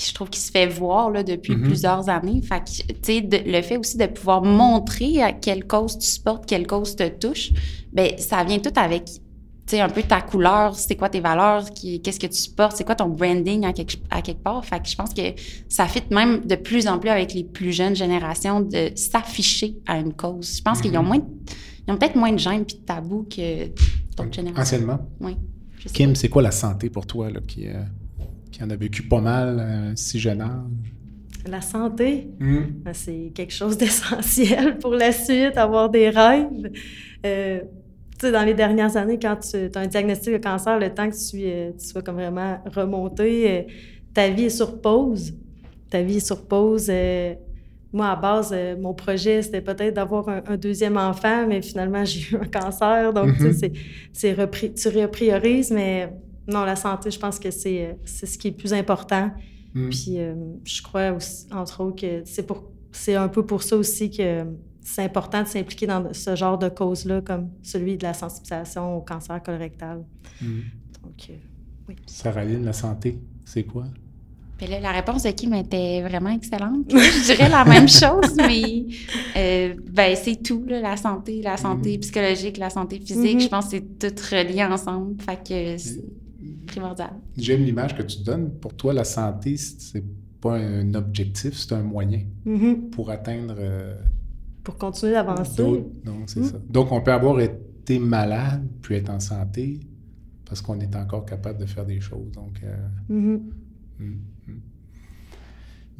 je 0.00 0.14
trouve, 0.14 0.30
qui 0.30 0.40
se 0.40 0.50
fait 0.50 0.66
voir 0.66 1.10
là, 1.10 1.22
depuis 1.22 1.52
mm-hmm. 1.52 1.62
plusieurs 1.64 2.08
années. 2.08 2.40
Fait 2.40 2.60
que, 2.60 2.92
tu 2.94 2.96
sais, 3.02 3.44
le 3.44 3.60
fait 3.60 3.76
aussi 3.76 3.98
de 3.98 4.06
pouvoir 4.06 4.42
montrer 4.42 5.22
à 5.22 5.34
quelle 5.34 5.66
cause 5.66 5.98
tu 5.98 6.06
supportes, 6.06 6.46
quelle 6.46 6.66
cause 6.66 6.96
te 6.96 7.06
touche, 7.08 7.52
ben 7.92 8.12
ça 8.16 8.42
vient 8.42 8.58
tout 8.58 8.72
avec, 8.74 9.04
tu 9.04 9.20
sais, 9.66 9.80
un 9.80 9.90
peu 9.90 10.02
ta 10.02 10.22
couleur, 10.22 10.74
c'est 10.74 10.96
quoi 10.96 11.10
tes 11.10 11.20
valeurs, 11.20 11.66
qu'est-ce 11.74 12.20
que 12.20 12.26
tu 12.26 12.38
supportes, 12.38 12.78
c'est 12.78 12.84
quoi 12.84 12.94
ton 12.94 13.08
branding 13.08 13.66
à 13.66 13.74
quelque, 13.74 13.96
à 14.08 14.22
quelque 14.22 14.42
part. 14.42 14.64
Fait 14.64 14.80
que 14.80 14.88
je 14.88 14.96
pense 14.96 15.12
que 15.12 15.34
ça 15.68 15.86
fit 15.88 16.04
même 16.10 16.46
de 16.46 16.54
plus 16.54 16.88
en 16.88 16.98
plus 16.98 17.10
avec 17.10 17.34
les 17.34 17.44
plus 17.44 17.72
jeunes 17.72 17.94
générations 17.94 18.62
de 18.62 18.92
s'afficher 18.94 19.76
à 19.86 19.98
une 19.98 20.14
cause. 20.14 20.56
Je 20.56 20.62
pense 20.62 20.80
qu'ils 20.80 20.96
ont 20.96 21.02
mm-hmm. 21.02 21.06
moins 21.06 21.26
ils 21.90 21.94
ont 21.94 21.96
peut-être 21.96 22.16
moins 22.16 22.32
de 22.32 22.38
gêne 22.38 22.62
et 22.62 22.64
de 22.64 22.72
tabous 22.86 23.26
que 23.28 23.66
d'autres 24.16 24.32
générations. 24.32 24.62
Anciennement? 24.62 25.08
Oui. 25.20 25.36
Kim, 25.92 26.14
c'est 26.14 26.28
quoi 26.28 26.42
la 26.42 26.50
santé 26.52 26.88
pour 26.88 27.06
toi 27.06 27.30
là, 27.30 27.40
qui, 27.46 27.66
euh, 27.66 27.82
qui 28.52 28.62
en 28.62 28.70
a 28.70 28.76
vécu 28.76 29.02
pas 29.02 29.20
mal 29.20 29.58
euh, 29.58 29.92
si 29.96 30.20
jeune 30.20 30.40
âge? 30.40 30.92
La 31.46 31.60
santé, 31.60 32.28
hmm. 32.38 32.60
ben, 32.84 32.92
c'est 32.92 33.32
quelque 33.34 33.52
chose 33.52 33.76
d'essentiel 33.76 34.78
pour 34.80 34.94
la 34.94 35.10
suite, 35.10 35.56
avoir 35.56 35.90
des 35.90 36.10
rêves. 36.10 36.70
Euh, 37.26 37.60
tu 38.12 38.26
sais, 38.26 38.32
dans 38.32 38.44
les 38.44 38.54
dernières 38.54 38.96
années, 38.96 39.18
quand 39.20 39.36
tu 39.36 39.56
as 39.74 39.80
un 39.80 39.86
diagnostic 39.86 40.34
de 40.34 40.38
cancer, 40.38 40.78
le 40.78 40.94
temps 40.94 41.08
que 41.10 41.16
tu, 41.16 41.38
tu 41.76 41.86
sois 41.86 42.02
comme 42.02 42.16
vraiment 42.16 42.62
remonté, 42.72 43.66
ta 44.14 44.28
vie 44.28 44.44
est 44.44 44.50
sur 44.50 44.80
pause. 44.80 45.34
Ta 45.88 46.02
vie 46.02 46.18
est 46.18 46.26
sur 46.26 46.46
pause 46.46 46.90
moi, 47.92 48.10
à 48.10 48.16
base, 48.16 48.50
euh, 48.52 48.76
mon 48.78 48.94
projet, 48.94 49.42
c'était 49.42 49.60
peut-être 49.60 49.94
d'avoir 49.94 50.28
un, 50.28 50.56
deuxième 50.56 50.96
enfant, 50.96 51.46
mais 51.46 51.60
finalement, 51.60 52.04
j'ai 52.04 52.34
eu 52.34 52.36
un 52.36 52.46
cancer. 52.46 53.12
Donc, 53.12 53.36
tu 53.36 53.52
sais, 53.52 54.32
mhm. 54.32 54.40
repris, 54.40 54.72
tu 54.72 54.88
repriorises, 54.88 55.70
mais 55.70 56.12
non, 56.46 56.64
la 56.64 56.76
santé, 56.76 57.10
je 57.10 57.18
pense 57.18 57.38
que 57.38 57.50
c'est 57.50 57.86
euh, 57.86 57.92
ce 58.04 58.38
qui 58.38 58.48
est 58.48 58.52
plus 58.52 58.72
important. 58.72 59.30
Mhm. 59.74 59.90
Puis, 59.90 60.18
euh, 60.18 60.34
je 60.64 60.82
crois 60.82 61.12
aussi, 61.12 61.46
entre 61.52 61.82
autres, 61.82 62.00
que 62.00 62.22
c'est 62.24 62.46
pour 62.46 62.70
c'est 62.92 63.14
un 63.14 63.28
peu 63.28 63.46
pour 63.46 63.62
ça 63.62 63.76
aussi 63.76 64.10
que 64.10 64.44
c'est 64.82 65.04
important 65.04 65.44
de 65.44 65.46
s'impliquer 65.46 65.86
dans 65.86 66.12
ce 66.12 66.34
genre 66.34 66.58
de 66.58 66.68
causes-là, 66.68 67.20
comme 67.20 67.50
celui 67.62 67.96
de 67.96 68.02
la 68.02 68.14
sensibilisation 68.14 68.96
au 68.96 69.00
cancer 69.00 69.40
colorectal. 69.40 70.04
Mhm. 70.40 70.62
Donc, 71.02 71.30
oui. 71.88 71.96
Sarah 72.06 72.44
la 72.44 72.72
santé, 72.72 73.20
c'est 73.44 73.62
quoi? 73.62 73.84
La 74.66 74.92
réponse 74.92 75.22
de 75.22 75.30
Kim 75.30 75.54
était 75.54 76.02
vraiment 76.02 76.30
excellente. 76.30 76.86
Je 76.88 77.24
dirais 77.26 77.48
la 77.48 77.64
même 77.64 77.88
chose, 78.02 78.36
mais 78.36 78.86
euh, 79.36 79.74
ben, 79.90 80.16
c'est 80.16 80.42
tout, 80.42 80.64
la 80.68 80.96
santé, 80.96 81.40
la 81.42 81.56
santé 81.56 81.96
mm-hmm. 81.96 82.00
psychologique, 82.00 82.58
la 82.58 82.70
santé 82.70 83.00
physique. 83.00 83.38
Mm-hmm. 83.38 83.42
Je 83.42 83.48
pense 83.48 83.64
que 83.66 83.70
c'est 83.70 83.98
tout 83.98 84.22
relié 84.30 84.64
ensemble. 84.64 85.20
Fait 85.22 85.42
que 85.42 85.78
c'est 85.78 86.04
primordial. 86.66 87.10
J'aime 87.36 87.64
l'image 87.64 87.96
que 87.96 88.02
tu 88.02 88.22
donnes. 88.22 88.50
Pour 88.60 88.74
toi, 88.74 88.92
la 88.92 89.04
santé, 89.04 89.56
c'est 89.56 90.04
pas 90.40 90.56
un 90.56 90.94
objectif, 90.94 91.54
c'est 91.54 91.74
un 91.74 91.82
moyen 91.82 92.22
mm-hmm. 92.46 92.90
pour 92.90 93.10
atteindre. 93.10 93.54
Euh, 93.58 93.94
pour 94.62 94.76
continuer 94.76 95.12
d'avancer. 95.12 95.62
Donc, 96.04 96.24
c'est 96.26 96.44
ça. 96.44 96.58
Donc, 96.68 96.92
on 96.92 97.00
peut 97.00 97.12
avoir 97.12 97.40
été 97.40 97.98
malade, 97.98 98.66
puis 98.82 98.96
être 98.96 99.10
en 99.10 99.20
santé, 99.20 99.80
parce 100.44 100.60
qu'on 100.60 100.80
est 100.80 100.94
encore 100.96 101.24
capable 101.24 101.60
de 101.60 101.66
faire 101.66 101.86
des 101.86 102.00
choses. 102.00 102.30
Donc, 102.32 102.60
euh, 102.62 102.76
mm. 103.08 103.50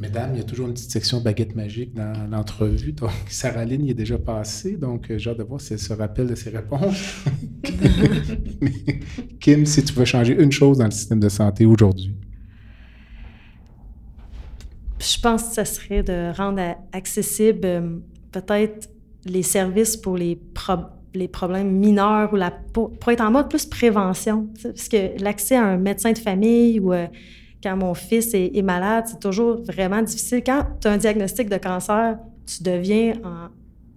Mesdames, 0.00 0.30
il 0.32 0.38
y 0.38 0.40
a 0.40 0.44
toujours 0.44 0.66
une 0.66 0.72
petite 0.72 0.90
section 0.90 1.20
baguette 1.20 1.54
magique 1.54 1.92
dans 1.92 2.14
l'entrevue. 2.30 2.92
Donc, 2.92 3.10
Sarah 3.28 3.66
Lynn 3.66 3.84
y 3.84 3.90
est 3.90 3.94
déjà 3.94 4.16
passée. 4.16 4.78
Donc, 4.78 5.10
euh, 5.10 5.18
j'ai 5.18 5.28
hâte 5.28 5.36
de 5.36 5.42
voir 5.42 5.60
si 5.60 5.74
elle 5.74 5.78
se 5.78 5.92
rappelle 5.92 6.26
de 6.26 6.34
ses 6.34 6.48
réponses. 6.48 7.22
Kim, 9.40 9.66
si 9.66 9.84
tu 9.84 9.92
veux 9.92 10.06
changer 10.06 10.42
une 10.42 10.52
chose 10.52 10.78
dans 10.78 10.86
le 10.86 10.90
système 10.90 11.20
de 11.20 11.28
santé 11.28 11.66
aujourd'hui. 11.66 12.14
Je 14.98 15.20
pense 15.20 15.50
que 15.50 15.66
ce 15.66 15.74
serait 15.74 16.02
de 16.02 16.34
rendre 16.34 16.76
accessible 16.92 17.60
euh, 17.64 17.98
peut-être 18.32 18.88
les 19.26 19.42
services 19.42 19.98
pour 19.98 20.16
les, 20.16 20.40
les 21.12 21.28
problèmes 21.28 21.72
mineurs 21.72 22.32
ou 22.32 22.36
la, 22.36 22.50
pour, 22.50 22.90
être 23.08 23.20
en 23.20 23.30
mode 23.30 23.50
plus 23.50 23.66
prévention. 23.66 24.48
Parce 24.62 24.88
que 24.88 25.22
l'accès 25.22 25.56
à 25.56 25.64
un 25.64 25.76
médecin 25.76 26.12
de 26.12 26.18
famille 26.18 26.80
ou 26.80 26.94
euh, 26.94 27.06
quand 27.62 27.76
mon 27.76 27.94
fils 27.94 28.32
est, 28.34 28.62
malade, 28.62 29.04
c'est 29.06 29.20
toujours 29.20 29.62
vraiment 29.62 30.02
difficile. 30.02 30.42
Quand 30.44 30.64
tu 30.80 30.88
as 30.88 30.92
un 30.92 30.96
diagnostic 30.96 31.48
de 31.48 31.56
cancer, 31.56 32.18
tu 32.46 32.62
deviens 32.62 33.14
en 33.24 33.48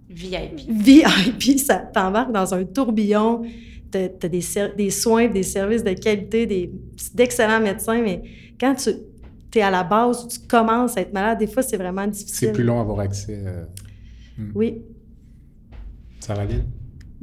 VIP. 0.08 0.68
VIP, 0.68 1.58
ça 1.58 1.76
t'embarque 1.76 2.32
dans 2.32 2.52
un 2.54 2.64
tourbillon. 2.64 3.42
Tu 3.90 3.98
as, 3.98 4.28
des, 4.28 4.42
des, 4.76 4.90
soins, 4.90 5.28
des 5.28 5.42
services 5.42 5.82
de 5.82 5.92
qualité, 5.92 6.70
d'excellents 7.14 7.60
médecins, 7.60 8.02
mais 8.02 8.22
quand 8.60 8.74
tu 8.74 9.58
es 9.58 9.62
à 9.62 9.70
la 9.70 9.84
base, 9.84 10.28
tu 10.28 10.46
commences 10.46 10.96
à 10.96 11.00
être 11.00 11.12
malade, 11.12 11.38
des 11.38 11.46
fois, 11.46 11.62
c'est 11.62 11.76
vraiment 11.76 12.06
difficile. 12.06 12.48
C'est 12.48 12.52
plus 12.52 12.64
long 12.64 12.78
à 12.78 12.82
avoir 12.82 13.00
accès. 13.00 13.40
Euh, 13.46 13.64
hmm. 14.36 14.52
Oui. 14.54 14.82
Sarah 16.20 16.44
Lynn? 16.44 16.64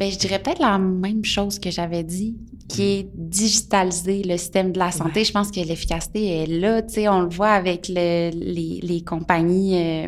Bien, 0.02 0.10
je 0.10 0.18
dirais 0.18 0.40
peut-être 0.40 0.62
la 0.62 0.80
même 0.80 1.24
chose 1.24 1.60
que 1.60 1.70
j'avais 1.70 2.04
dit 2.04 2.36
qui 2.68 2.82
est 2.82 3.10
digitaliser 3.14 4.24
le 4.24 4.36
système 4.36 4.72
de 4.72 4.80
la 4.80 4.92
santé. 4.92 5.24
Je 5.24 5.32
pense 5.32 5.52
que 5.52 5.60
l'efficacité 5.60 6.42
est 6.42 6.48
là. 6.48 6.82
Tu 6.82 6.96
sais, 6.96 7.08
on 7.08 7.22
le 7.22 7.30
voit 7.30 7.52
avec 7.52 7.88
les, 7.88 8.32
les, 8.32 9.04
compagnies 9.04 9.78
euh, 9.78 10.08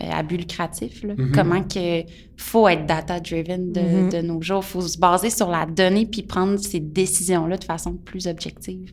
à 0.00 0.24
but 0.24 0.38
lucratif. 0.38 1.04
Mm-hmm. 1.04 1.30
Comment 1.30 1.62
que 1.62 2.02
faut 2.36 2.66
être 2.66 2.84
data-driven 2.86 3.70
de, 3.70 3.80
mm-hmm. 3.80 4.10
de, 4.10 4.26
nos 4.26 4.42
jours. 4.42 4.64
Il 4.64 4.70
faut 4.70 4.80
se 4.80 4.98
baser 4.98 5.30
sur 5.30 5.48
la 5.48 5.66
donnée 5.66 6.06
puis 6.06 6.24
prendre 6.24 6.58
ces 6.58 6.80
décisions-là 6.80 7.58
de 7.58 7.64
façon 7.64 7.94
plus 7.94 8.26
objective. 8.26 8.92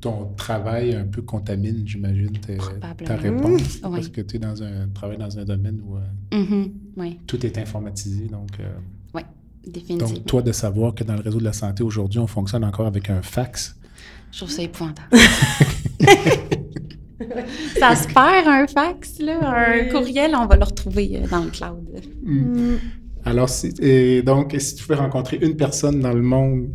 Ton 0.00 0.32
travail 0.34 0.94
un 0.94 1.04
peu 1.04 1.20
contamine, 1.22 1.82
j'imagine, 1.86 2.32
ta 3.04 3.16
réponse. 3.16 3.78
Parce 3.78 4.08
que 4.08 4.22
tu 4.22 4.36
es 4.36 4.38
dans 4.38 4.62
un 4.62 4.88
travail 4.94 5.18
dans 5.18 5.38
un 5.38 5.44
domaine 5.44 5.80
où 5.84 5.96
euh, 5.96 6.00
mm-hmm. 6.32 7.16
tout 7.26 7.44
est 7.44 7.58
informatisé. 7.58 8.26
Donc, 8.26 8.48
euh, 8.60 8.68
oui. 9.14 9.22
Définitivement. 9.66 10.14
Donc, 10.14 10.24
toi, 10.24 10.42
de 10.42 10.52
savoir 10.52 10.94
que 10.94 11.04
dans 11.04 11.14
le 11.14 11.20
réseau 11.20 11.38
de 11.38 11.44
la 11.44 11.52
santé 11.52 11.82
aujourd'hui, 11.82 12.18
on 12.18 12.26
fonctionne 12.26 12.64
encore 12.64 12.86
avec 12.86 13.10
un 13.10 13.20
fax. 13.20 13.76
Je 14.32 14.38
trouve 14.38 14.50
ça 14.50 14.62
épouvantable. 14.62 15.08
ça 17.78 17.94
se 17.94 18.06
perd 18.06 18.46
un 18.46 18.66
fax, 18.66 19.18
là, 19.18 19.38
un 19.68 19.84
courriel, 19.90 20.34
on 20.34 20.46
va 20.46 20.56
le 20.56 20.64
retrouver 20.64 21.18
euh, 21.18 21.26
dans 21.28 21.44
le 21.44 21.50
cloud. 21.50 22.02
Hmm. 22.22 22.76
Alors, 23.24 23.50
et 23.80 24.22
donc, 24.22 24.54
si 24.58 24.76
tu 24.76 24.82
pouvais 24.82 24.98
rencontrer 24.98 25.38
une 25.42 25.56
personne 25.56 26.00
dans 26.00 26.14
le 26.14 26.22
monde, 26.22 26.70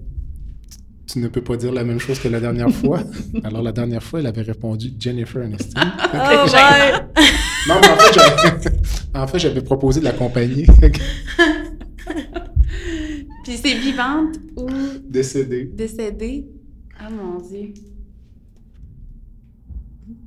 tu 1.07 1.19
ne 1.19 1.27
peux 1.27 1.41
pas 1.41 1.55
dire 1.55 1.71
la 1.71 1.83
même 1.83 1.99
chose 1.99 2.19
que 2.19 2.27
la 2.27 2.39
dernière 2.39 2.69
fois. 2.81 3.01
Alors, 3.43 3.61
la 3.61 3.71
dernière 3.71 4.03
fois, 4.03 4.19
elle 4.19 4.27
avait 4.27 4.41
répondu 4.41 4.93
Jennifer 4.99 5.43
Aniston. 5.43 5.81
oh, 5.81 6.17
non, 7.67 7.75
mais 7.81 7.87
en 9.19 9.27
fait, 9.27 9.39
j'avais 9.39 9.61
proposé 9.63 9.99
de 9.99 10.05
l'accompagner. 10.05 10.65
Puis 13.43 13.57
c'est 13.63 13.75
vivante 13.75 14.37
ou. 14.57 14.67
Décédée. 15.07 15.65
Décédée? 15.65 16.47
Ah 16.99 17.09
mon 17.09 17.39
Dieu. 17.39 17.73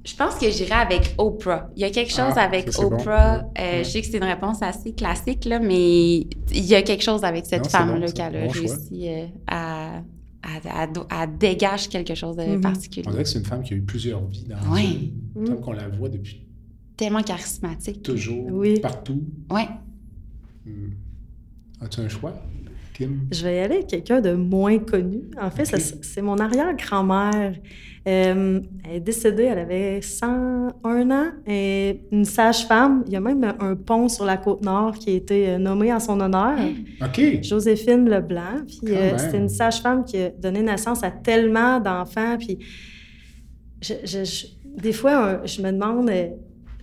Je 0.04 0.14
pense 0.14 0.36
que 0.36 0.50
j'irai 0.50 0.74
avec 0.74 1.14
Oprah. 1.18 1.68
Il 1.76 1.82
y 1.82 1.84
a 1.84 1.90
quelque 1.90 2.10
chose 2.10 2.34
ah, 2.36 2.42
avec 2.42 2.70
Oprah. 2.78 3.44
Euh, 3.58 3.84
je 3.84 3.88
sais 3.88 4.00
que 4.00 4.06
c'est 4.06 4.16
une 4.16 4.24
réponse 4.24 4.62
assez 4.62 4.92
classique, 4.92 5.44
là, 5.44 5.58
mais 5.58 6.18
il 6.18 6.64
y 6.64 6.74
a 6.74 6.82
quelque 6.82 7.02
chose 7.02 7.24
avec 7.24 7.46
cette 7.46 7.66
femme-là 7.66 8.10
qu'elle 8.10 8.36
a 8.36 8.50
réussi 8.50 9.08
euh, 9.08 9.26
à, 9.46 10.02
à, 11.10 11.26
dégager 11.26 11.88
quelque 11.88 12.14
chose 12.14 12.36
de 12.36 12.42
mm-hmm. 12.42 12.60
particulier. 12.60 13.04
On 13.06 13.10
dirait 13.10 13.22
que 13.22 13.28
c'est 13.28 13.38
une 13.38 13.44
femme 13.44 13.62
qui 13.62 13.74
a 13.74 13.76
eu 13.76 13.82
plusieurs 13.82 14.24
vies 14.26 14.44
dans 14.44 14.72
oui. 14.72 15.14
Une, 15.36 15.60
qu'on 15.60 15.72
la 15.72 15.88
voit 15.88 16.08
depuis. 16.08 16.44
Tellement 16.96 17.22
charismatique. 17.22 18.02
Toujours. 18.02 18.50
Partout. 18.82 19.22
Oui. 19.50 19.62
Hmm. 20.66 20.90
As-tu 21.80 22.00
un 22.00 22.08
choix? 22.08 22.34
Kim? 22.98 23.20
Je 23.30 23.42
vais 23.44 23.56
y 23.56 23.58
aller 23.60 23.74
avec 23.76 23.86
quelqu'un 23.86 24.20
de 24.20 24.32
moins 24.32 24.78
connu. 24.78 25.22
En 25.40 25.50
fait, 25.50 25.64
c'est 26.02 26.20
mon 26.22 26.36
arrière-grand-mère. 26.38 27.54
Euh, 28.06 28.60
elle 28.84 28.96
est 28.96 29.00
décédée, 29.00 29.44
elle 29.44 29.58
avait 29.58 30.00
101 30.02 31.10
ans. 31.10 31.30
Et 31.46 32.00
une 32.10 32.24
sage-femme. 32.24 33.04
Il 33.06 33.12
y 33.12 33.16
a 33.16 33.20
même 33.20 33.44
un 33.60 33.74
pont 33.76 34.08
sur 34.08 34.24
la 34.24 34.36
côte 34.36 34.62
nord 34.64 34.94
qui 34.98 35.10
a 35.10 35.14
été 35.14 35.48
euh, 35.50 35.58
nommé 35.58 35.92
en 35.92 36.00
son 36.00 36.18
honneur. 36.20 36.58
OK. 37.02 37.42
Joséphine 37.42 38.08
Leblanc. 38.08 38.64
Puis 38.66 38.94
euh, 38.94 39.16
c'était 39.18 39.38
une 39.38 39.48
sage-femme 39.48 40.04
qui 40.04 40.18
a 40.18 40.30
donné 40.30 40.60
naissance 40.62 41.02
à 41.04 41.10
tellement 41.10 41.80
d'enfants. 41.80 42.36
Puis 42.38 42.58
je- 43.80 43.94
je- 44.04 44.24
je- 44.24 44.46
des 44.82 44.92
fois, 44.92 45.40
je 45.44 45.60
me 45.62 45.70
demande, 45.72 46.10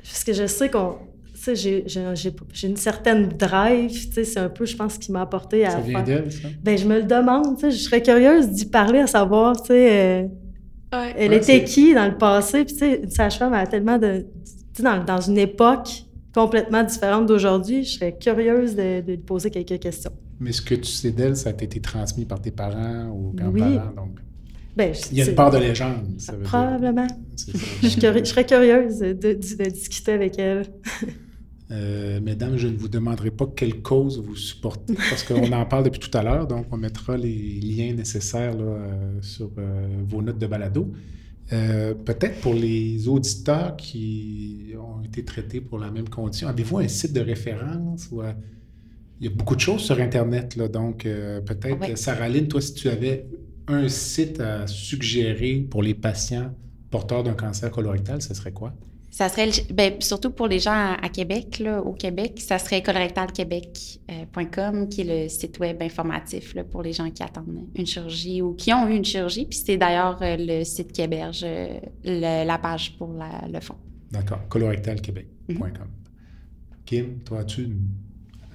parce 0.04 0.24
que 0.24 0.34
je 0.34 0.46
sais 0.48 0.70
qu'on. 0.70 0.96
Tu 1.36 1.42
sais, 1.42 1.56
j'ai- 1.56 1.84
j'ai 1.86 2.02
j'ai- 2.16 2.34
j'ai 2.54 2.68
une 2.70 2.78
certaine 2.78 3.28
drive, 3.28 3.92
tu 3.92 4.14
sais, 4.14 4.24
c'est 4.24 4.40
un 4.40 4.48
peu, 4.48 4.66
je 4.66 4.76
pense, 4.78 4.94
ce 4.94 5.00
qui 5.00 5.12
m'a 5.12 5.22
apporté 5.22 5.66
à 5.66 5.72
Ça 5.72 5.80
vient 5.82 6.04
faire- 6.04 6.22
d'elle, 6.24 6.32
ça? 6.32 6.48
ben, 6.64 6.78
je 6.78 6.86
me 6.88 6.96
le 6.98 7.04
demande, 7.04 7.56
tu 7.58 7.62
sais, 7.62 7.72
je 7.72 7.78
serais 7.84 8.02
curieuse 8.02 8.48
d'y 8.52 8.66
parler, 8.68 9.00
à 9.00 9.08
savoir, 9.08 9.62
tu 9.62 9.68
sais, 9.68 9.90
euh, 9.92 10.28
elle 11.18 11.32
Ouais, 11.32 11.38
était 11.38 11.44
c'est- 11.44 11.64
qui 11.66 11.94
dans 11.94 12.08
le 12.08 12.18
passé, 12.18 12.64
puis 12.64 12.74
tu 12.74 12.80
sais, 12.80 13.02
une 13.04 13.10
sage-femme 13.12 13.54
a 13.54 13.68
tellement 13.68 13.98
de... 13.98 14.26
Tu 14.74 14.82
sais, 14.82 14.84
dans, 14.84 15.04
dans 15.04 15.20
une 15.20 15.38
époque 15.38 15.90
complètement 16.34 16.84
différente 16.84 17.26
d'aujourd'hui, 17.26 17.84
je 17.84 17.96
serais 17.96 18.18
curieuse 18.18 18.76
de, 18.76 19.02
de 19.02 19.12
lui 19.12 19.18
poser 19.18 19.50
quelques 19.52 19.80
questions. 19.80 20.12
Mais 20.40 20.54
ce 20.54 20.62
que 20.62 20.76
tu 20.76 20.86
sais 20.86 21.12
d'elle, 21.12 21.36
ça 21.36 21.50
a 21.50 21.52
été 21.64 21.82
transmis 21.82 22.24
par 22.26 22.40
tes 22.42 22.52
parents 22.52 23.08
ou 23.14 23.34
Oui. 23.34 23.60
grands-parents, 23.62 23.92
donc... 23.96 24.20
Ben, 24.78 24.94
je- 24.94 25.02
Il 25.12 25.18
y 25.18 25.22
a 25.22 25.26
une 25.30 25.36
part 25.36 25.52
de 25.52 25.58
légende, 25.58 26.06
ça 26.18 26.32
veut 26.34 26.40
dire. 26.40 26.48
Probablement. 26.50 27.08
C'est 27.36 27.56
ça. 27.58 27.66
Je, 27.82 28.24
serais 28.26 28.46
curieuse 28.46 29.00
de, 29.00 29.14
de- 29.14 29.34
de 29.34 29.70
discuter 29.70 30.12
avec 30.14 30.38
elle. 30.40 30.66
Euh, 31.72 32.20
mesdames, 32.22 32.58
je 32.58 32.68
ne 32.68 32.78
vous 32.78 32.88
demanderai 32.88 33.32
pas 33.32 33.48
quelle 33.56 33.82
cause 33.82 34.22
vous 34.22 34.36
supportez, 34.36 34.94
parce 34.94 35.24
qu'on 35.24 35.52
en 35.52 35.66
parle 35.66 35.86
depuis 35.86 36.00
tout 36.00 36.16
à 36.16 36.22
l'heure, 36.22 36.46
donc 36.48 36.68
on 36.72 36.78
mettra 36.78 37.18
les 37.18 37.60
liens 37.60 37.94
nécessaires 37.94 38.56
là, 38.56 38.64
euh, 38.64 39.22
sur 39.22 39.50
euh, 39.58 39.88
vos 40.08 40.22
notes 40.22 40.38
de 40.38 40.48
balado. 40.48 40.92
Peut-être 41.50 42.42
pour 42.42 42.56
les 42.56 43.08
auditeurs 43.08 43.76
qui 43.78 44.74
ont 44.80 45.04
été 45.04 45.24
traités 45.24 45.62
pour 45.62 45.78
la 45.78 45.92
même 45.92 46.10
condition, 46.10 46.48
avez-vous 46.48 46.80
un 46.80 46.88
site 46.88 47.14
de 47.14 47.22
référence 47.22 48.10
ou 48.12 48.24
il 49.20 49.26
y 49.26 49.28
a 49.28 49.32
beaucoup 49.32 49.56
de 49.56 49.62
choses 49.62 49.82
sur 49.82 50.00
Internet, 50.00 50.56
là, 50.56 50.68
donc 50.68 51.04
peut-être, 51.04 51.82
Ouais. 51.82 51.96
Sarah-Lynne, 51.96 52.48
toi, 52.48 52.62
si 52.62 52.74
tu 52.74 52.90
avais 52.90 53.28
un 53.68 53.88
site 53.90 54.40
à 54.40 54.66
suggérer 54.66 55.68
pour 55.70 55.84
les 55.84 55.94
patients 55.94 56.52
porteurs 56.90 57.22
d'un 57.24 57.34
cancer 57.36 57.70
colorectal, 57.70 58.24
ce 58.24 58.34
serait 58.34 58.52
quoi? 58.52 58.74
Ça 59.18 59.30
serait, 59.30 59.50
ben, 59.74 59.94
surtout 60.02 60.32
pour 60.32 60.48
les 60.48 60.60
gens 60.60 60.72
à, 60.74 60.98
à 61.02 61.08
Québec, 61.08 61.60
là, 61.60 61.82
au 61.82 61.94
Québec, 61.94 62.34
ça 62.42 62.60
serait 62.60 62.84
colorectalquebec.com, 62.84 64.90
qui 64.90 65.02
est 65.02 65.24
le 65.24 65.30
site 65.30 65.58
web 65.60 65.82
informatif 65.82 66.54
là, 66.54 66.66
pour 66.66 66.84
les 66.84 66.92
gens 66.92 67.10
qui 67.10 67.24
attendent 67.24 67.66
une 67.76 67.86
chirurgie 67.86 68.42
ou 68.42 68.56
qui 68.56 68.74
ont 68.74 68.90
eu 68.90 68.96
une 68.96 69.06
chirurgie. 69.06 69.46
Puis 69.46 69.60
c'est 69.66 69.78
d'ailleurs 69.78 70.20
euh, 70.22 70.36
le 70.38 70.66
site 70.66 70.92
qui 70.92 71.02
héberge 71.02 71.44
euh, 71.46 71.80
le- 72.04 72.46
la 72.46 72.58
page 72.58 72.98
pour 72.98 73.14
la- 73.14 73.48
le 73.52 73.60
fond. 73.62 73.76
D'accord. 74.12 74.46
colorectalquebec.com. 74.50 75.88
Kim, 76.86 77.20
toi, 77.20 77.40
as-tu, 77.40 77.64
une- 77.64 77.88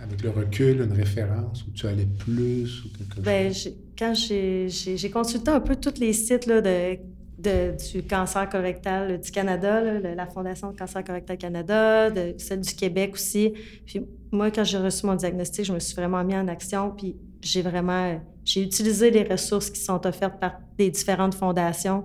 avec 0.03 0.23
le 0.23 0.29
recul, 0.31 0.81
une 0.83 0.93
référence 0.93 1.65
où 1.67 1.71
tu 1.73 1.87
allais 1.87 2.07
plus 2.19 2.85
ou 2.85 2.89
quelque 2.99 3.21
Ben, 3.21 3.51
chose? 3.53 3.63
j'ai- 3.65 3.77
quand 3.99 4.15
j'ai 4.15 4.69
j'ai- 4.69 4.97
j'ai 4.99 5.11
consulté 5.11 5.51
un 5.51 5.61
peu 5.61 5.77
tous 5.77 5.99
les 6.01 6.13
sites 6.13 6.45
là, 6.47 6.61
de, 6.61 6.99
de- 7.43 7.75
du 7.93 8.03
cancer 8.07 8.49
colorectal 8.49 9.21
du 9.21 9.31
Canada, 9.31 9.81
là, 9.81 9.95
le- 10.01 10.15
la 10.15 10.27
Fondation 10.27 10.73
Cancer 10.79 11.03
colorectal 11.05 11.39
Canada, 11.39 12.11
de, 12.11 12.35
celle 12.39 12.61
du 12.61 12.75
Québec 12.75 13.15
aussi. 13.15 13.53
Puis 13.87 14.03
moi, 14.31 14.51
quand 14.51 14.65
j'ai 14.65 14.79
reçu 14.79 15.07
mon 15.07 15.15
diagnostic, 15.15 15.65
je 15.65 15.73
me 15.73 15.79
suis 15.79 15.95
vraiment 15.95 16.23
mis 16.25 16.35
en 16.37 16.49
action, 16.49 16.91
puis 16.97 17.17
j'ai 17.43 17.63
vraiment 17.63 18.21
j'ai 18.45 18.63
utilisé 18.63 19.11
les 19.11 19.23
ressources 19.23 19.71
qui 19.71 19.81
sont 19.81 20.05
offertes 20.07 20.41
par 20.41 20.61
les 20.79 20.91
différentes 20.91 21.35
fondations. 21.35 22.05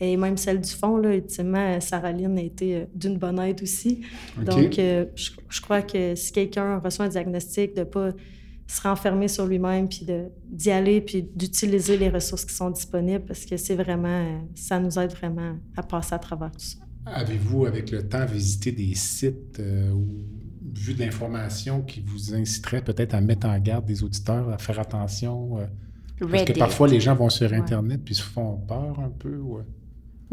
Et 0.00 0.16
même 0.16 0.36
celle 0.36 0.60
du 0.60 0.70
fond, 0.70 0.96
là, 0.96 1.14
ultimement, 1.14 1.80
Sarah-Lynne 1.80 2.38
a 2.38 2.42
été 2.42 2.76
euh, 2.76 2.84
d'une 2.94 3.18
bonne 3.18 3.38
aide 3.38 3.62
aussi. 3.62 4.00
Donc, 4.44 4.78
euh, 4.78 5.04
je, 5.14 5.30
je 5.48 5.60
crois 5.60 5.82
que 5.82 6.14
si 6.14 6.32
quelqu'un 6.32 6.78
reçoit 6.78 7.04
un 7.04 7.08
diagnostic, 7.08 7.74
de 7.74 7.80
ne 7.80 7.84
pas 7.84 8.08
se 8.72 8.80
renfermer 8.82 9.28
sur 9.28 9.46
lui-même, 9.46 9.88
puis 9.88 10.04
de- 10.06 10.28
d'y 10.50 10.70
aller, 10.70 11.00
puis 11.00 11.22
d'utiliser 11.34 11.96
les 11.98 12.08
ressources 12.08 12.44
qui 12.44 12.54
sont 12.54 12.70
disponibles, 12.70 13.24
parce 13.26 13.44
que 13.44 13.56
c'est 13.56 13.74
vraiment, 13.74 14.08
euh, 14.08 14.38
ça 14.54 14.78
nous 14.80 14.98
aide 14.98 15.12
vraiment 15.12 15.56
à 15.76 15.82
passer 15.82 16.14
à 16.14 16.18
travers 16.18 16.50
tout 16.50 16.58
ça. 16.60 16.78
Avez-vous, 17.04 17.66
avec 17.66 17.90
le 17.90 18.08
temps, 18.08 18.24
visité 18.24 18.72
des 18.72 18.94
sites 18.94 19.58
euh, 19.60 19.90
ou 19.92 20.06
vu 20.74 20.94
de 20.94 21.00
l'information 21.00 21.82
qui 21.82 22.00
vous 22.00 22.34
inciterait 22.34 22.82
peut-être 22.82 23.14
à 23.14 23.20
mettre 23.20 23.46
en 23.46 23.58
garde 23.58 23.84
des 23.84 24.02
auditeurs, 24.04 24.48
à 24.50 24.58
faire 24.58 24.78
attention? 24.78 25.58
euh, 25.58 25.66
parce 26.30 26.44
que 26.44 26.58
parfois, 26.58 26.86
les 26.88 27.00
gens 27.00 27.14
vont 27.16 27.28
sur 27.28 27.50
Ouais. 27.50 27.56
Internet 27.56 28.00
puis 28.04 28.14
se 28.14 28.22
font 28.22 28.56
peur 28.56 28.98
un 29.00 29.10
peu. 29.10 29.36
ouais. 29.38 29.64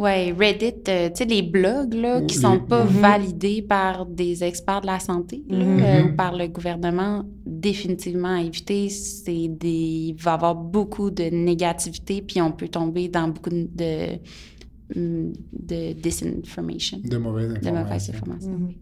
Oui, 0.01 0.31
Reddit, 0.31 0.75
euh, 0.87 1.09
tu 1.09 1.15
sais, 1.17 1.25
les 1.25 1.41
blogs 1.41 1.93
là, 1.93 2.21
qui 2.21 2.35
sont 2.37 2.59
pas 2.71 2.85
Mhm. 2.85 2.89
validés 3.07 3.61
par 3.61 4.05
des 4.05 4.45
experts 4.45 4.79
de 4.81 4.85
la 4.87 4.99
santé 4.99 5.43
là, 5.49 5.57
Mhm. 5.65 5.79
euh, 5.83 6.03
ou 6.05 6.15
par 6.15 6.33
le 6.37 6.47
gouvernement, 6.47 7.25
définitivement 7.45 8.35
à 8.37 8.41
éviter. 8.41 8.87
C'est 8.89 9.49
des... 9.49 10.11
Il 10.11 10.15
va 10.15 10.31
y 10.31 10.33
avoir 10.35 10.55
beaucoup 10.55 11.09
de 11.11 11.23
négativité, 11.23 12.21
puis 12.21 12.41
on 12.41 12.51
peut 12.53 12.69
tomber 12.69 13.09
dans 13.09 13.27
beaucoup 13.27 13.49
de, 13.49 13.67
de, 14.95 15.33
de 15.69 15.93
disinformation, 15.93 16.99
De 17.03 17.17
mauvaises 17.17 17.49
de 17.49 17.57
informations. 17.57 17.83
mauvaises 17.83 18.09
informations. 18.15 18.51
Mhm. 18.51 18.73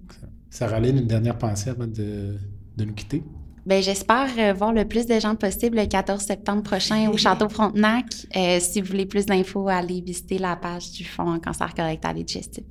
Sarah-Lynne, 0.52 1.00
une 1.00 1.08
dernière 1.08 1.38
pensée 1.38 1.70
avant 1.72 1.88
de, 1.88 2.36
de 2.78 2.84
nous 2.86 2.94
quitter? 2.94 3.24
Ben, 3.68 3.84
j'espère 3.84 4.28
euh, 4.40 4.54
voir 4.54 4.72
le 4.72 4.86
plus 4.86 5.06
de 5.08 5.20
gens 5.20 5.36
possible 5.36 5.76
le 5.78 5.86
14 5.88 6.22
septembre 6.22 6.64
prochain 6.64 7.10
au 7.12 7.18
Château 7.24 7.50
Frontenac. 7.50 8.06
Euh, 8.36 8.60
si 8.62 8.80
vous 8.80 8.88
voulez 8.88 9.06
plus 9.06 9.26
d'infos, 9.26 9.68
allez 9.68 10.00
visiter 10.00 10.38
la 10.38 10.56
page 10.56 10.92
du 10.92 11.04
Fonds 11.04 11.34
en 11.34 11.40
cancer 11.40 11.74
colorectal 11.76 12.18
et 12.18 12.24
digestif. 12.24 12.64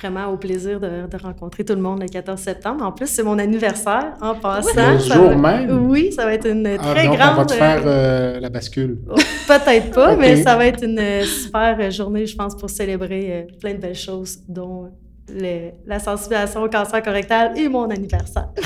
Vraiment 0.00 0.26
au 0.32 0.36
plaisir 0.36 0.80
de, 0.80 1.06
de 1.08 1.16
rencontrer 1.22 1.64
tout 1.64 1.74
le 1.76 1.80
monde 1.80 2.00
le 2.02 2.08
14 2.08 2.40
septembre. 2.40 2.84
En 2.84 2.90
plus, 2.90 3.06
c'est 3.06 3.22
mon 3.22 3.38
anniversaire 3.38 4.14
en 4.20 4.34
passant. 4.34 4.94
Le 4.94 4.98
Ça 4.98 5.14
jour 5.14 5.28
va- 5.28 5.36
même? 5.36 5.86
Oui, 5.88 6.10
ça 6.10 6.24
va 6.24 6.34
être 6.34 6.48
une 6.48 6.66
Ah, 6.66 6.78
très 6.78 7.06
donc, 7.06 7.16
grande... 7.18 7.32
on 7.34 7.36
va 7.36 7.44
te 7.46 7.52
faire 7.52 7.82
euh, 7.86 8.40
la 8.40 8.48
bascule. 8.48 8.98
Oh, 9.08 9.14
Peut-être 9.46 9.92
pas, 9.92 10.16
mais 10.16 10.42
ça 10.42 10.56
va 10.56 10.66
être 10.66 10.82
une 10.82 11.24
super 11.24 11.88
journée, 11.92 12.26
je 12.26 12.34
pense, 12.34 12.56
pour 12.56 12.68
célébrer 12.68 13.28
euh, 13.30 13.42
plein 13.60 13.74
de 13.74 13.78
belles 13.78 13.94
choses, 13.94 14.38
dont 14.48 14.90
le- 15.34 15.70
la 15.86 15.98
sensibilisation 15.98 16.62
au 16.62 16.68
cancer 16.68 17.02
colorectal 17.02 17.58
et 17.58 17.68
mon 17.68 17.88
anniversaire. 17.90 18.48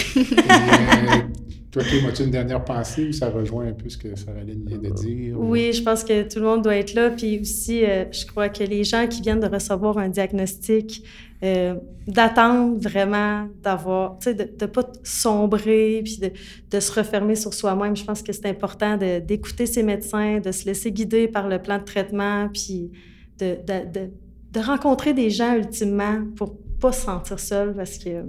Euh, 0.48 1.82
toi, 1.82 1.82
Kim, 1.90 2.06
as-tu 2.08 2.22
une 2.22 2.30
dernière 2.30 2.64
pensée 2.64 3.08
ou 3.08 3.12
ça 3.12 3.28
rejoint 3.28 3.66
un 3.66 3.72
peu 3.72 3.88
ce 3.90 3.98
que 3.98 4.16
Sarah-Lynne 4.16 4.64
vient 4.66 4.78
de 4.78 4.88
dire? 4.94 5.38
ou- 5.38 5.50
Oui, 5.50 5.72
je 5.74 5.82
pense 5.82 6.04
que 6.04 6.22
tout 6.22 6.38
le 6.38 6.46
monde 6.46 6.62
doit 6.62 6.76
être 6.76 6.94
là. 6.94 7.10
Puis 7.10 7.38
aussi, 7.40 7.84
euh, 7.84 8.04
je 8.10 8.24
crois 8.24 8.48
que 8.48 8.64
les 8.64 8.82
gens 8.82 9.06
qui 9.06 9.20
viennent 9.20 9.40
de 9.40 9.46
recevoir 9.46 9.98
un 9.98 10.08
diagnostic, 10.08 11.02
euh, 11.44 11.74
d'attendre 12.06 12.78
vraiment 12.80 13.46
d'avoir, 13.62 14.16
tu 14.18 14.30
sais, 14.30 14.34
de 14.34 14.48
ne 14.58 14.66
pas 14.66 14.84
sombrer, 15.02 16.00
puis 16.02 16.16
de, 16.18 16.30
de 16.70 16.80
se 16.80 16.90
refermer 16.92 17.34
sur 17.34 17.52
soi-même. 17.52 17.94
Je 17.94 18.04
pense 18.04 18.22
que 18.22 18.32
c'est 18.32 18.46
important 18.46 18.96
de- 18.96 19.18
d'écouter 19.18 19.66
ses 19.66 19.82
médecins, 19.82 20.38
de 20.40 20.52
se 20.52 20.64
laisser 20.64 20.90
guider 20.92 21.28
par 21.28 21.46
le 21.46 21.60
plan 21.60 21.76
de 21.78 21.84
traitement, 21.84 22.48
puis 22.50 22.90
de, 23.38 23.56
de, 23.66 23.92
de, 23.92 24.10
de 24.56 24.60
rencontrer 24.64 25.12
des 25.14 25.30
gens 25.30 25.54
ultimement 25.54 26.24
pour 26.36 26.56
pas 26.80 26.92
se 26.92 27.02
sentir 27.04 27.38
seul 27.38 27.74
parce 27.74 27.98
que, 27.98 28.24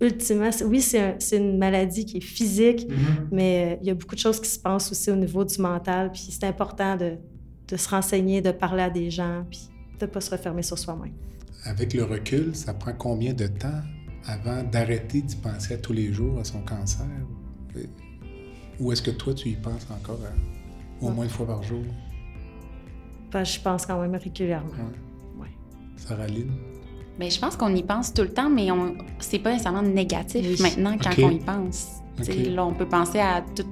ultimement, 0.00 0.50
oui, 0.66 0.80
c'est 0.80 1.00
un- 1.00 1.14
c'est 1.18 1.36
une 1.36 1.58
maladie 1.58 2.04
qui 2.06 2.16
est 2.18 2.20
physique, 2.20 2.86
Mhm. 2.88 3.28
mais 3.30 3.74
euh, 3.76 3.80
il 3.82 3.86
y 3.88 3.90
a 3.90 3.94
beaucoup 3.94 4.14
de 4.14 4.20
choses 4.20 4.40
qui 4.40 4.48
se 4.48 4.58
passent 4.58 4.90
aussi 4.90 5.10
au 5.10 5.16
niveau 5.16 5.44
du 5.44 5.58
mental. 5.60 6.10
Puis 6.12 6.28
c'est 6.30 6.44
important 6.46 6.96
de, 6.96 7.16
de 7.68 7.76
se 7.76 7.88
renseigner, 7.88 8.40
de 8.40 8.50
parler 8.50 8.82
à 8.82 8.90
des 8.90 9.10
gens, 9.10 9.44
puis 9.50 9.68
de 10.00 10.06
ne 10.06 10.10
pas 10.10 10.20
se 10.20 10.30
refermer 10.30 10.62
sur 10.62 10.78
soi-même. 10.78 11.12
Avec 11.64 11.94
le 11.94 12.04
recul, 12.04 12.54
ça 12.54 12.74
prend 12.74 12.92
combien 12.94 13.32
de 13.34 13.46
temps 13.46 13.80
avant 14.26 14.62
d'arrêter 14.64 15.20
d'y 15.22 15.36
penser 15.36 15.74
à 15.74 15.78
tous 15.78 15.92
les 15.92 16.12
jours 16.12 16.38
à 16.40 16.44
son 16.44 16.60
cancer? 16.62 17.06
Ou 18.80 18.90
est-ce 18.90 19.02
que 19.02 19.10
toi, 19.12 19.32
tu 19.34 19.48
y 19.50 19.54
penses 19.56 19.86
encore 19.90 20.18
à- 20.24 21.04
au 21.04 21.08
Ouais. 21.08 21.14
moins 21.14 21.24
une 21.24 21.30
fois 21.30 21.46
par 21.46 21.62
jour? 21.62 21.82
Que 23.30 23.44
je 23.44 23.60
pense 23.60 23.86
quand 23.86 24.00
même 24.00 24.14
régulièrement. 24.16 24.68
Ouais. 24.70 25.11
Sarah-Lynne? 26.08 26.50
Mais 27.18 27.30
je 27.30 27.38
pense 27.38 27.56
qu'on 27.56 27.74
y 27.74 27.82
pense 27.82 28.12
tout 28.12 28.22
le 28.22 28.30
temps, 28.32 28.48
mais 28.50 28.70
on 28.70 28.94
c'est 29.18 29.38
pas 29.38 29.50
nécessairement 29.52 29.82
négatif 29.82 30.44
Oui. 30.44 30.56
maintenant 30.62 30.96
quand 31.02 31.10
on 31.22 31.30
y 31.30 31.38
pense. 31.38 31.88
Là, 32.28 32.64
on 32.64 32.72
peut 32.74 32.86
penser 32.88 33.20
à 33.20 33.42
tout 33.54 33.64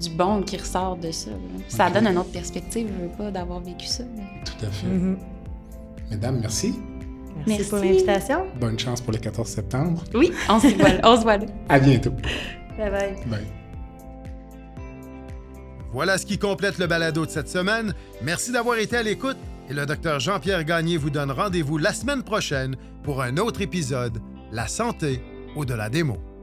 du 0.00 0.10
bon 0.10 0.42
qui 0.42 0.56
ressort 0.56 0.96
de 0.96 1.10
ça. 1.10 1.30
là. 1.30 1.36
Ça 1.68 1.90
donne 1.90 2.06
une 2.08 2.18
autre 2.18 2.30
perspective, 2.32 2.88
je 2.98 3.02
veux 3.04 3.10
pas, 3.16 3.30
d'avoir 3.30 3.60
vécu 3.60 3.86
ça. 3.86 4.02
là. 4.02 4.22
Tout 4.44 4.66
à 4.66 4.70
fait. 4.70 4.86
Mhm. 4.86 5.16
Mesdames, 6.10 6.38
merci. 6.40 6.74
Merci, 7.36 7.50
Merci. 7.50 7.70
pour 7.70 7.78
l'invitation. 7.78 8.46
Bonne 8.60 8.78
chance 8.78 9.00
pour 9.00 9.12
le 9.12 9.18
14 9.18 9.48
septembre. 9.48 10.04
Oui, 10.14 10.32
on 10.48 10.60
se 10.60 10.68
voit, 10.76 10.88
là. 10.90 11.00
on 11.04 11.16
se 11.16 11.22
voit 11.22 11.36
là. 11.38 11.46
À 11.68 11.78
bientôt. 11.78 12.10
Bye 12.78 12.90
bye. 12.90 13.14
Bye. 13.26 13.46
Voilà 15.92 16.18
ce 16.18 16.26
qui 16.26 16.38
complète 16.38 16.78
le 16.78 16.86
balado 16.86 17.24
de 17.24 17.30
cette 17.30 17.48
semaine. 17.48 17.94
Merci 18.22 18.52
d'avoir 18.52 18.78
été 18.78 18.96
à 18.96 19.02
l'écoute 19.02 19.36
et 19.68 19.74
le 19.74 19.86
docteur 19.86 20.20
Jean-Pierre 20.20 20.64
Gagné 20.64 20.96
vous 20.96 21.10
donne 21.10 21.30
rendez-vous 21.30 21.78
la 21.78 21.92
semaine 21.92 22.22
prochaine 22.22 22.76
pour 23.02 23.22
un 23.22 23.36
autre 23.36 23.60
épisode 23.60 24.20
La 24.52 24.68
santé 24.68 25.22
au-delà 25.56 25.88
des 25.88 26.02
mots. 26.02 26.33